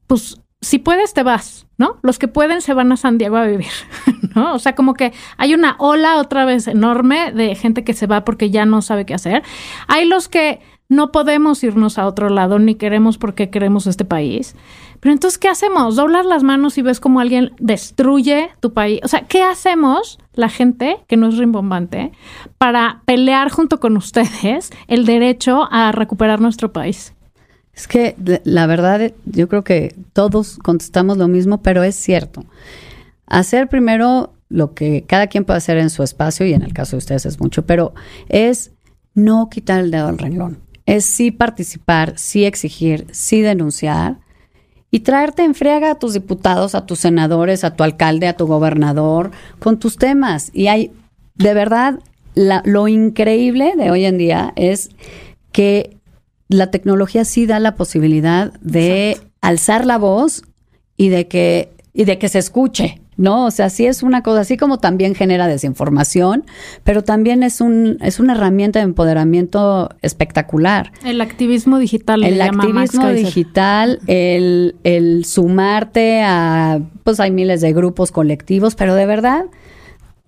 pues, 0.07 0.41
si 0.61 0.79
puedes, 0.79 1.15
te 1.15 1.25
vas, 1.25 1.64
¿no? 1.79 1.99
Los 2.03 2.19
que 2.19 2.29
pueden 2.29 2.61
se 2.61 2.75
van 2.75 2.93
a 2.93 2.97
San 2.97 3.19
Diego 3.19 3.37
a 3.37 3.47
vivir, 3.47 3.73
¿no? 4.35 4.55
O 4.55 4.59
sea, 4.59 4.75
como 4.75 4.95
que 4.95 5.13
hay 5.37 5.55
una 5.55 5.77
ola 5.79 6.17
otra 6.17 6.45
vez 6.45 6.69
enorme 6.69 7.33
de 7.33 7.55
gente 7.55 7.85
que 7.85 7.95
se 7.95 8.07
va 8.07 8.25
porque 8.25 8.51
ya 8.51 8.65
no 8.65 8.83
sabe 8.83 9.07
qué 9.07 9.15
hacer. 9.15 9.43
Hay 9.89 10.07
los 10.07 10.29
que 10.29 10.61
no 10.89 11.13
podemos 11.13 11.65
irnos 11.65 11.99
a 11.99 12.07
otro 12.07 12.29
lado 12.29 12.59
ni 12.59 12.75
queremos 12.75 13.19
porque 13.19 13.51
queremos 13.51 13.87
este 13.87 14.05
país. 14.05 14.55
Pero 15.01 15.13
entonces, 15.13 15.39
¿qué 15.39 15.49
hacemos? 15.49 15.97
Doblar 15.97 16.25
las 16.25 16.43
manos 16.43 16.79
y 16.79 16.83
ves 16.83 17.01
como 17.01 17.21
alguien 17.21 17.53
destruye 17.59 18.51
tu 18.61 18.73
país. 18.73 19.01
O 19.03 19.09
sea, 19.09 19.23
¿qué 19.23 19.43
hacemos 19.43 20.19
la 20.35 20.49
gente, 20.49 20.99
que 21.09 21.17
no 21.17 21.29
es 21.29 21.37
rimbombante, 21.37 22.13
para 22.59 23.03
pelear 23.05 23.51
junto 23.51 23.81
con 23.81 23.97
ustedes 23.97 24.71
el 24.87 25.05
derecho 25.05 25.69
a 25.71 25.93
recuperar 25.93 26.41
nuestro 26.41 26.73
país? 26.73 27.14
Es 27.75 27.89
que 27.89 28.17
la 28.45 28.67
verdad, 28.67 29.13
yo 29.25 29.49
creo 29.49 29.65
que 29.65 29.95
todos 30.13 30.59
contestamos 30.59 31.19
lo 31.19 31.29
mismo, 31.29 31.63
pero 31.63 31.83
es 31.83 31.97
cierto. 31.97 32.45
Hacer 33.27 33.69
primero 33.69 34.33
lo 34.49 34.75
que 34.75 35.05
cada 35.07 35.27
quien 35.27 35.45
puede 35.45 35.59
hacer 35.59 35.79
en 35.79 35.91
su 35.91 36.03
espacio, 36.03 36.47
y 36.47 36.55
en 36.55 36.63
el 36.63 36.73
caso 36.73 36.93
de 36.93 36.99
ustedes 36.99 37.27
es 37.27 37.41
mucho, 37.41 37.67
pero 37.67 37.95
es 38.29 38.71
no 39.15 39.49
quitar 39.51 39.81
el 39.81 39.91
dedo 39.91 40.09
al 40.09 40.19
renglón. 40.19 40.59
Es 40.87 41.05
sí 41.05 41.31
participar, 41.31 42.15
sí 42.17 42.45
exigir, 42.45 43.07
sí 43.11 43.41
denunciar 43.41 44.19
y 44.91 45.01
traerte 45.01 45.43
en 45.43 45.57
friega 45.57 45.91
a 45.91 45.99
tus 45.99 46.13
diputados, 46.13 46.77
a 46.77 46.87
tus 46.87 47.01
senadores, 47.01 47.65
a 47.65 47.75
tu 47.75 47.83
alcalde, 47.83 48.29
a 48.29 48.37
tu 48.37 48.47
gobernador, 48.47 49.33
con 49.59 49.81
tus 49.81 49.97
temas. 49.97 50.51
Y 50.53 50.69
hay, 50.69 50.93
de 51.35 51.55
verdad, 51.55 51.99
lo 52.37 52.87
increíble 52.87 53.75
de 53.77 53.91
hoy 53.91 54.05
en 54.05 54.19
día 54.19 54.53
es 54.55 54.91
que 55.51 55.97
la 56.49 56.71
tecnología 56.71 57.25
sí 57.25 57.47
da 57.47 57.59
la 57.61 57.75
posibilidad 57.75 58.53
de 58.61 59.19
alzar 59.41 59.87
la 59.87 59.99
voz 59.99 60.43
y 60.97 61.09
de 61.09 61.29
que 61.29 61.71
y 61.97 62.05
de 62.05 62.19
que 62.19 62.29
se 62.29 62.41
escuche, 62.41 63.01
¿no? 63.17 63.47
O 63.47 63.51
sea, 63.53 63.71
sí 63.71 63.87
es 63.87 64.03
una 64.03 64.23
cosa 64.23 64.41
así 64.41 64.57
como 64.57 64.79
también 64.79 65.15
genera 65.15 65.47
desinformación, 65.47 66.45
pero 66.83 67.05
también 67.05 67.45
es 67.45 67.61
un 67.61 67.99
es 68.03 68.19
una 68.19 68.35
herramienta 68.35 68.81
de 68.81 68.85
empoderamiento 68.85 69.91
espectacular. 70.03 70.93
El 71.05 71.21
activismo 71.21 71.79
digital. 71.79 72.25
El 72.25 72.41
activismo 72.43 73.09
digital, 73.11 74.01
el, 74.07 74.77
el 74.83 75.25
sumarte 75.25 76.23
a, 76.23 76.81
pues 77.05 77.21
hay 77.21 77.31
miles 77.31 77.61
de 77.61 77.73
grupos 77.73 78.11
colectivos, 78.11 78.75
pero 78.75 78.95
de 78.95 79.07
verdad 79.07 79.45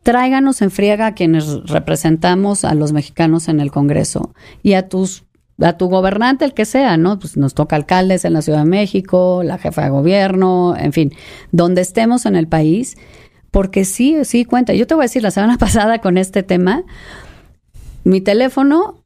tráiganos 0.06 0.62
en 0.62 0.70
friega 0.70 1.08
a 1.08 1.14
quienes 1.14 1.64
representamos 1.64 2.64
a 2.64 2.74
los 2.76 2.92
mexicanos 2.92 3.48
en 3.48 3.58
el 3.58 3.72
Congreso 3.72 4.32
y 4.62 4.74
a 4.74 4.88
tus 4.88 5.24
a 5.60 5.76
tu 5.76 5.88
gobernante, 5.88 6.44
el 6.44 6.54
que 6.54 6.64
sea, 6.64 6.96
¿no? 6.96 7.18
Pues 7.18 7.36
nos 7.36 7.54
toca 7.54 7.76
alcaldes 7.76 8.24
en 8.24 8.34
la 8.34 8.42
Ciudad 8.42 8.60
de 8.60 8.70
México, 8.70 9.42
la 9.42 9.58
jefa 9.58 9.84
de 9.84 9.90
gobierno, 9.90 10.76
en 10.76 10.92
fin, 10.92 11.12
donde 11.52 11.80
estemos 11.80 12.26
en 12.26 12.36
el 12.36 12.46
país, 12.46 12.96
porque 13.50 13.84
sí, 13.84 14.16
sí 14.24 14.44
cuenta. 14.44 14.74
Yo 14.74 14.86
te 14.86 14.94
voy 14.94 15.02
a 15.02 15.06
decir, 15.06 15.22
la 15.22 15.30
semana 15.30 15.56
pasada 15.58 16.00
con 16.00 16.18
este 16.18 16.42
tema, 16.42 16.84
mi 18.04 18.20
teléfono, 18.20 19.02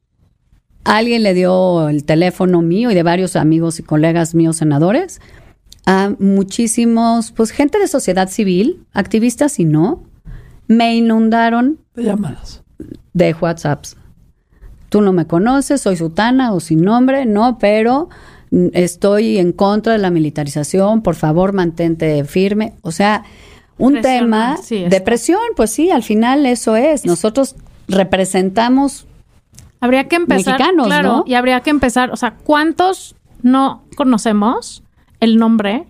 alguien 0.83 1.23
le 1.23 1.33
dio 1.33 1.87
el 1.87 2.03
teléfono 2.03 2.61
mío 2.61 2.91
y 2.91 2.95
de 2.95 3.03
varios 3.03 3.35
amigos 3.35 3.79
y 3.79 3.83
colegas 3.83 4.35
míos 4.35 4.57
senadores 4.57 5.21
a 5.85 6.11
muchísimos, 6.19 7.31
pues 7.31 7.51
gente 7.51 7.79
de 7.79 7.87
sociedad 7.87 8.29
civil, 8.29 8.85
activistas 8.93 9.59
y 9.59 9.65
no, 9.65 10.03
me 10.67 10.95
inundaron 10.95 11.79
de 11.95 12.03
llamadas. 12.03 12.63
De 13.13 13.33
WhatsApps 13.33 13.97
tú 14.91 14.99
no 15.01 15.13
me 15.13 15.25
conoces, 15.25 15.79
soy 15.79 15.95
sutana 15.95 16.51
o 16.51 16.59
sin 16.59 16.81
nombre, 16.81 17.25
no, 17.25 17.57
pero 17.59 18.09
estoy 18.73 19.37
en 19.37 19.53
contra 19.53 19.93
de 19.93 19.99
la 19.99 20.09
militarización, 20.09 21.01
por 21.01 21.15
favor 21.15 21.53
mantente 21.53 22.25
firme. 22.25 22.73
O 22.81 22.91
sea, 22.91 23.23
un 23.77 24.01
tema 24.01 24.57
de 24.69 25.01
presión, 25.01 25.39
pues 25.55 25.71
sí, 25.71 25.91
al 25.91 26.03
final 26.03 26.45
eso 26.45 26.75
es. 26.75 27.05
Nosotros 27.05 27.55
representamos 27.87 29.07
habría 29.79 30.09
que 30.09 30.17
empezar, 30.17 30.59
mexicanos, 30.59 30.87
claro, 30.87 31.23
y 31.25 31.35
habría 31.35 31.61
que 31.61 31.69
empezar, 31.69 32.11
o 32.11 32.17
sea, 32.17 32.35
¿cuántos 32.43 33.15
no 33.41 33.85
conocemos 33.95 34.83
el 35.21 35.37
nombre 35.37 35.87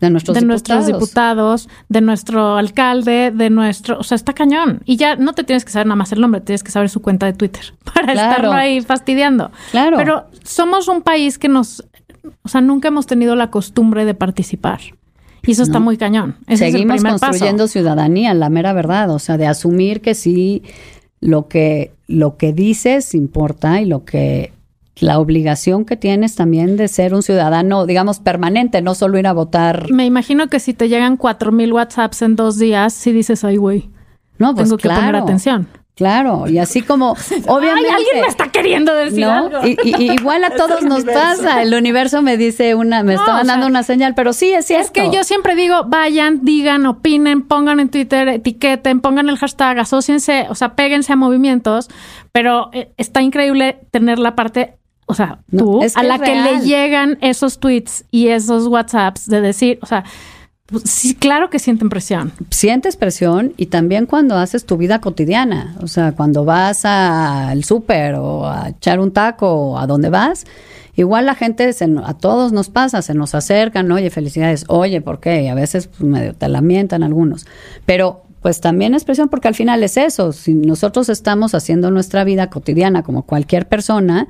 de 0.00 0.10
nuestros, 0.10 0.34
de 0.34 0.40
diputados. 0.40 0.46
nuestros 0.46 0.86
diputados, 0.86 1.68
de 1.88 2.00
nuestro 2.00 2.56
alcalde, 2.56 3.30
de 3.30 3.50
nuestro, 3.50 3.98
o 3.98 4.02
sea, 4.02 4.16
está 4.16 4.32
cañón. 4.32 4.80
Y 4.84 4.96
ya 4.96 5.16
no 5.16 5.32
te 5.32 5.44
tienes 5.44 5.64
que 5.64 5.72
saber 5.72 5.86
nada 5.86 5.96
más 5.96 6.12
el 6.12 6.20
nombre, 6.20 6.40
tienes 6.40 6.62
que 6.62 6.70
saber 6.70 6.88
su 6.88 7.00
cuenta 7.00 7.26
de 7.26 7.32
Twitter 7.32 7.74
para 7.94 8.12
estarlo 8.12 8.52
ahí 8.52 8.80
fastidiando. 8.80 9.50
Claro. 9.70 9.96
Pero 9.96 10.24
somos 10.44 10.88
un 10.88 11.02
país 11.02 11.38
que 11.38 11.48
nos, 11.48 11.84
o 12.42 12.48
sea, 12.48 12.60
nunca 12.60 12.88
hemos 12.88 13.06
tenido 13.06 13.36
la 13.36 13.50
costumbre 13.50 14.04
de 14.04 14.14
participar. 14.14 14.80
Y 15.42 15.52
eso 15.52 15.62
está 15.62 15.80
muy 15.80 15.96
cañón. 15.96 16.36
Seguimos 16.54 17.02
construyendo 17.02 17.66
ciudadanía, 17.66 18.34
la 18.34 18.50
mera 18.50 18.72
verdad, 18.74 19.10
o 19.10 19.18
sea, 19.18 19.38
de 19.38 19.46
asumir 19.46 20.02
que 20.02 20.14
sí 20.14 20.62
lo 21.20 21.48
que 21.48 21.92
lo 22.06 22.36
que 22.36 22.52
dices 22.52 23.14
importa 23.14 23.80
y 23.80 23.86
lo 23.86 24.04
que 24.04 24.52
la 25.02 25.18
obligación 25.18 25.84
que 25.84 25.96
tienes 25.96 26.34
también 26.34 26.76
de 26.76 26.88
ser 26.88 27.14
un 27.14 27.22
ciudadano, 27.22 27.86
digamos, 27.86 28.20
permanente, 28.20 28.82
no 28.82 28.94
solo 28.94 29.18
ir 29.18 29.26
a 29.26 29.32
votar. 29.32 29.90
Me 29.90 30.04
imagino 30.04 30.48
que 30.48 30.60
si 30.60 30.74
te 30.74 30.88
llegan 30.88 31.16
cuatro 31.16 31.52
mil 31.52 31.72
WhatsApps 31.72 32.22
en 32.22 32.36
dos 32.36 32.58
días, 32.58 32.92
si 32.92 33.12
dices, 33.12 33.44
ay, 33.44 33.56
güey, 33.56 33.90
no, 34.38 34.54
pues 34.54 34.68
tengo 34.68 34.78
que 34.78 34.88
poner 34.88 35.16
atención. 35.16 35.68
Claro, 36.00 36.48
y 36.48 36.56
así 36.56 36.80
como, 36.80 37.10
obviamente. 37.46 37.90
Ay, 37.90 37.96
alguien 37.96 38.22
me 38.22 38.26
está 38.26 38.48
queriendo 38.50 38.94
decir 38.94 39.24
algo. 39.24 39.58
Y, 39.66 40.12
igual 40.14 40.44
a 40.44 40.50
todos 40.56 40.82
nos 40.82 41.04
pasa. 41.04 41.60
El 41.60 41.74
universo 41.74 42.22
me 42.22 42.38
dice 42.38 42.74
una, 42.74 43.02
me 43.02 43.14
está 43.14 43.34
mandando 43.34 43.66
una 43.66 43.82
señal, 43.82 44.14
pero 44.14 44.32
sí 44.32 44.50
es 44.50 44.64
cierto. 44.64 44.86
Es 44.86 44.90
que 44.92 45.10
yo 45.14 45.24
siempre 45.24 45.54
digo, 45.54 45.84
vayan, 45.86 46.42
digan, 46.42 46.86
opinen, 46.86 47.42
pongan 47.42 47.80
en 47.80 47.90
Twitter, 47.90 48.28
etiqueten, 48.28 49.00
pongan 49.00 49.28
el 49.28 49.36
hashtag, 49.36 49.78
asóciense, 49.78 50.46
o 50.48 50.54
sea, 50.54 50.74
péguense 50.74 51.12
a 51.12 51.16
movimientos, 51.16 51.90
pero 52.32 52.70
eh, 52.72 52.92
está 52.96 53.20
increíble 53.20 53.80
tener 53.90 54.18
la 54.18 54.34
parte 54.34 54.79
o 55.10 55.14
sea, 55.14 55.40
tú, 55.50 55.82
a 55.96 56.02
la 56.04 56.20
que 56.20 56.36
le 56.36 56.60
llegan 56.60 57.18
esos 57.20 57.58
tweets 57.58 58.04
y 58.12 58.28
esos 58.28 58.68
WhatsApps 58.68 59.26
de 59.26 59.40
decir, 59.40 59.80
o 59.82 59.86
sea, 59.86 60.04
pues, 60.66 60.84
sí, 60.84 61.16
claro 61.16 61.50
que 61.50 61.58
sienten 61.58 61.88
presión. 61.88 62.30
Sientes 62.50 62.94
presión 62.96 63.52
y 63.56 63.66
también 63.66 64.06
cuando 64.06 64.36
haces 64.36 64.66
tu 64.66 64.76
vida 64.76 65.00
cotidiana, 65.00 65.74
o 65.82 65.88
sea, 65.88 66.12
cuando 66.12 66.44
vas 66.44 66.84
al 66.84 67.64
súper 67.64 68.14
o 68.14 68.46
a 68.46 68.68
echar 68.68 69.00
un 69.00 69.10
taco 69.10 69.52
o 69.52 69.78
a 69.78 69.88
donde 69.88 70.10
vas, 70.10 70.46
igual 70.94 71.26
la 71.26 71.34
gente, 71.34 71.72
se, 71.72 71.88
a 72.04 72.14
todos 72.14 72.52
nos 72.52 72.68
pasa, 72.68 73.02
se 73.02 73.14
nos 73.14 73.34
acercan, 73.34 73.90
oye, 73.90 74.10
felicidades, 74.10 74.64
oye, 74.68 75.00
¿por 75.00 75.18
qué? 75.18 75.42
Y 75.42 75.48
a 75.48 75.54
veces 75.56 75.88
pues, 75.88 76.02
medio 76.02 76.34
te 76.34 76.48
lamentan 76.48 77.02
algunos, 77.02 77.46
pero 77.84 78.22
pues 78.40 78.60
también 78.60 78.94
es 78.94 79.04
presión 79.04 79.28
porque 79.28 79.48
al 79.48 79.56
final 79.56 79.82
es 79.82 79.96
eso, 79.96 80.32
si 80.32 80.54
nosotros 80.54 81.08
estamos 81.08 81.54
haciendo 81.54 81.90
nuestra 81.90 82.22
vida 82.22 82.48
cotidiana 82.48 83.02
como 83.02 83.22
cualquier 83.26 83.66
persona, 83.66 84.28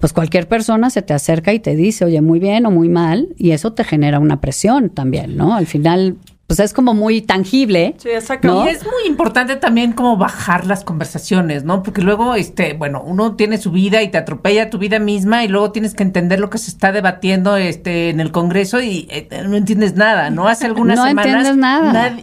pues 0.00 0.14
cualquier 0.14 0.48
persona 0.48 0.88
se 0.88 1.02
te 1.02 1.12
acerca 1.12 1.52
y 1.52 1.60
te 1.60 1.76
dice, 1.76 2.06
oye, 2.06 2.22
muy 2.22 2.40
bien 2.40 2.64
o 2.64 2.70
muy 2.70 2.88
mal, 2.88 3.28
y 3.36 3.50
eso 3.50 3.74
te 3.74 3.84
genera 3.84 4.18
una 4.18 4.40
presión 4.40 4.88
también, 4.88 5.36
¿no? 5.36 5.54
Al 5.54 5.66
final, 5.66 6.16
pues 6.46 6.58
es 6.58 6.72
como 6.72 6.94
muy 6.94 7.20
tangible. 7.20 7.94
Sí, 7.98 8.08
exacto. 8.08 8.64
Y 8.64 8.70
es 8.70 8.82
muy 8.82 9.06
importante 9.06 9.56
también 9.56 9.92
como 9.92 10.16
bajar 10.16 10.66
las 10.66 10.84
conversaciones, 10.84 11.64
¿no? 11.64 11.82
Porque 11.82 12.00
luego, 12.00 12.34
este, 12.34 12.72
bueno, 12.72 13.02
uno 13.04 13.36
tiene 13.36 13.58
su 13.58 13.72
vida 13.72 14.02
y 14.02 14.08
te 14.08 14.16
atropella 14.16 14.70
tu 14.70 14.78
vida 14.78 14.98
misma 14.98 15.44
y 15.44 15.48
luego 15.48 15.70
tienes 15.70 15.92
que 15.92 16.02
entender 16.02 16.40
lo 16.40 16.48
que 16.48 16.56
se 16.56 16.70
está 16.70 16.92
debatiendo 16.92 17.58
este 17.58 18.08
en 18.08 18.20
el 18.20 18.32
Congreso 18.32 18.80
y 18.80 19.06
eh, 19.10 19.28
no 19.46 19.54
entiendes 19.54 19.96
nada, 19.96 20.30
¿no? 20.30 20.48
Hace 20.48 20.64
algunas 20.64 20.96
no 20.96 21.06
semanas. 21.06 21.46
Entiendes 21.46 21.56
nada. 21.58 22.16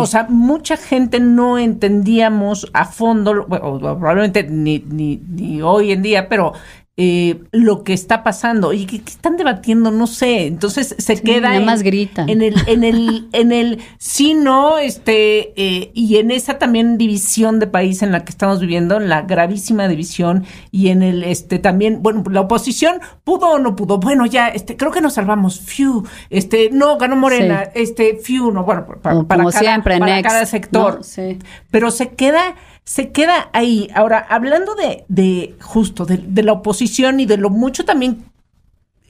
O 0.00 0.06
sea, 0.06 0.26
mucha 0.30 0.78
gente 0.78 1.20
no 1.20 1.58
entendíamos 1.58 2.70
a 2.72 2.86
fondo, 2.86 3.44
bueno, 3.46 3.78
probablemente 3.80 4.44
ni, 4.44 4.78
ni, 4.88 5.22
ni 5.28 5.60
hoy 5.60 5.92
en 5.92 6.00
día, 6.00 6.30
pero 6.30 6.54
eh, 7.00 7.44
lo 7.52 7.84
que 7.84 7.92
está 7.92 8.24
pasando 8.24 8.72
y 8.72 8.84
que, 8.84 8.96
están 8.96 9.36
debatiendo, 9.36 9.92
no 9.92 10.08
sé. 10.08 10.48
Entonces 10.48 10.96
se 10.98 11.22
queda 11.22 11.50
nada 11.50 11.60
más 11.60 11.84
grita. 11.84 12.24
en 12.26 12.42
el, 12.42 12.56
en 12.66 12.82
el, 12.82 13.28
en 13.32 13.52
el 13.52 13.78
sí, 13.98 14.34
no, 14.34 14.78
este, 14.78 15.52
eh, 15.54 15.92
y 15.94 16.16
en 16.16 16.32
esa 16.32 16.58
también 16.58 16.98
división 16.98 17.60
de 17.60 17.68
país 17.68 18.02
en 18.02 18.10
la 18.10 18.24
que 18.24 18.30
estamos 18.30 18.58
viviendo, 18.58 18.96
en 18.96 19.08
la 19.08 19.22
gravísima 19.22 19.86
división, 19.86 20.44
y 20.72 20.88
en 20.88 21.04
el 21.04 21.22
este 21.22 21.60
también, 21.60 22.02
bueno, 22.02 22.24
la 22.32 22.40
oposición 22.40 23.00
pudo 23.22 23.50
o 23.50 23.58
no 23.60 23.76
pudo. 23.76 23.98
Bueno, 23.98 24.26
ya, 24.26 24.48
este, 24.48 24.76
creo 24.76 24.90
que 24.90 25.00
nos 25.00 25.14
salvamos. 25.14 25.60
Fiu, 25.60 26.04
este, 26.30 26.70
no, 26.72 26.98
ganó 26.98 27.14
Morena, 27.14 27.62
este, 27.76 28.16
fiu, 28.16 28.50
no, 28.50 28.64
bueno, 28.64 28.84
para, 28.86 29.22
para 29.22 29.38
Como 29.38 29.50
cada, 29.50 29.60
siempre, 29.60 30.00
para 30.00 30.20
cada 30.22 30.46
sector. 30.46 30.96
¿no? 30.96 31.02
Sí. 31.04 31.38
Pero 31.70 31.92
se 31.92 32.08
queda 32.08 32.56
se 32.88 33.10
queda 33.12 33.50
ahí. 33.52 33.90
Ahora, 33.94 34.18
hablando 34.30 34.74
de, 34.74 35.04
de 35.08 35.54
justo, 35.60 36.06
de, 36.06 36.16
de 36.16 36.42
la 36.42 36.52
oposición 36.54 37.20
y 37.20 37.26
de 37.26 37.36
lo 37.36 37.50
mucho 37.50 37.84
también 37.84 38.24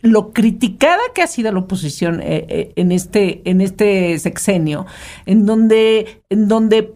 lo 0.02 0.32
criticada 0.32 1.00
que 1.14 1.22
ha 1.22 1.28
sido 1.28 1.52
la 1.52 1.60
oposición 1.60 2.20
eh, 2.20 2.44
eh, 2.48 2.72
en 2.76 2.90
este 2.90 3.40
en 3.48 3.60
este 3.60 4.18
sexenio, 4.18 4.84
en 5.26 5.46
donde 5.46 6.22
en 6.28 6.48
donde 6.48 6.94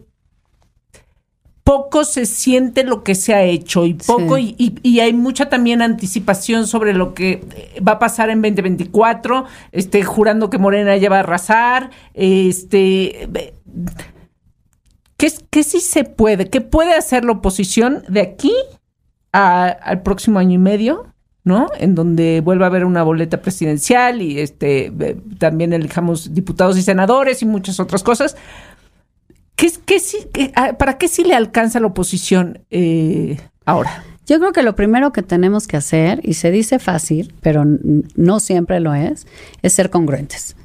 poco 1.63 2.03
se 2.03 2.25
siente 2.25 2.83
lo 2.83 3.03
que 3.03 3.15
se 3.15 3.33
ha 3.33 3.43
hecho 3.43 3.85
y 3.85 3.93
poco 3.93 4.35
Sí. 4.35 4.53
y, 4.57 4.65
y- 4.83 4.89
y 4.95 4.99
hay 4.99 5.13
mucha 5.13 5.47
también 5.47 5.81
anticipación 5.81 6.67
sobre 6.67 6.93
lo 6.93 7.13
que 7.13 7.31
eh, 7.55 7.79
va 7.81 7.93
a 7.93 7.99
pasar 7.99 8.29
en 8.29 8.41
2024, 8.41 9.45
este 9.71 10.03
jurando 10.03 10.49
que 10.49 10.57
Morena 10.57 10.97
ya 10.97 11.09
va 11.09 11.17
a 11.17 11.19
arrasar, 11.21 11.91
este 12.13 13.29
¿Qué, 15.23 15.31
qué 15.49 15.63
sí 15.63 15.79
se 15.79 16.03
puede? 16.03 16.49
¿Qué 16.49 16.59
puede 16.59 16.95
hacer 16.95 17.23
la 17.23 17.31
oposición 17.31 18.03
de 18.09 18.19
aquí 18.19 18.51
a- 19.31 19.67
al 19.69 20.01
próximo 20.01 20.37
año 20.37 20.51
y 20.55 20.57
medio? 20.57 21.07
¿No? 21.45 21.67
En 21.79 21.95
donde 21.95 22.41
vuelva 22.41 22.65
a 22.65 22.67
haber 22.67 22.83
una 22.83 23.03
boleta 23.03 23.41
presidencial 23.41 24.21
y 24.21 24.39
este 24.41 24.87
eh, 24.87 25.17
también 25.37 25.71
elijamos 25.71 26.33
diputados 26.33 26.77
y 26.77 26.81
senadores 26.81 27.41
y 27.41 27.45
muchas 27.45 27.79
otras 27.79 28.03
cosas. 28.03 28.35
¿Qué, 29.55 29.71
qué 29.85 30.01
qué- 30.33 30.51
¿Para 30.77 30.97
qué 30.97 31.07
sí 31.07 31.23
le 31.23 31.35
alcanza 31.35 31.79
la 31.79 31.87
oposición 31.87 32.59
eh, 32.69 33.37
ahora? 33.63 34.03
Yo 34.25 34.39
creo 34.39 34.51
que 34.51 34.61
lo 34.61 34.75
primero 34.75 35.13
que 35.13 35.21
tenemos 35.21 35.67
que 35.67 35.77
hacer, 35.77 36.19
y 36.23 36.33
se 36.33 36.51
dice 36.51 36.79
fácil, 36.79 37.33
pero 37.39 37.63
no 38.15 38.39
siempre 38.41 38.81
lo 38.81 38.93
es, 38.93 39.25
es 39.61 39.71
ser 39.71 39.89
congruentes. 39.89 40.57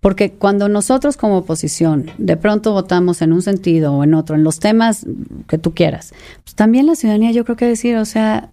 Porque 0.00 0.32
cuando 0.32 0.68
nosotros 0.68 1.16
como 1.16 1.38
oposición 1.38 2.10
de 2.16 2.36
pronto 2.36 2.72
votamos 2.72 3.20
en 3.20 3.32
un 3.32 3.42
sentido 3.42 3.92
o 3.92 4.04
en 4.04 4.14
otro, 4.14 4.34
en 4.34 4.44
los 4.44 4.58
temas 4.58 5.06
que 5.46 5.58
tú 5.58 5.74
quieras, 5.74 6.14
pues 6.42 6.54
también 6.54 6.86
la 6.86 6.94
ciudadanía 6.94 7.32
yo 7.32 7.44
creo 7.44 7.56
que 7.56 7.66
decir, 7.66 7.96
o 7.96 8.04
sea, 8.06 8.52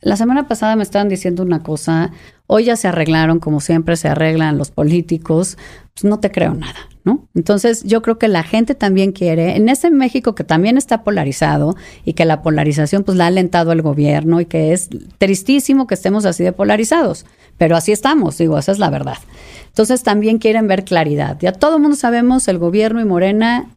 la 0.00 0.16
semana 0.16 0.48
pasada 0.48 0.76
me 0.76 0.82
estaban 0.82 1.08
diciendo 1.08 1.42
una 1.42 1.62
cosa, 1.62 2.12
hoy 2.52 2.64
ya 2.64 2.76
se 2.76 2.88
arreglaron 2.88 3.38
como 3.38 3.60
siempre 3.60 3.96
se 3.96 4.08
arreglan 4.08 4.58
los 4.58 4.70
políticos, 4.70 5.56
pues 5.94 6.04
no 6.04 6.18
te 6.18 6.30
creo 6.32 6.54
nada, 6.54 6.88
¿no? 7.04 7.28
Entonces 7.34 7.84
yo 7.84 8.02
creo 8.02 8.18
que 8.18 8.26
la 8.26 8.42
gente 8.42 8.74
también 8.74 9.12
quiere, 9.12 9.56
en 9.56 9.68
ese 9.68 9.90
México 9.90 10.34
que 10.34 10.42
también 10.42 10.76
está 10.76 11.04
polarizado 11.04 11.76
y 12.04 12.14
que 12.14 12.24
la 12.24 12.42
polarización 12.42 13.04
pues 13.04 13.16
la 13.16 13.24
ha 13.24 13.28
alentado 13.28 13.70
el 13.72 13.82
gobierno 13.82 14.40
y 14.40 14.46
que 14.46 14.72
es 14.72 14.88
tristísimo 15.18 15.86
que 15.86 15.94
estemos 15.94 16.24
así 16.24 16.42
de 16.42 16.52
polarizados, 16.52 17.24
pero 17.56 17.76
así 17.76 17.92
estamos, 17.92 18.36
digo, 18.38 18.58
esa 18.58 18.72
es 18.72 18.78
la 18.78 18.90
verdad. 18.90 19.18
Entonces 19.68 20.02
también 20.02 20.38
quieren 20.38 20.66
ver 20.66 20.84
claridad. 20.84 21.36
Ya 21.40 21.52
todo 21.52 21.76
el 21.76 21.82
mundo 21.82 21.96
sabemos, 21.96 22.48
el 22.48 22.58
gobierno 22.58 23.00
y 23.00 23.04
Morena 23.04 23.68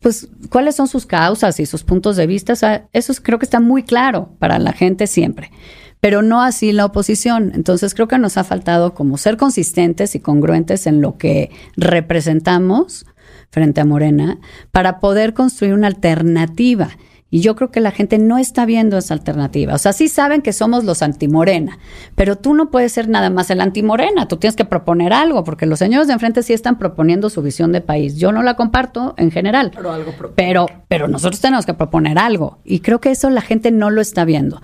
pues 0.00 0.28
cuáles 0.50 0.76
son 0.76 0.86
sus 0.86 1.06
causas 1.06 1.58
y 1.60 1.64
sus 1.64 1.82
puntos 1.82 2.16
de 2.16 2.26
vista. 2.26 2.52
Eso 2.52 3.12
es- 3.12 3.20
creo 3.22 3.38
que 3.38 3.46
está 3.46 3.58
muy 3.60 3.82
claro 3.82 4.28
para 4.38 4.58
la 4.58 4.72
gente 4.74 5.06
siempre, 5.06 5.50
pero 6.04 6.20
no 6.20 6.42
así 6.42 6.72
la 6.72 6.84
oposición. 6.84 7.52
Entonces 7.54 7.94
creo 7.94 8.08
que 8.08 8.18
nos 8.18 8.36
ha 8.36 8.44
faltado 8.44 8.92
como 8.92 9.16
ser 9.16 9.38
consistentes 9.38 10.14
y 10.14 10.20
congruentes 10.20 10.86
en 10.86 11.00
lo 11.00 11.16
que 11.16 11.50
representamos 11.78 13.06
frente 13.48 13.80
a 13.80 13.86
Morena 13.86 14.36
para 14.70 15.00
poder 15.00 15.32
construir 15.32 15.72
una 15.72 15.86
alternativa. 15.86 16.90
Y 17.30 17.40
yo 17.40 17.56
creo 17.56 17.70
que 17.70 17.80
la 17.80 17.90
gente 17.90 18.18
no 18.18 18.36
está 18.36 18.66
viendo 18.66 18.98
esa 18.98 19.14
alternativa. 19.14 19.72
O 19.72 19.78
sea, 19.78 19.94
sí 19.94 20.08
saben 20.08 20.42
que 20.42 20.52
somos 20.52 20.84
los 20.84 21.00
antimorena, 21.00 21.78
pero 22.14 22.36
tú 22.36 22.52
no 22.52 22.70
puedes 22.70 22.92
ser 22.92 23.08
nada 23.08 23.30
más 23.30 23.48
el 23.48 23.62
antimorena. 23.62 24.28
Tú 24.28 24.36
tienes 24.36 24.56
que 24.56 24.66
proponer 24.66 25.14
algo, 25.14 25.42
porque 25.42 25.64
los 25.64 25.78
señores 25.78 26.06
de 26.06 26.12
enfrente 26.12 26.42
sí 26.42 26.52
están 26.52 26.78
proponiendo 26.78 27.30
su 27.30 27.40
visión 27.40 27.72
de 27.72 27.80
país. 27.80 28.18
Yo 28.18 28.30
no 28.30 28.42
la 28.42 28.56
comparto 28.56 29.14
en 29.16 29.30
general. 29.30 29.72
Pero 29.74 29.90
algo. 29.90 30.12
Pero, 30.34 30.66
pero 30.86 31.08
nosotros 31.08 31.40
tenemos 31.40 31.64
que 31.64 31.72
proponer 31.72 32.18
algo. 32.18 32.58
Y 32.62 32.80
creo 32.80 33.00
que 33.00 33.10
eso 33.10 33.30
la 33.30 33.40
gente 33.40 33.70
no 33.70 33.88
lo 33.88 34.02
está 34.02 34.26
viendo. 34.26 34.60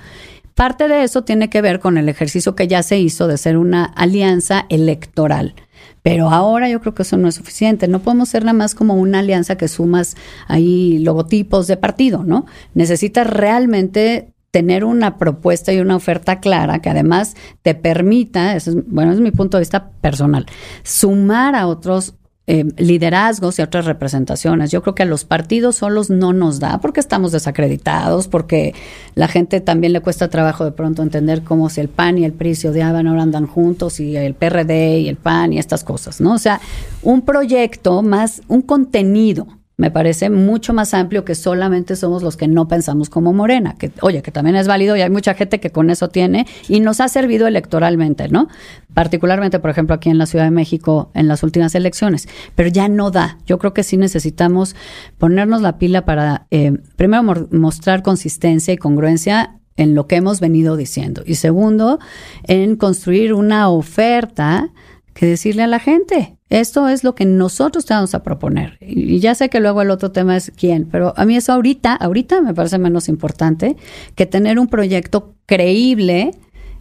Parte 0.61 0.89
de 0.89 1.05
eso 1.05 1.25
tiene 1.25 1.49
que 1.49 1.63
ver 1.63 1.81
con 1.81 1.97
el 1.97 2.11
ejercicio 2.11 2.55
que 2.55 2.69
ya 2.69 2.83
se 2.83 2.99
hizo 2.99 3.27
de 3.27 3.39
ser 3.39 3.57
una 3.57 3.83
alianza 3.83 4.67
electoral. 4.69 5.55
Pero 6.03 6.29
ahora 6.29 6.69
yo 6.69 6.83
creo 6.83 6.93
que 6.93 7.01
eso 7.01 7.17
no 7.17 7.29
es 7.29 7.37
suficiente. 7.37 7.89
No 7.89 8.01
podemos 8.01 8.29
ser 8.29 8.45
nada 8.45 8.53
más 8.53 8.75
como 8.75 8.93
una 8.93 9.21
alianza 9.21 9.57
que 9.57 9.69
sumas 9.69 10.19
ahí 10.49 10.99
logotipos 10.99 11.67
de 11.67 11.79
partido, 11.79 12.25
¿no? 12.25 12.45
Necesitas 12.75 13.27
realmente 13.27 14.35
tener 14.51 14.85
una 14.85 15.17
propuesta 15.17 15.73
y 15.73 15.81
una 15.81 15.97
oferta 15.97 16.41
clara 16.41 16.81
que 16.83 16.91
además 16.91 17.37
te 17.63 17.75
permita, 17.75 18.55
eso 18.55 18.73
es, 18.73 18.77
bueno, 18.87 19.13
es 19.13 19.21
mi 19.21 19.31
punto 19.31 19.57
de 19.57 19.63
vista 19.63 19.93
personal, 20.03 20.45
sumar 20.83 21.55
a 21.55 21.69
otros 21.69 22.17
eh, 22.47 22.65
liderazgos 22.79 23.59
y 23.59 23.63
otras 23.63 23.85
representaciones. 23.85 24.71
Yo 24.71 24.83
creo 24.83 24.95
que 24.95 25.05
a 25.05 25.07
los 25.07 25.25
partidos 25.25 25.77
solos 25.77 26.11
no 26.11 26.33
nos 26.33 26.59
da 26.59 26.81
porque 26.81 26.99
estamos 26.99 27.31
desacreditados, 27.31 28.27
porque 28.27 28.75
la 29.15 29.29
gente 29.29 29.61
también 29.61 29.93
le 29.93 30.01
cuesta 30.01 30.29
trabajo 30.29 30.65
de 30.65 30.73
pronto 30.73 31.03
entender 31.03 31.45
cómo 31.45 31.71
si 31.71 31.81
el 31.81 31.89
PAN 31.89 32.19
y 32.19 32.25
el 32.25 32.33
PRI 32.33 32.57
se 32.57 32.69
odiaban, 32.69 33.07
ahora 33.07 33.23
andan 33.23 33.47
juntos, 33.47 34.01
y 34.01 34.17
el 34.17 34.35
PRD 34.35 34.99
y 34.99 35.09
el 35.09 35.17
PAN 35.17 35.53
y 35.53 35.59
estas 35.59 35.85
cosas, 35.85 36.21
¿no? 36.21 36.35
O 36.35 36.39
sea, 36.39 36.61
un 37.03 37.23
proyecto 37.23 38.03
más, 38.03 38.43
un 38.49 38.63
contenido 38.63 39.60
me 39.81 39.91
parece 39.91 40.29
mucho 40.29 40.75
más 40.75 40.93
amplio 40.93 41.25
que 41.25 41.35
solamente 41.35 41.97
somos 41.97 42.23
los 42.23 42.37
que 42.37 42.47
no 42.47 42.69
pensamos 42.69 43.09
como 43.09 43.33
Morena, 43.33 43.77
que 43.79 43.91
oye, 44.03 44.21
que 44.21 44.31
también 44.31 44.55
es 44.57 44.69
válido 44.69 44.95
y 44.95 45.01
hay 45.01 45.09
mucha 45.09 45.33
gente 45.33 45.59
que 45.59 45.71
con 45.71 45.89
eso 45.89 46.11
tiene 46.11 46.47
y 46.69 46.81
nos 46.81 47.01
ha 47.01 47.09
servido 47.09 47.47
electoralmente, 47.47 48.29
¿no? 48.29 48.49
Particularmente, 48.93 49.59
por 49.59 49.71
ejemplo, 49.71 49.95
aquí 49.95 50.11
en 50.11 50.19
la 50.19 50.27
Ciudad 50.27 50.45
de 50.45 50.51
México 50.51 51.11
en 51.15 51.29
las 51.29 51.43
últimas 51.43 51.75
elecciones, 51.75 52.29
pero 52.55 52.69
ya 52.69 52.89
no 52.89 53.11
da. 53.11 53.39
Yo 53.47 53.59
creo 53.59 53.73
que 53.73 53.83
sí 53.83 53.97
necesitamos 53.97 54.77
ponernos 55.17 55.63
la 55.63 55.79
pila 55.79 56.05
para, 56.05 56.47
eh, 56.51 56.77
primero, 56.97 57.49
mostrar 57.51 58.03
consistencia 58.03 58.75
y 58.75 58.77
congruencia 58.77 59.61
en 59.79 59.95
lo 59.95 60.07
que 60.07 60.17
hemos 60.17 60.41
venido 60.41 60.77
diciendo 60.77 61.23
y 61.25 61.37
segundo, 61.37 62.01
en 62.43 62.77
construir 62.77 63.33
una 63.33 63.71
oferta 63.71 64.73
que 65.21 65.27
decirle 65.27 65.63
a 65.65 65.67
la 65.67 65.81
gente. 65.81 66.39
Esto 66.49 66.89
es 66.89 67.05
lo 67.05 67.15
que 67.15 67.27
nosotros 67.27 67.85
te 67.85 67.93
vamos 67.93 68.15
a 68.15 68.23
proponer. 68.23 68.79
Y 68.81 69.19
ya 69.19 69.35
sé 69.35 69.51
que 69.51 69.61
luego 69.61 69.83
el 69.83 69.91
otro 69.91 70.13
tema 70.13 70.35
es 70.35 70.51
quién, 70.57 70.89
pero 70.91 71.13
a 71.15 71.27
mí 71.27 71.37
eso 71.37 71.53
ahorita, 71.53 71.93
ahorita 71.93 72.41
me 72.41 72.55
parece 72.55 72.79
menos 72.79 73.07
importante 73.07 73.77
que 74.15 74.25
tener 74.25 74.59
un 74.59 74.69
proyecto 74.69 75.35
creíble 75.45 76.31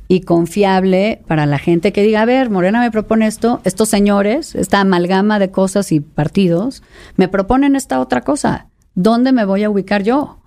y 0.08 0.22
confiable 0.22 1.22
para 1.28 1.46
la 1.48 1.60
gente 1.60 1.92
que 1.92 2.02
diga, 2.02 2.22
a 2.22 2.26
ver, 2.26 2.50
Morena 2.50 2.80
me 2.80 2.92
propone 2.92 3.28
esto, 3.28 3.60
estos 3.66 3.90
señores, 3.90 4.56
esta 4.56 4.80
amalgama 4.80 5.38
de 5.38 5.52
cosas 5.52 5.92
y 5.92 6.00
partidos, 6.00 6.82
me 7.18 7.28
proponen 7.28 7.76
esta 7.76 8.00
otra 8.00 8.22
cosa. 8.22 8.68
¿Dónde 8.96 9.34
me 9.34 9.44
voy 9.44 9.66
a 9.66 9.70
ubicar 9.70 10.04
yo? 10.04 10.39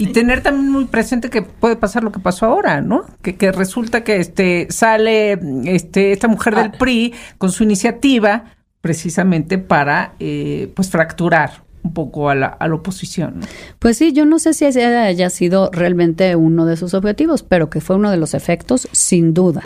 Y 0.00 0.12
tener 0.12 0.42
también 0.42 0.70
muy 0.70 0.86
presente 0.86 1.28
que 1.28 1.42
puede 1.42 1.76
pasar 1.76 2.02
lo 2.02 2.10
que 2.10 2.20
pasó 2.20 2.46
ahora, 2.46 2.80
¿no? 2.80 3.04
Que, 3.20 3.36
que 3.36 3.52
resulta 3.52 4.02
que 4.02 4.16
este 4.16 4.66
sale 4.70 5.38
este 5.66 6.12
esta 6.12 6.26
mujer 6.26 6.54
del 6.54 6.70
PRI 6.72 7.12
con 7.36 7.52
su 7.52 7.64
iniciativa 7.64 8.44
precisamente 8.80 9.58
para 9.58 10.14
eh, 10.18 10.72
pues 10.74 10.88
fracturar 10.88 11.64
un 11.82 11.92
poco 11.92 12.30
a 12.30 12.34
la, 12.34 12.46
a 12.46 12.66
la 12.66 12.76
oposición. 12.76 13.40
¿no? 13.40 13.46
Pues 13.78 13.98
sí, 13.98 14.12
yo 14.12 14.24
no 14.24 14.38
sé 14.38 14.54
si 14.54 14.64
ese 14.64 14.84
haya 14.84 15.28
sido 15.28 15.70
realmente 15.70 16.34
uno 16.34 16.64
de 16.64 16.78
sus 16.78 16.94
objetivos, 16.94 17.42
pero 17.42 17.68
que 17.68 17.82
fue 17.82 17.96
uno 17.96 18.10
de 18.10 18.16
los 18.16 18.32
efectos, 18.32 18.88
sin 18.92 19.34
duda. 19.34 19.62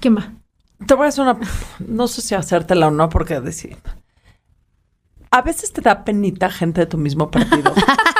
¿Quién 0.00 0.16
va? 0.16 0.32
Te 0.84 0.94
voy 0.94 1.06
a 1.06 1.08
hacer 1.08 1.22
una. 1.22 1.38
No 1.86 2.08
sé 2.08 2.22
si 2.22 2.34
hacértela 2.34 2.88
o 2.88 2.90
no, 2.90 3.08
porque 3.08 3.40
decir. 3.40 3.76
A 5.30 5.42
veces 5.42 5.72
te 5.72 5.80
da 5.80 6.04
penita 6.04 6.50
gente 6.50 6.80
de 6.80 6.86
tu 6.86 6.98
mismo 6.98 7.30
partido. 7.30 7.72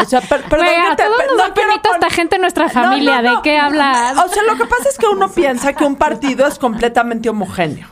O 0.00 0.04
sea, 0.04 0.20
per- 0.20 0.42
perdón 0.44 0.66
que 0.90 0.96
te- 0.96 1.02
todos 1.04 1.18
nos 1.36 1.48
no 1.48 1.54
pon- 1.54 1.94
esta 1.94 2.10
gente 2.10 2.36
en 2.36 2.42
nuestra 2.42 2.68
familia. 2.68 3.22
no, 3.22 3.30
no. 3.30 3.36
¿De 3.36 3.42
qué 3.42 3.58
hablas? 3.58 4.16
O 4.18 4.28
sea, 4.28 4.42
lo 4.44 4.56
que 4.56 4.64
pasa 4.66 4.88
es 4.88 4.98
que 4.98 5.06
uno 5.06 5.28
piensa 5.34 5.72
que 5.72 5.84
un 5.84 5.96
partido 5.96 6.46
es 6.46 6.58
completamente 6.58 7.28
homogéneo. 7.28 7.88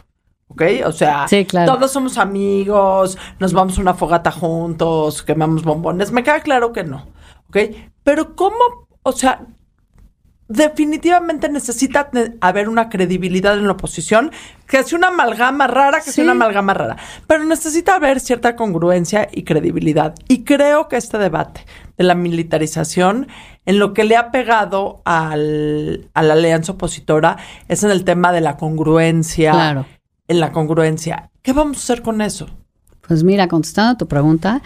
¿Ok? 0.49 0.63
O 0.87 0.93
sea, 0.93 1.27
Sí, 1.29 1.45
claro. 1.45 1.75
todos 1.75 1.93
somos 1.93 2.17
amigos, 2.19 3.19
nos 3.39 3.53
vamos 3.53 3.77
a 3.77 3.81
una 3.81 3.95
fogata 3.95 4.31
juntos, 4.31 5.23
quemamos 5.23 5.63
bombones. 5.65 6.13
Me 6.13 6.23
queda 6.23 6.41
claro 6.41 6.73
que 6.73 6.85
no. 6.85 7.07
¿Ok? 7.49 7.57
Pero 8.03 8.35
¿cómo? 8.37 8.57
O 9.03 9.13
sea, 9.13 9.41
definitivamente 10.49 11.49
necesita 11.49 12.11
haber 12.41 12.69
una 12.69 12.89
credibilidad 12.89 13.59
en 13.59 13.67
la 13.67 13.73
oposición, 13.73 14.31
que 14.67 14.83
sea 14.83 14.99
una 14.99 15.09
amalgama 15.09 15.67
rara, 15.67 15.99
que 15.99 16.05
Sí. 16.11 16.13
sea 16.13 16.25
una 16.25 16.33
amalgama 16.33 16.75
rara, 16.75 16.97
pero 17.27 17.45
necesita 17.45 17.97
haber 17.97 18.21
cierta 18.21 18.57
congruencia 18.57 19.29
y 19.33 19.43
credibilidad. 19.45 20.15
Y 20.29 20.45
creo 20.45 20.89
que 20.89 20.97
este 20.97 21.19
debate 21.19 21.65
de 21.97 22.05
la 22.05 22.15
militarización, 22.15 23.29
en 23.65 23.79
lo 23.79 23.93
que 23.95 24.05
le 24.05 24.17
ha 24.17 24.31
pegado 24.31 25.03
al, 25.05 26.09
a 26.15 26.23
la 26.23 26.35
alianza 26.35 26.73
opositora 26.73 27.37
es 27.69 27.83
en 27.83 27.91
el 27.91 28.05
tema 28.05 28.33
de 28.33 28.41
la 28.41 28.57
congruencia. 28.57 29.53
Claro. 29.53 29.87
En 30.29 30.41
la 30.41 30.53
congruencia. 30.53 31.31
¿Qué 31.43 31.53
vamos 31.53 31.77
a 31.79 31.81
hacer 31.81 32.03
con 32.03 32.21
eso? 32.21 32.49
Pues 33.07 33.23
mira, 33.23 33.49
contestando 33.49 33.93
a 33.93 33.99
tu 33.99 34.09
pregunta, 34.09 34.63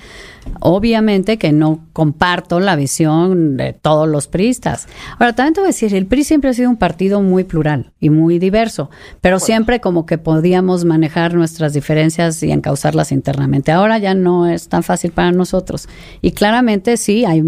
obviamente 0.61 1.37
que 1.37 1.53
no 1.53 1.81
comparto 1.93 2.59
la 2.59 2.75
visión 2.77 3.57
de 3.57 3.73
todos 3.73 4.09
los 4.09 4.29
priistas. 4.29 4.89
Ahora, 5.19 5.35
también 5.35 5.55
te 5.55 5.61
voy 5.61 5.69
a 5.69 5.73
decir, 5.73 5.95
el 5.95 6.07
PRI 6.07 6.25
siempre 6.25 6.51
ha 6.51 6.55
sido 6.55 6.71
un 6.71 6.77
partido 6.77 7.21
muy 7.21 7.45
plural 7.45 7.93
y 8.01 8.11
muy 8.11 8.39
diverso, 8.39 8.91
pero 9.21 9.39
siempre 9.39 9.81
como 9.81 10.07
que 10.07 10.19
podíamos 10.19 10.85
manejar 10.85 11.35
nuestras 11.35 11.75
diferencias 11.75 12.43
y 12.43 12.51
encauzarlas 12.51 13.13
internamente. 13.13 13.73
Ahora 13.73 13.99
ya 13.99 14.15
no 14.15 14.47
es 14.47 14.69
tan 14.69 14.83
fácil 14.83 15.13
para 15.13 15.33
nosotros. 15.33 15.89
Y 16.23 16.33
claramente 16.33 16.97
sí, 16.97 17.25
hay, 17.25 17.45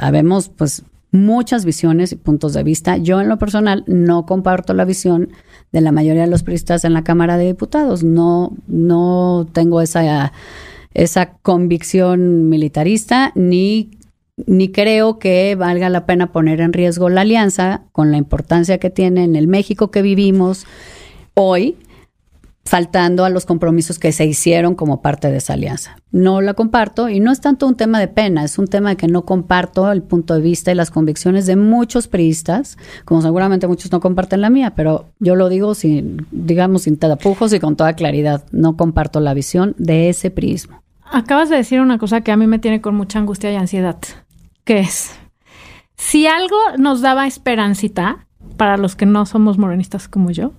habemos 0.00 0.48
pues 0.48 0.84
muchas 1.12 1.64
visiones 1.64 2.10
y 2.12 2.16
puntos 2.16 2.54
de 2.54 2.64
vista. 2.64 2.96
Yo 2.96 3.20
en 3.20 3.28
lo 3.28 3.38
personal 3.38 3.84
no 3.86 4.26
comparto 4.26 4.74
la 4.74 4.84
visión 4.84 5.28
de 5.70 5.80
la 5.82 5.92
mayoría 5.92 6.22
de 6.22 6.30
los 6.30 6.42
priistas 6.42 6.84
en 6.84 6.94
la 6.94 7.04
Cámara 7.04 7.36
de 7.36 7.46
Diputados. 7.46 8.02
No, 8.02 8.56
no 8.66 9.46
tengo 9.52 9.80
esa, 9.80 10.32
esa 10.94 11.34
convicción 11.34 12.48
militarista 12.48 13.32
ni 13.34 13.90
ni 14.46 14.72
creo 14.72 15.18
que 15.18 15.54
valga 15.56 15.90
la 15.90 16.06
pena 16.06 16.32
poner 16.32 16.62
en 16.62 16.72
riesgo 16.72 17.10
la 17.10 17.20
alianza 17.20 17.82
con 17.92 18.10
la 18.10 18.16
importancia 18.16 18.78
que 18.78 18.88
tiene 18.90 19.24
en 19.24 19.36
el 19.36 19.46
México 19.46 19.90
que 19.90 20.00
vivimos 20.00 20.66
hoy 21.34 21.76
faltando 22.64 23.24
a 23.24 23.30
los 23.30 23.44
compromisos 23.44 23.98
que 23.98 24.12
se 24.12 24.24
hicieron 24.24 24.74
como 24.74 25.02
parte 25.02 25.30
de 25.30 25.38
esa 25.38 25.54
alianza. 25.54 25.96
No 26.10 26.40
la 26.40 26.54
comparto 26.54 27.08
y 27.08 27.20
no 27.20 27.32
es 27.32 27.40
tanto 27.40 27.66
un 27.66 27.76
tema 27.76 27.98
de 27.98 28.08
pena, 28.08 28.44
es 28.44 28.58
un 28.58 28.66
tema 28.66 28.90
de 28.90 28.96
que 28.96 29.08
no 29.08 29.24
comparto 29.24 29.90
el 29.90 30.02
punto 30.02 30.34
de 30.34 30.40
vista 30.40 30.70
y 30.70 30.74
las 30.74 30.90
convicciones 30.90 31.46
de 31.46 31.56
muchos 31.56 32.06
priistas, 32.06 32.78
como 33.04 33.20
seguramente 33.22 33.66
muchos 33.66 33.90
no 33.90 34.00
comparten 34.00 34.40
la 34.40 34.50
mía, 34.50 34.74
pero 34.74 35.10
yo 35.18 35.34
lo 35.34 35.48
digo 35.48 35.74
sin, 35.74 36.26
digamos, 36.30 36.82
sin 36.82 36.96
tapujos 36.96 37.52
y 37.52 37.60
con 37.60 37.76
toda 37.76 37.94
claridad, 37.94 38.44
no 38.52 38.76
comparto 38.76 39.20
la 39.20 39.34
visión 39.34 39.74
de 39.78 40.08
ese 40.08 40.30
prismo. 40.30 40.82
Acabas 41.04 41.50
de 41.50 41.56
decir 41.56 41.80
una 41.80 41.98
cosa 41.98 42.22
que 42.22 42.32
a 42.32 42.36
mí 42.36 42.46
me 42.46 42.58
tiene 42.58 42.80
con 42.80 42.94
mucha 42.94 43.18
angustia 43.18 43.52
y 43.52 43.56
ansiedad, 43.56 43.98
que 44.64 44.80
es, 44.80 45.10
si 45.96 46.26
algo 46.26 46.56
nos 46.78 47.00
daba 47.00 47.26
esperancita 47.26 48.26
para 48.56 48.76
los 48.76 48.96
que 48.96 49.06
no 49.06 49.26
somos 49.26 49.58
morenistas 49.58 50.08
como 50.08 50.30
yo, 50.30 50.52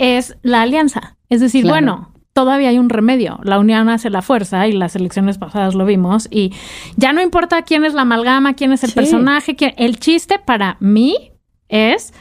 es 0.00 0.36
la 0.42 0.62
alianza. 0.62 1.18
Es 1.28 1.40
decir, 1.40 1.66
bueno, 1.66 2.12
todavía 2.32 2.70
hay 2.70 2.78
un 2.78 2.88
remedio. 2.88 3.38
La 3.42 3.58
unión 3.58 3.90
hace 3.90 4.08
la 4.08 4.22
fuerza 4.22 4.66
y 4.66 4.72
las 4.72 4.96
elecciones 4.96 5.36
pasadas 5.36 5.74
lo 5.74 5.84
vimos. 5.84 6.26
Y 6.30 6.54
ya 6.96 7.12
no 7.12 7.20
importa 7.20 7.62
quién 7.62 7.84
es 7.84 7.92
la 7.92 8.02
amalgama, 8.02 8.54
quién 8.54 8.72
es 8.72 8.82
el 8.82 8.92
personaje, 8.92 9.56
quién, 9.56 9.74
el 9.76 10.00
chiste 10.00 10.38
para 10.38 10.78
mí 10.80 11.32
es 11.68 12.14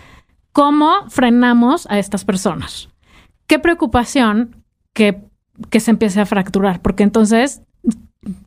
cómo 0.51 0.91
frenamos 1.07 1.87
a 1.89 1.97
estas 1.97 2.25
personas. 2.25 2.89
Qué 3.47 3.59
preocupación 3.59 4.57
que, 4.93 5.21
que 5.69 5.79
se 5.79 5.91
empiece 5.91 6.19
a 6.19 6.25
fracturar, 6.25 6.81
porque 6.81 7.03
entonces, 7.03 7.61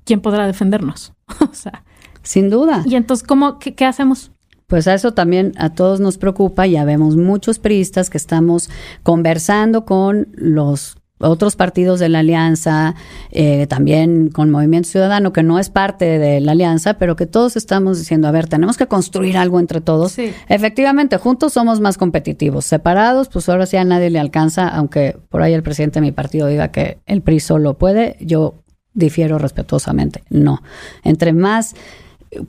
¿quién 0.05 0.21
podrá 0.21 0.47
defendernos? 0.47 1.15
o 1.41 1.55
sea. 1.55 1.85
Sin 2.23 2.51
duda. 2.51 2.85
Y 2.85 2.95
entonces, 2.97 3.27
¿cómo, 3.27 3.59
qué, 3.59 3.75
qué 3.75 3.87
hacemos? 3.87 4.31
Pues 4.73 4.89
a 4.89 4.95
eso 4.95 5.13
también 5.13 5.53
a 5.59 5.75
todos 5.75 6.01
nos 6.01 6.17
preocupa. 6.17 6.67
Ya 6.67 6.87
vemos 6.87 7.15
muchos 7.15 7.59
priistas 7.59 8.09
que 8.09 8.17
estamos 8.17 8.71
conversando 9.03 9.85
con 9.85 10.29
los 10.33 10.97
otros 11.19 11.57
partidos 11.57 12.01
de 12.01 12.09
la 12.09 12.21
alianza, 12.21 12.95
eh, 13.33 13.67
también 13.67 14.31
con 14.31 14.51
Movimiento 14.51 14.89
Ciudadano, 14.89 15.31
que 15.31 15.43
no 15.43 15.59
es 15.59 15.69
parte 15.69 16.19
de 16.19 16.41
la 16.41 16.53
alianza, 16.53 16.95
pero 16.95 17.17
que 17.17 17.27
todos 17.27 17.55
estamos 17.59 17.99
diciendo, 17.99 18.29
a 18.29 18.31
ver, 18.31 18.49
tenemos 18.49 18.79
que 18.79 18.87
construir 18.87 19.37
algo 19.37 19.61
entre 19.61 19.83
todos. 19.83 20.17
Efectivamente, 20.49 21.19
juntos 21.19 21.53
somos 21.53 21.81
más 21.81 21.99
competitivos. 21.99 22.65
Separados, 22.65 23.29
pues 23.29 23.51
ahora 23.51 23.67
sí 23.67 23.77
a 23.77 23.85
nadie 23.85 24.09
le 24.09 24.21
alcanza, 24.21 24.69
aunque 24.69 25.19
por 25.29 25.43
ahí 25.43 25.53
el 25.53 25.63
presidente 25.63 26.01
de 26.01 26.07
mi 26.07 26.13
partido 26.13 26.47
diga 26.47 26.69
que 26.69 26.97
el 27.05 27.21
PRI 27.21 27.41
solo 27.41 27.77
puede, 27.77 28.17
yo 28.23 28.55
difiero 28.95 29.37
respetuosamente. 29.37 30.23
No. 30.31 30.63
Entre 31.05 31.35
más 31.35 31.75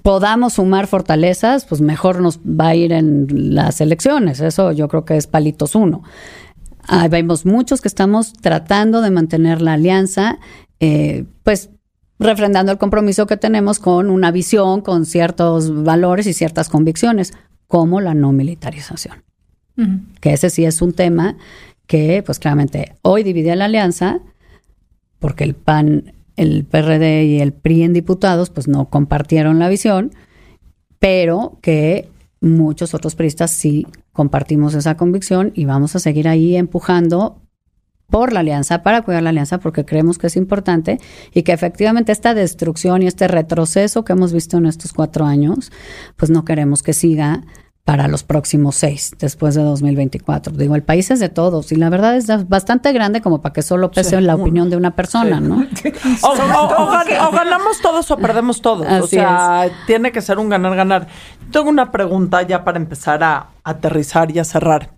podamos 0.02 0.54
sumar 0.54 0.88
fortalezas, 0.88 1.66
pues 1.66 1.82
mejor 1.82 2.22
nos 2.22 2.40
va 2.40 2.70
a 2.70 2.76
ir 2.76 2.92
en 2.92 3.56
las 3.56 3.82
elecciones. 3.82 4.40
Eso 4.40 4.72
yo 4.72 4.88
creo 4.88 5.06
que 5.06 5.18
es 5.18 5.28
palitos 5.28 5.76
uno. 5.76 6.04
Ah, 6.88 7.08
vemos 7.08 7.46
muchos 7.46 7.82
que 7.82 7.88
estamos 7.88 8.34
tratando 8.34 9.02
de 9.02 9.12
mantener 9.12 9.62
la 9.62 9.74
alianza, 9.74 10.40
eh, 10.80 11.26
pues 11.44 11.70
refrendando 12.20 12.72
el 12.72 12.78
compromiso 12.78 13.26
que 13.26 13.38
tenemos 13.38 13.80
con 13.80 14.10
una 14.10 14.32
visión, 14.32 14.82
con 14.82 15.06
ciertos 15.06 15.84
valores 15.84 16.28
y 16.28 16.34
ciertas 16.34 16.70
convicciones, 16.70 17.34
como 17.68 18.02
la 18.02 18.14
no 18.14 18.32
militarización. 18.32 19.24
Que 20.20 20.34
ese 20.34 20.52
sí 20.52 20.66
es 20.66 20.84
un 20.84 20.94
tema 20.94 21.36
que, 21.88 22.22
pues 22.24 22.38
claramente, 22.38 22.96
hoy 23.02 23.24
divide 23.24 23.56
la 23.56 23.66
alianza, 23.66 24.20
porque 25.20 25.44
el 25.44 25.56
PAN 25.56 26.14
el 26.36 26.66
PRD 26.66 27.26
y 27.26 27.40
el 27.40 27.54
PRI 27.54 27.84
en 27.84 27.94
diputados 27.94 28.50
pues 28.50 28.68
no 28.68 28.90
compartieron 28.90 29.60
la 29.60 29.70
visión, 29.70 30.12
pero 31.00 31.58
que 31.62 32.10
muchos 32.42 32.94
otros 32.94 33.16
priistas 33.16 33.52
sí 33.52 33.88
compartimos 34.12 34.74
esa 34.74 34.98
convicción 34.98 35.52
y 35.56 35.66
vamos 35.66 35.96
a 35.96 36.00
seguir 36.00 36.28
ahí 36.28 36.56
empujando 36.56 37.42
por 38.08 38.32
la 38.32 38.42
alianza, 38.42 38.84
para 38.84 39.02
cuidar 39.02 39.24
la 39.24 39.32
alianza, 39.32 39.60
porque 39.60 39.86
creemos 39.86 40.20
que 40.20 40.28
es 40.28 40.36
importante 40.36 41.00
y 41.34 41.44
que 41.44 41.52
efectivamente 41.52 42.12
esta 42.12 42.36
destrucción 42.36 43.02
y 43.02 43.08
este 43.08 43.28
retroceso 43.28 44.06
que 44.06 44.14
hemos 44.14 44.34
visto 44.34 44.58
en 44.58 44.68
estos 44.68 44.94
cuatro 44.94 45.26
años, 45.26 45.72
pues 46.16 46.30
no 46.30 46.46
queremos 46.46 46.84
que 46.84 46.94
siga 46.94 47.44
para 47.86 48.08
los 48.08 48.24
próximos 48.24 48.76
seis, 48.76 49.14
después 49.20 49.56
de 49.56 49.62
2024. 49.62 50.54
Digo, 50.54 50.76
el 50.76 50.84
país 50.84 51.12
es 51.12 51.20
de 51.20 51.28
todos 51.28 51.72
y 51.74 51.76
la 51.76 51.90
verdad 51.90 52.16
es 52.16 52.48
bastante 52.48 52.94
grande 52.94 53.22
como 53.22 53.42
para 53.42 53.52
que 53.52 53.62
solo 53.62 53.92
pese 53.92 54.16
en 54.16 54.26
la 54.26 54.36
opinión 54.36 54.70
de 54.70 54.78
una 54.78 54.96
persona, 54.96 55.42
¿no? 55.42 55.68
o, 56.22 57.32
ganamos 57.32 57.82
todos 57.82 58.10
o 58.10 58.18
perdemos 58.18 58.62
todos. 58.62 58.88
o 58.88 59.08
sea, 59.08 59.70
tiene 59.86 60.14
que 60.14 60.22
ser 60.22 60.40
un 60.40 60.48
ganar-ganar. 60.48 61.08
Tengo 61.52 61.70
una 61.70 61.92
pregunta 61.92 62.42
ya 62.44 62.64
para 62.64 62.78
empezar 62.78 63.22
a 63.22 63.50
aterrizar 63.66 64.32
y 64.32 64.40
a 64.40 64.46
cerrar. 64.46 64.92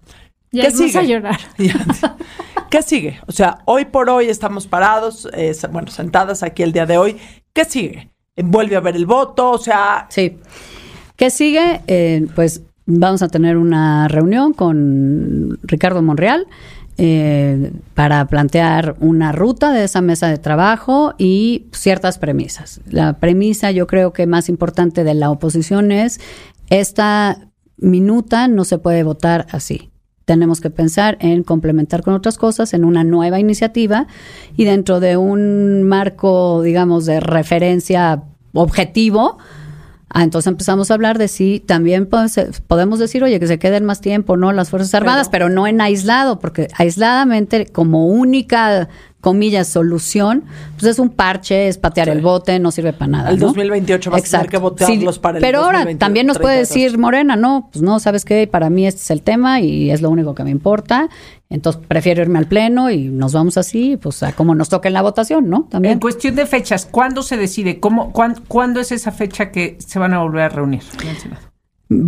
¿Qué 0.52 0.70
sigue? 0.70 1.00
a 1.00 1.04
llorar. 1.04 1.40
¿Qué 2.70 2.82
sigue? 2.84 3.20
O 3.26 3.32
sea, 3.32 3.60
hoy 3.66 3.86
por 3.86 4.10
hoy 4.12 4.28
estamos 4.28 4.68
parados, 4.68 5.28
eh, 5.34 5.54
bueno, 5.72 5.90
sentadas 5.90 6.44
aquí 6.44 6.62
el 6.62 6.72
día 6.72 6.86
de 6.86 6.98
hoy. 6.98 7.18
¿Qué 7.52 7.66
sigue? 7.66 8.12
¿Vuelve 8.38 8.76
a 8.76 8.80
ver 8.80 8.96
el 8.96 9.08
voto? 9.08 9.52
O 9.52 9.58
sea... 9.58 10.06
Sí. 10.10 10.38
¿Qué 11.16 11.30
sigue? 11.30 11.82
Eh, 11.88 12.28
pues 12.36 12.62
vamos 12.86 13.22
a 13.22 13.28
tener 13.28 13.58
una 13.58 14.08
reunión 14.08 14.54
con 14.54 15.60
Ricardo 15.64 16.02
Monreal 16.02 16.48
eh, 16.98 17.74
para 17.94 18.26
plantear 18.28 18.96
una 19.00 19.32
ruta 19.34 19.74
de 19.74 19.84
esa 19.84 20.00
mesa 20.02 20.28
de 20.28 20.38
trabajo 20.38 21.14
y 21.18 21.68
ciertas 21.74 22.18
premisas. 22.18 22.80
La 22.90 23.20
premisa 23.20 23.72
yo 23.72 23.86
creo 23.86 24.14
que 24.14 24.28
más 24.28 24.48
importante 24.48 25.04
de 25.04 25.14
la 25.14 25.30
oposición 25.30 25.92
es 25.92 26.22
esta 26.70 27.50
minuta 27.78 28.48
no 28.48 28.64
se 28.64 28.78
puede 28.78 29.04
votar 29.04 29.48
así. 29.52 29.92
Tenemos 30.24 30.62
que 30.62 30.70
pensar 30.70 31.18
en 31.20 31.44
complementar 31.44 32.02
con 32.02 32.14
otras 32.14 32.38
cosas, 32.38 32.74
en 32.74 32.84
una 32.84 33.04
nueva 33.04 33.40
iniciativa 33.40 34.08
y 34.56 34.66
dentro 34.66 35.00
de 35.00 35.18
un 35.18 35.84
marco, 35.84 36.64
digamos, 36.64 37.06
de 37.06 37.20
referencia 37.20 38.24
objetivo, 38.54 39.38
Ah, 40.10 40.24
entonces 40.24 40.48
empezamos 40.48 40.92
a 40.92 40.94
hablar 40.94 41.18
de 41.18 41.28
si 41.28 41.60
también 41.60 42.08
podemos 42.68 43.00
decir, 43.00 43.24
oye, 43.24 43.40
que 43.40 43.48
se 43.48 43.60
queden 43.60 43.86
más 43.86 44.02
tiempo, 44.02 44.38
¿no? 44.38 44.52
Las 44.52 44.70
Fuerzas 44.70 44.94
Armadas, 44.94 45.30
pero, 45.30 45.50
no 45.50 45.68
en 45.68 45.82
aislado, 45.82 46.40
porque 46.40 46.68
aisladamente, 46.78 47.66
como 47.66 48.08
única 48.08 48.88
comillas, 49.26 49.68
solución, 49.68 50.44
pues 50.78 50.86
es 50.86 51.00
un 51.00 51.10
parche, 51.10 51.68
es 51.68 51.80
patear 51.80 52.10
el 52.10 52.22
bote, 52.22 52.60
no 52.60 52.70
sirve 52.70 52.94
para 52.94 53.08
nada. 53.08 53.32
El 53.32 53.40
2028 53.40 54.12
va 54.12 54.20
a 54.20 54.22
tener 54.22 54.48
que 54.48 54.58
votarlos 54.58 55.18
para 55.18 55.40
el 55.40 55.42
Pero 55.42 55.62
ahora 55.62 55.84
también 55.98 56.28
nos 56.28 56.38
puede 56.38 56.60
decir 56.60 57.00
Morena, 57.00 57.36
no, 57.36 57.70
pues 57.72 57.82
no, 57.82 58.00
¿sabes 58.00 58.24
qué? 58.24 58.46
Para 58.46 58.70
mí 58.70 58.86
este 58.86 59.02
es 59.02 59.10
el 59.10 59.24
tema 59.24 59.62
y 59.62 59.90
es 59.90 60.04
lo 60.04 60.12
único 60.12 60.36
que 60.36 60.44
me 60.44 60.52
importa. 60.52 61.10
Entonces 61.50 61.82
prefiero 61.88 62.22
irme 62.22 62.38
al 62.38 62.46
pleno 62.46 62.92
y 62.92 63.06
nos 63.06 63.34
vamos 63.34 63.58
así, 63.58 63.98
pues 63.98 64.22
a 64.22 64.32
como 64.34 64.54
nos 64.54 64.70
toque 64.70 64.90
en 64.90 64.94
la 64.94 65.02
votación, 65.02 65.50
¿no? 65.50 65.64
También. 65.72 65.94
En 65.94 66.00
cuestión 66.00 66.36
de 66.36 66.46
fechas, 66.46 66.88
¿cuándo 66.92 67.24
se 67.24 67.36
decide? 67.36 67.80
¿Cómo, 67.80 68.14
cuándo, 68.14 68.80
es 68.80 68.92
esa 68.92 69.12
fecha 69.12 69.50
que 69.50 69.76
se 69.80 69.98
van 69.98 70.14
a 70.14 70.20
volver 70.20 70.44
a 70.44 70.50
reunir? 70.50 70.84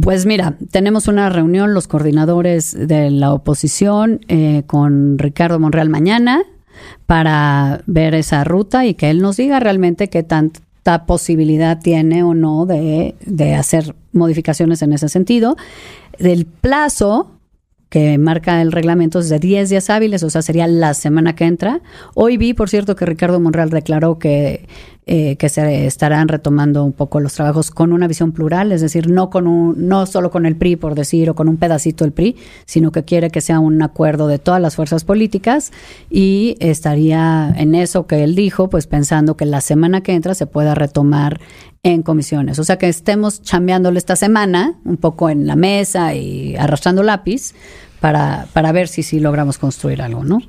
Pues 0.03 0.27
mira, 0.27 0.55
tenemos 0.69 1.07
una 1.07 1.31
reunión 1.31 1.73
los 1.73 1.87
coordinadores 1.87 2.77
de 2.87 3.09
la 3.09 3.33
oposición 3.33 4.19
eh, 4.27 4.61
con 4.67 5.17
Ricardo 5.17 5.57
Monreal 5.57 5.89
mañana 5.89 6.43
para 7.05 7.81
ver 7.85 8.15
esa 8.15 8.43
ruta 8.43 8.85
y 8.85 8.93
que 8.93 9.09
él 9.09 9.21
nos 9.21 9.37
diga 9.37 9.59
realmente 9.59 10.09
qué 10.09 10.23
tanta 10.23 11.05
posibilidad 11.05 11.79
tiene 11.79 12.23
o 12.23 12.33
no 12.33 12.65
de, 12.65 13.15
de 13.25 13.55
hacer 13.55 13.95
modificaciones 14.11 14.81
en 14.81 14.93
ese 14.93 15.09
sentido. 15.09 15.55
Del 16.19 16.45
plazo 16.45 17.31
que 17.89 18.17
marca 18.17 18.61
el 18.61 18.71
reglamento 18.71 19.19
es 19.19 19.29
de 19.29 19.39
10 19.39 19.69
días 19.69 19.89
hábiles, 19.89 20.23
o 20.23 20.29
sea, 20.29 20.41
sería 20.41 20.67
la 20.67 20.93
semana 20.93 21.35
que 21.35 21.45
entra. 21.45 21.81
Hoy 22.15 22.37
vi, 22.37 22.53
por 22.53 22.69
cierto, 22.69 22.95
que 22.95 23.05
Ricardo 23.05 23.39
Monreal 23.39 23.69
declaró 23.69 24.19
que 24.19 24.67
eh, 25.09 25.37
que 25.37 25.47
se 25.47 25.85
estarán 25.87 26.27
retomando 26.27 26.83
un 26.83 26.91
poco 26.91 27.21
los 27.21 27.33
trabajos 27.33 27.71
con 27.71 27.93
una 27.93 28.07
visión 28.07 28.33
plural, 28.33 28.73
es 28.73 28.81
decir, 28.81 29.09
no 29.09 29.29
con 29.29 29.47
un, 29.47 29.87
no 29.87 30.05
solo 30.05 30.29
con 30.31 30.45
el 30.45 30.57
PRI, 30.57 30.75
por 30.75 30.95
decir, 30.95 31.29
o 31.29 31.35
con 31.35 31.47
un 31.47 31.55
pedacito 31.55 32.03
del 32.03 32.11
PRI, 32.11 32.35
sino 32.65 32.91
que 32.91 33.05
quiere 33.05 33.29
que 33.29 33.39
sea 33.39 33.59
un 33.59 33.81
acuerdo 33.81 34.27
de 34.27 34.37
todas 34.37 34.61
las 34.61 34.75
fuerzas 34.75 35.05
políticas 35.05 35.71
y 36.09 36.57
estaría 36.59 37.53
en 37.55 37.73
eso 37.73 38.05
que 38.05 38.21
él 38.23 38.35
dijo, 38.35 38.69
pues 38.69 38.85
pensando 38.85 39.37
que 39.37 39.45
la 39.45 39.61
semana 39.61 40.01
que 40.01 40.13
entra 40.13 40.35
se 40.35 40.45
pueda 40.45 40.75
retomar 40.75 41.39
en 41.83 42.03
comisiones. 42.03 42.59
O 42.59 42.65
sea 42.65 42.77
que 42.77 42.89
estemos 42.89 43.41
chambeándole 43.41 43.97
esta 43.97 44.17
semana, 44.17 44.77
un 44.83 44.97
poco 44.97 45.29
en 45.29 45.47
la 45.47 45.55
mesa 45.55 46.15
y 46.15 46.57
arrastrando 46.57 47.01
lápiz, 47.01 47.53
para, 48.01 48.47
para 48.51 48.73
ver 48.73 48.89
si 48.89 49.03
sí 49.03 49.21
logramos 49.21 49.57
construir 49.57 50.01
algo, 50.01 50.25
¿no? 50.25 50.39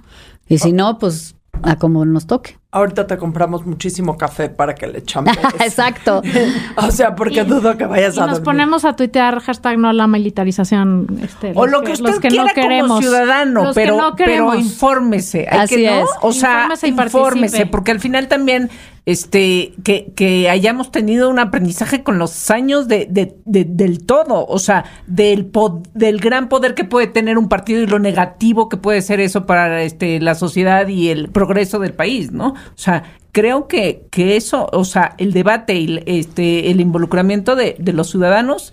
Y 0.49 0.59
si 0.59 0.73
no, 0.73 0.99
pues 0.99 1.37
a 1.63 1.77
como 1.77 2.05
nos 2.05 2.27
toque. 2.27 2.59
Ahorita 2.71 3.07
te 3.07 3.17
compramos 3.17 3.65
muchísimo 3.65 4.19
café 4.19 4.51
para 4.51 4.75
que 4.75 4.87
le 4.87 5.03
chambees. 5.05 5.39
Exacto. 5.61 6.21
o 6.77 6.91
sea, 6.91 7.15
porque 7.15 7.43
dudo 7.45 7.79
que 7.79 7.87
vayas 7.87 8.15
Y 8.17 8.21
a 8.21 8.23
nos 8.27 8.31
dormir. 8.33 8.45
ponemos 8.45 8.85
a 8.85 8.95
tuitear 8.95 9.41
hashtag 9.41 9.79
no 9.79 9.91
la 9.95 10.07
militarización. 10.07 11.07
Este, 11.23 11.53
O 11.55 11.67
lo 11.67 11.83
que 11.83 11.93
usted 11.93 12.11
los 12.11 12.21
que 12.21 12.29
quiera 12.29 12.45
no 12.45 12.51
queremos. 12.55 12.89
como 12.89 13.01
ciudadano, 13.01 13.65
Los 13.65 13.75
que 13.75 13.81
pero, 13.83 13.97
no 13.97 14.15
pero 14.17 14.55
infórmese. 14.55 15.47
Hay 15.51 15.61
Así 15.61 15.77
que, 15.77 15.87
¿no? 15.91 16.01
es. 16.03 16.11
O 16.21 16.33
sea, 16.33 16.69
Infórmese 16.83 17.65
porque 17.67 17.91
al 17.91 18.01
final 18.01 18.29
también 18.29 18.69
este 19.07 19.73
que, 19.85 20.13
que 20.15 20.51
hayamos 20.51 20.93
tenido 20.93 21.31
un 21.31 21.39
aprendizaje 21.39 22.03
con 22.03 22.19
los 22.19 22.51
años 22.51 22.89
de, 22.89 23.07
de- 23.09 23.37
de- 23.47 23.65
del 23.65 24.05
todo, 24.05 24.45
o 24.47 24.59
sea, 24.59 24.85
del 25.07 25.47
po- 25.47 25.83
del 25.95 26.19
gran 26.21 26.51
poder 26.51 26.75
que 26.75 26.85
puede 26.85 27.07
tener 27.07 27.39
un 27.39 27.49
partido 27.49 27.81
y 27.83 27.87
lo 27.87 27.99
negativo 27.99 28.69
que 28.69 28.77
puede 28.77 29.01
ser 29.01 29.21
eso 29.21 29.47
para 29.47 29.81
este 29.83 30.21
la 30.21 30.35
sociedad 30.35 30.87
y 30.89 31.09
el 31.09 31.31
progreso 31.31 31.79
del 31.79 31.95
país, 31.95 32.33
¿no? 32.33 32.55
O 32.69 32.79
sea, 32.79 33.05
creo 33.33 33.69
que, 33.69 34.07
que 34.11 34.37
eso, 34.37 34.69
o 34.73 34.85
sea, 34.85 35.15
el 35.19 35.33
debate 35.33 35.75
y 35.77 35.85
el- 35.87 36.03
este 36.07 36.71
el 36.71 36.81
involucramiento 36.81 37.57
de, 37.57 37.77
de 37.79 37.93
los 37.93 38.11
ciudadanos 38.11 38.73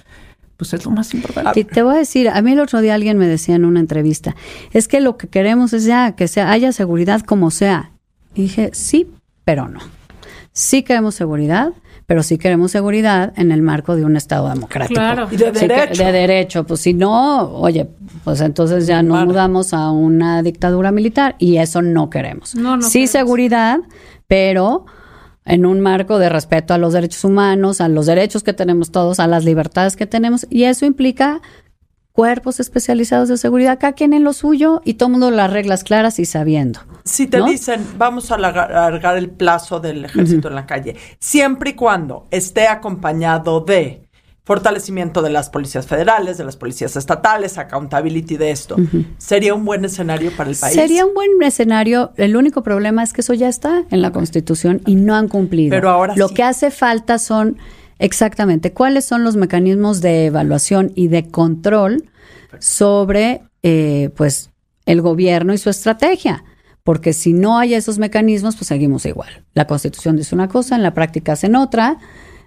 pues 0.57 0.73
es 0.73 0.85
lo 0.85 0.91
más 0.91 1.13
importante. 1.13 1.65
Te 1.65 1.83
voy 1.83 1.95
a 1.95 1.99
decir, 1.99 2.29
a 2.29 2.41
mí 2.41 2.53
el 2.53 2.61
otro 2.61 2.79
día 2.79 2.93
alguien 2.95 3.17
me 3.17 3.27
decía 3.27 3.55
en 3.55 3.65
una 3.65 3.81
entrevista, 3.81 4.37
es 4.71 4.87
que 4.87 5.01
lo 5.01 5.17
que 5.17 5.27
queremos 5.27 5.73
es 5.73 5.83
ya 5.83 6.15
que 6.15 6.29
sea, 6.29 6.49
haya 6.49 6.71
seguridad 6.71 7.21
como 7.21 7.51
sea. 7.51 7.91
Y 8.33 8.43
dije, 8.43 8.69
sí, 8.73 9.07
pero 9.43 9.67
no. 9.67 9.81
Sí 10.53 10.83
queremos 10.83 11.13
seguridad, 11.15 11.73
pero 12.05 12.21
sí 12.23 12.37
queremos 12.37 12.71
seguridad 12.71 13.33
en 13.35 13.51
el 13.51 13.61
marco 13.61 13.95
de 13.95 14.05
un 14.05 14.15
Estado 14.15 14.49
democrático. 14.49 14.99
Claro. 14.99 15.27
Y 15.31 15.37
de 15.37 15.51
que- 15.51 15.67
derecho. 15.67 16.03
de 16.03 16.11
derecho. 16.11 16.63
Pues 16.65 16.79
si 16.81 16.93
no, 16.93 17.51
oye, 17.53 17.87
pues 18.23 18.41
entonces 18.41 18.85
ya 18.87 19.01
nos 19.01 19.15
Claro. 19.17 19.25
mudamos 19.27 19.73
a 19.73 19.91
una 19.91 20.41
dictadura 20.43 20.91
militar 20.91 21.35
y 21.39 21.57
eso 21.57 21.81
no 21.81 22.09
queremos. 22.09 22.55
No, 22.55 22.77
no 22.77 22.83
sí 22.83 22.91
queremos. 22.99 23.09
seguridad, 23.11 23.77
pero 24.27 24.85
en 25.45 25.65
un 25.65 25.79
marco 25.79 26.17
de 26.17 26.29
respeto 26.29 26.73
a 26.73 26.77
los 26.77 26.93
derechos 26.93 27.23
humanos, 27.23 27.79
a 27.81 27.87
los 27.87 28.05
derechos 28.07 28.41
que 28.43 28.53
tenemos 28.53 28.91
todos, 28.91 29.19
a 29.19 29.27
las 29.27 29.45
libertades 29.45 29.95
que 29.95 30.07
tenemos 30.07 30.47
y 30.49 30.63
eso 30.63 30.85
implica 30.85 31.41
cuerpos 32.15 32.61
especializados 32.61 33.27
de 33.27 33.37
seguridad, 33.37 33.77
cada 33.77 33.91
quien 33.93 34.13
en 34.13 34.23
lo 34.23 34.31
suyo 34.31 34.81
y 34.85 34.93
todo 34.93 35.09
mundo 35.09 35.29
las 35.31 35.51
reglas 35.51 35.83
claras 35.83 36.17
y 36.17 36.25
sabiendo. 36.25 36.79
Si 37.03 37.27
te 37.27 37.39
¿no? 37.39 37.45
dicen, 37.45 37.85
vamos 37.97 38.31
a 38.31 38.35
alargar 38.35 39.17
el 39.17 39.29
plazo 39.29 39.81
del 39.81 40.05
ejército 40.05 40.47
en 40.47 40.55
la 40.55 40.65
calle, 40.65 40.95
siempre 41.19 41.71
y 41.71 41.73
cuando 41.73 42.25
esté 42.31 42.67
acompañado 42.67 43.59
de 43.59 44.05
fortalecimiento 44.45 45.21
de 45.23 45.31
las 45.31 45.49
policías 45.49 45.87
federales, 45.87 46.37
de 46.37 46.45
las 46.45 46.55
policías 46.55 46.95
estatales, 46.95 47.57
accountability 47.57 48.37
de 48.37 48.51
esto, 48.51 48.77
¿sería 49.17 49.53
un 49.53 49.65
buen 49.65 49.83
escenario 49.83 50.31
para 50.37 50.51
el 50.51 50.55
país? 50.55 50.73
Sería 50.73 51.05
un 51.05 51.13
buen 51.13 51.31
escenario. 51.41 52.13
El 52.15 52.37
único 52.37 52.63
problema 52.63 53.03
es 53.03 53.11
que 53.11 53.21
eso 53.21 53.33
ya 53.33 53.49
está 53.49 53.83
en 53.89 54.01
la 54.01 54.11
Constitución 54.11 54.81
y 54.85 54.95
no 54.95 55.15
han 55.15 55.27
cumplido. 55.27 55.71
Pero 55.71 55.89
ahora 55.89 56.13
Lo 56.15 56.29
sí. 56.29 56.35
que 56.35 56.43
hace 56.43 56.71
falta 56.71 57.19
son 57.19 57.57
exactamente 57.99 58.73
cuáles 58.73 59.05
son 59.05 59.23
los 59.23 59.35
mecanismos 59.35 60.01
de 60.01 60.27
evaluación 60.27 60.91
y 60.95 61.07
de 61.07 61.29
control 61.29 62.09
sobre, 62.59 63.43
eh, 63.63 64.09
pues, 64.15 64.51
el 64.85 65.01
gobierno 65.01 65.53
y 65.53 65.57
su 65.57 65.69
estrategia. 65.69 66.43
Porque 66.83 67.13
si 67.13 67.33
no 67.33 67.57
hay 67.57 67.73
esos 67.73 67.97
mecanismos, 67.97 68.55
pues 68.55 68.67
seguimos 68.67 69.05
igual. 69.05 69.43
La 69.55 69.65
Constitución 69.65 70.17
dice 70.17 70.35
una 70.35 70.47
cosa, 70.47 70.75
en 70.75 70.83
la 70.83 70.93
práctica 70.93 71.33
hacen 71.33 71.55
otra. 71.55 71.97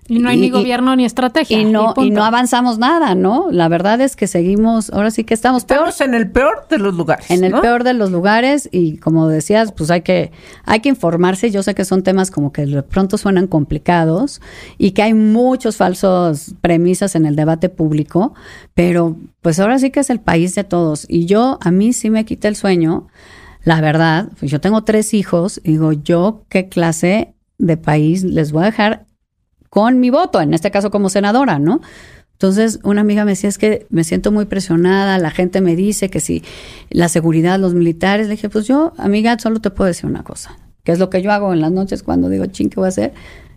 Y 0.09 0.19
no 0.21 0.31
hay 0.31 0.39
Y- 0.39 0.41
ni 0.41 0.47
y- 0.47 0.51
gobierno 0.51 0.97
ni 0.97 1.05
estrategia. 1.05 1.61
Y 1.61 1.65
no, 1.67 1.93
y 1.99 2.11
no 2.11 2.25
avanzamos 2.25 2.79
nada, 2.79 3.15
¿no? 3.15 3.49
La 3.51 3.69
verdad 3.69 4.01
es 4.01 4.17
que 4.17 4.27
seguimos, 4.27 4.91
ahora 4.91 5.11
sí 5.11 5.23
que 5.25 5.35
estamos 5.35 5.65
peor 5.65 5.89
Estamos 5.89 6.01
en 6.01 6.15
el 6.15 6.31
peor 6.31 6.67
de 6.69 6.79
los 6.79 6.95
lugares. 6.95 7.31
en 7.31 7.45
el 7.45 7.53
¿no? 7.53 7.61
peor 7.61 7.85
de 7.85 7.93
los 7.93 8.11
lugares 8.11 8.69
y 8.73 8.97
como 8.97 9.29
decías, 9.29 9.71
pues 9.73 9.91
hay 9.91 10.01
que 10.01 10.33
hay 10.65 10.81
que 10.81 10.89
informarse. 10.89 11.51
Yo 11.51 11.63
sé 11.63 11.75
que 11.75 11.85
son 11.85 12.03
temas 12.03 12.31
como 12.31 12.53
que 12.53 12.65
de 12.67 12.83
pronto 12.83 13.19
suenan 13.19 13.47
complicados 13.47 14.41
y 14.79 14.93
que 14.93 15.03
hay 15.03 15.13
muchos 15.15 15.77
falsos 15.77 16.55
premisas 16.63 17.15
en 17.15 17.27
el 17.27 17.37
debate 17.37 17.69
público, 17.69 18.33
pero 18.75 19.17
pues 19.43 19.61
ahora 19.61 19.79
sí 19.79 19.91
que 19.91 20.01
es 20.01 20.11
el 20.11 20.21
país 20.21 20.55
de 20.55 20.65
todos 20.65 21.05
y 21.09 21.27
yo 21.27 21.59
a 21.61 21.71
mí 21.71 21.93
sí 21.93 22.09
me 22.11 22.25
quita 22.25 22.49
el 22.49 22.57
sueño. 22.57 23.09
La 23.65 23.81
verdad, 23.83 24.29
pues 24.39 24.51
yo 24.51 24.61
tengo 24.61 24.85
tres 24.85 25.13
hijos, 25.13 25.61
y 25.63 25.73
digo, 25.73 25.93
yo 25.93 26.45
qué 26.49 26.69
clase 26.71 27.35
de 27.59 27.77
país 27.77 28.25
les 28.25 28.53
voy 28.53 28.63
a 28.63 28.67
dejar 28.67 29.05
con 29.71 30.01
mi 30.01 30.11
voto, 30.11 30.41
en 30.41 30.55
este 30.55 30.71
caso 30.71 30.91
como 30.91 31.09
senadora, 31.09 31.59
¿no? 31.59 31.81
Entonces, 32.33 32.79
una 32.85 33.01
amiga 33.01 33.25
me 33.25 33.33
decía, 33.33 33.49
es 33.49 33.59
que 33.59 33.87
me 33.91 34.05
siento 34.05 34.31
muy 34.31 34.45
presionada, 34.45 35.19
la 35.19 35.31
gente 35.31 35.61
me 35.61 35.75
dice 35.75 36.09
que 36.09 36.21
si 36.21 36.45
la 36.89 37.09
seguridad, 37.09 37.59
los 37.59 37.75
militares, 37.75 38.29
le 38.29 38.35
dije, 38.35 38.49
pues 38.49 38.67
yo, 38.67 38.93
amiga, 38.97 39.37
solo 39.41 39.61
te 39.61 39.71
puedo 39.71 39.89
decir 39.89 40.07
una 40.07 40.23
cosa, 40.23 40.57
que 40.85 40.93
es 40.93 41.01
lo 41.01 41.11
que 41.11 41.21
yo 41.21 41.33
hago 41.33 41.53
en 41.53 41.61
las 41.61 41.73
noches 41.73 42.05
cuando 42.05 42.29
digo, 42.29 42.47
ching, 42.47 42.71
¿qué 42.71 42.77
voy 42.77 42.87
a 42.87 42.89
hacer? 42.89 43.13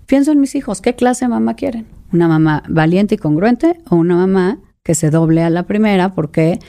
Pienso 0.08 0.32
en 0.32 0.42
mis 0.42 0.56
hijos, 0.56 0.82
¿qué 0.82 0.96
clase 0.96 1.26
de 1.26 1.30
mamá 1.30 1.56
quieren? 1.56 1.86
¿Una 2.12 2.28
mamá 2.28 2.64
valiente 2.68 3.16
y 3.16 3.18
congruente 3.20 3.80
o 3.90 3.98
una 3.98 4.16
mamá 4.16 4.58
que 4.84 4.96
se 4.96 5.12
doble 5.12 5.44
a 5.44 5.50
la 5.52 5.64
primera 5.64 6.16
porque 6.16 6.60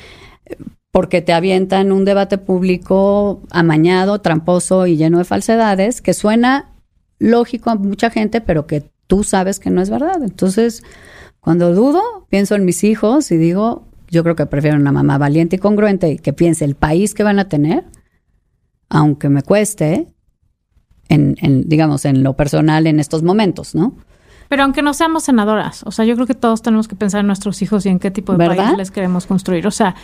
porque 0.93 1.23
te 1.23 1.33
avientan 1.33 1.91
un 1.91 2.05
debate 2.05 2.37
público 2.37 3.41
amañado, 3.51 4.21
tramposo 4.21 4.87
y 4.87 4.97
lleno 4.97 5.19
de 5.19 5.25
falsedades, 5.25 6.03
que 6.03 6.13
suena 6.13 6.75
lógico 7.19 7.71
a 7.71 7.77
mucha 7.77 8.11
gente, 8.11 8.43
pero 8.43 8.67
que 8.67 8.92
tú 9.13 9.25
sabes 9.25 9.61
que 9.61 9.69
no 9.69 9.83
es 9.83 9.91
verdad. 9.91 10.23
Entonces, 10.23 10.83
cuando 11.39 11.75
dudo, 11.75 12.01
pienso 12.31 12.55
en 12.55 12.65
mis 12.65 12.83
hijos 12.83 13.31
y 13.31 13.37
digo, 13.37 13.87
yo 14.09 14.23
creo 14.23 14.37
que 14.37 14.47
prefiero 14.47 14.79
una 14.79 14.91
mamá 14.91 15.19
valiente 15.19 15.57
y 15.57 15.59
congruente 15.59 16.13
y 16.13 16.19
que 16.19 16.33
piense 16.33 16.65
el 16.65 16.77
país 16.77 17.13
que 17.13 17.23
van 17.23 17.39
a 17.39 17.47
tener, 17.47 17.85
aunque 18.89 19.29
me 19.29 19.43
cueste, 19.43 20.07
en, 21.11 21.37
en, 21.43 21.69
digamos, 21.69 22.07
en 22.07 22.23
lo 22.23 22.37
personal 22.37 22.87
en 22.87 23.01
estos 23.01 23.23
momentos, 23.23 23.75
¿no? 23.75 23.99
Pero 24.49 24.63
aunque 24.63 24.81
no 24.81 24.95
seamos 24.95 25.25
senadoras, 25.25 25.83
o 25.85 25.91
sea, 25.93 26.07
yo 26.07 26.15
creo 26.15 26.27
que 26.27 26.35
todos 26.35 26.63
tenemos 26.63 26.89
que 26.89 26.97
pensar 26.97 27.21
en 27.21 27.27
nuestros 27.27 27.61
hijos 27.61 27.85
y 27.85 27.91
en 27.91 27.99
qué 27.99 28.11
tipo 28.11 28.33
de 28.33 28.39
¿Verdad? 28.39 28.65
país 28.65 28.79
les 28.79 28.91
queremos 28.91 29.27
construir. 29.27 29.67
O 29.67 29.71
sea, 29.71 29.95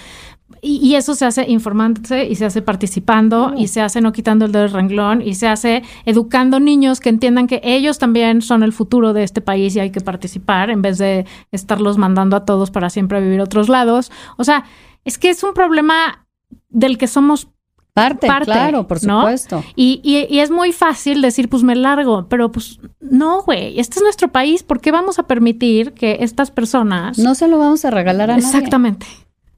y, 0.63 0.77
y 0.79 0.95
eso 0.97 1.15
se 1.15 1.25
hace 1.25 1.45
informándose 1.49 2.27
y 2.27 2.35
se 2.35 2.45
hace 2.47 2.63
participando 2.63 3.53
y 3.57 3.69
se 3.69 3.81
hace 3.81 4.01
no 4.01 4.13
quitando 4.13 4.45
el 4.47 4.53
dedo 4.53 4.63
del 4.65 4.73
renglón 4.73 5.23
y 5.23 5.35
se 5.35 5.47
hace 5.47 5.83
educando 6.05 6.59
niños 6.59 7.01
que 7.01 7.11
entiendan 7.11 7.47
que 7.47 7.61
ellos 7.63 7.99
también 7.99 8.43
son 8.43 8.63
el 8.63 8.73
futuro 8.73 9.13
de 9.13 9.23
este 9.25 9.41
país 9.41 9.77
y 9.77 9.81
hay 9.81 9.91
que 9.91 10.01
participar 10.01 10.71
en 10.71 10.83
vez 10.83 10.99
de 10.99 11.27
estarlos 11.53 11.99
mandando 11.99 12.37
a 12.37 12.45
todos 12.45 12.71
para 12.71 12.91
siempre 12.91 13.19
a 13.19 13.21
vivir 13.21 13.41
a 13.41 13.45
otros 13.45 13.69
lados. 13.69 14.11
O 14.37 14.45
sea, 14.45 14.65
es 15.05 15.19
que 15.19 15.31
es 15.31 15.43
un 15.45 15.55
problema 15.55 16.27
del 16.69 16.99
que 16.99 17.07
somos 17.07 17.49
Parte, 17.95 18.29
parte, 18.29 18.45
claro, 18.53 18.87
por 18.87 19.05
¿no? 19.05 19.23
supuesto. 19.23 19.65
Y, 19.75 20.01
y- 20.05 20.33
y 20.33 20.39
es 20.39 20.53
muy 20.53 20.71
fácil 20.71 21.21
decir, 21.21 21.49
pues 21.49 21.65
me 21.65 21.75
largo, 21.75 22.29
pero 22.29 22.53
pues 22.53 22.79
no, 23.01 23.43
güey, 23.43 23.81
este 23.81 23.97
es 23.99 24.03
nuestro 24.05 24.29
país, 24.29 24.63
¿por 24.63 24.81
qué 24.81 24.93
vamos 24.93 25.19
a 25.19 25.25
permitir 25.25 25.95
que 25.95 26.19
estas 26.21 26.53
personas... 26.53 27.19
No 27.19 27.35
se 27.35 27.49
lo 27.49 27.59
vamos 27.59 27.85
a 27.85 27.91
regalar 27.91 28.31
a 28.31 28.37
nadie. 28.37 28.47
Exactamente. 28.47 29.07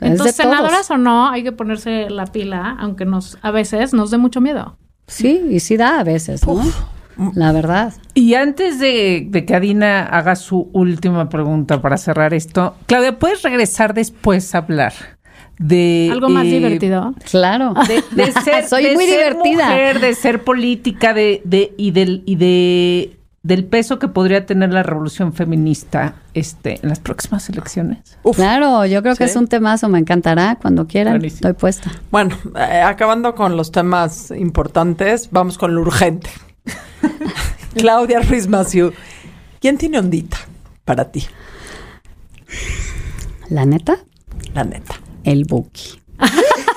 Entonces, 0.00 0.36
todos. 0.36 0.50
senadoras 0.54 0.90
o 0.90 0.96
no, 0.98 1.28
hay 1.28 1.42
que 1.42 1.52
ponerse 1.52 2.08
la 2.10 2.26
pila, 2.26 2.76
aunque 2.78 3.04
nos 3.04 3.38
a 3.42 3.50
veces 3.50 3.92
nos 3.92 4.10
dé 4.10 4.18
mucho 4.18 4.40
miedo. 4.40 4.76
Sí, 5.06 5.42
y 5.50 5.60
sí 5.60 5.76
da 5.76 6.00
a 6.00 6.04
veces, 6.04 6.46
¿no? 6.46 6.62
La 7.34 7.52
verdad. 7.52 7.92
Y 8.14 8.34
antes 8.34 8.78
de, 8.78 9.26
de 9.28 9.44
que 9.44 9.54
Adina 9.54 10.04
haga 10.06 10.36
su 10.36 10.70
última 10.72 11.28
pregunta 11.28 11.82
para 11.82 11.96
cerrar 11.98 12.32
esto, 12.32 12.76
Claudia, 12.86 13.18
¿puedes 13.18 13.42
regresar 13.42 13.92
después 13.92 14.54
a 14.54 14.58
hablar 14.58 14.92
de... 15.58 16.08
Algo 16.10 16.30
más 16.30 16.46
eh, 16.46 16.50
divertido. 16.50 17.14
Claro. 17.30 17.74
De, 17.86 18.02
de 18.24 18.32
ser, 18.44 18.66
Soy 18.66 18.84
de 18.84 18.94
muy 18.94 19.04
ser 19.04 19.34
divertida. 19.34 19.66
mujer, 19.68 20.00
de 20.00 20.14
ser 20.14 20.44
política, 20.44 21.12
de, 21.12 21.42
de, 21.44 21.74
y 21.76 21.90
del, 21.90 22.22
y 22.24 22.36
de 22.36 23.19
del 23.42 23.64
peso 23.64 23.98
que 23.98 24.06
podría 24.08 24.44
tener 24.44 24.70
la 24.72 24.82
revolución 24.82 25.32
feminista 25.32 26.14
este, 26.34 26.78
en 26.82 26.90
las 26.90 27.00
próximas 27.00 27.48
elecciones. 27.48 28.18
Claro, 28.34 28.84
yo 28.84 29.02
creo 29.02 29.14
que 29.16 29.24
Sí. 29.24 29.30
es 29.30 29.36
un 29.36 29.46
temazo, 29.48 29.88
me 29.88 29.98
encantará 29.98 30.58
cuando 30.60 30.86
quieran. 30.86 31.24
Estoy 31.24 31.54
puesta. 31.54 31.90
Bueno, 32.10 32.36
eh, 32.54 32.82
acabando 32.82 33.34
con 33.34 33.56
los 33.56 33.72
temas 33.72 34.30
importantes, 34.30 35.28
vamos 35.30 35.56
con 35.56 35.74
lo 35.74 35.80
urgente. 35.80 36.28
Claudia 37.74 38.20
Ruiz 38.20 38.46
Massieu, 38.46 38.92
¿quién 39.60 39.78
tiene 39.78 39.98
ondita 39.98 40.36
para 40.84 41.10
ti? 41.10 41.24
La 43.48 43.64
neta, 43.64 43.98
La 44.54 44.64
neta. 44.64 44.94
el 45.24 45.44
Buki. 45.44 46.00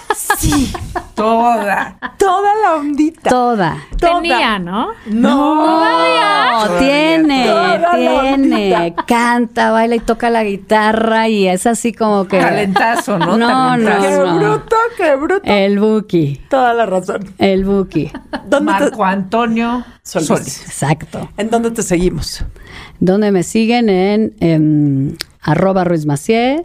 Toda. 1.15 1.97
Toda 2.17 2.55
la 2.61 2.75
ondita. 2.75 3.29
Toda. 3.29 3.77
Toda. 3.99 4.21
Tenía, 4.21 4.59
¿no? 4.59 4.89
No. 5.05 6.65
No, 6.65 6.79
tiene, 6.79 7.45
Toda 7.45 7.95
tiene. 7.95 8.95
Canta, 9.07 9.71
baila 9.71 9.95
y 9.95 9.99
toca 9.99 10.29
la 10.29 10.43
guitarra 10.43 11.29
y 11.29 11.47
es 11.47 11.67
así 11.67 11.93
como 11.93 12.27
que. 12.27 12.39
Talentazo, 12.39 13.19
¿no? 13.19 13.37
No, 13.37 13.47
Talentazo. 13.47 14.01
Qué 14.01 14.17
no, 14.17 14.25
no. 14.25 14.39
bruto, 14.39 14.75
qué 14.97 15.15
bruto. 15.15 15.41
El 15.45 15.79
Buki. 15.79 16.41
Toda 16.49 16.73
la 16.73 16.85
razón. 16.85 17.33
El 17.37 17.63
Buki. 17.63 18.11
¿Dónde 18.47 18.71
Marco 18.71 19.03
Antonio 19.05 19.85
Solís. 20.01 20.27
Solís. 20.27 20.63
Exacto. 20.65 21.29
¿En 21.37 21.49
dónde 21.49 21.71
te 21.71 21.83
seguimos? 21.83 22.43
Donde 22.99 23.31
me 23.31 23.43
siguen 23.43 23.89
en 23.89 24.35
em, 24.39 25.15
arroba 25.41 25.83
Ruiz 25.83 26.05
Macié, 26.05 26.63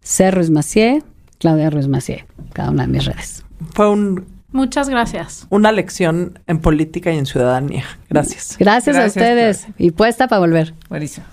C 0.00 0.30
Ruiz 0.30 0.50
Macié, 0.50 1.02
Claudia 1.38 1.70
Ruiz 1.70 1.88
Macié, 1.88 2.26
cada 2.52 2.70
una 2.70 2.82
de 2.82 2.88
mis 2.88 3.04
redes. 3.04 3.44
Fue 3.74 3.90
un, 3.90 4.26
Muchas 4.52 4.88
gracias. 4.88 5.46
una 5.50 5.72
lección 5.72 6.38
en 6.46 6.60
política 6.60 7.12
y 7.12 7.18
en 7.18 7.26
ciudadanía. 7.26 7.84
Gracias. 8.08 8.56
Gracias, 8.58 8.96
Gracias, 8.96 8.96
a 8.96 9.06
ustedes 9.06 9.66
y 9.78 9.90
puesta 9.90 10.28
para 10.28 10.40
volver. 10.40 10.74
Buenísimo. 10.88 11.26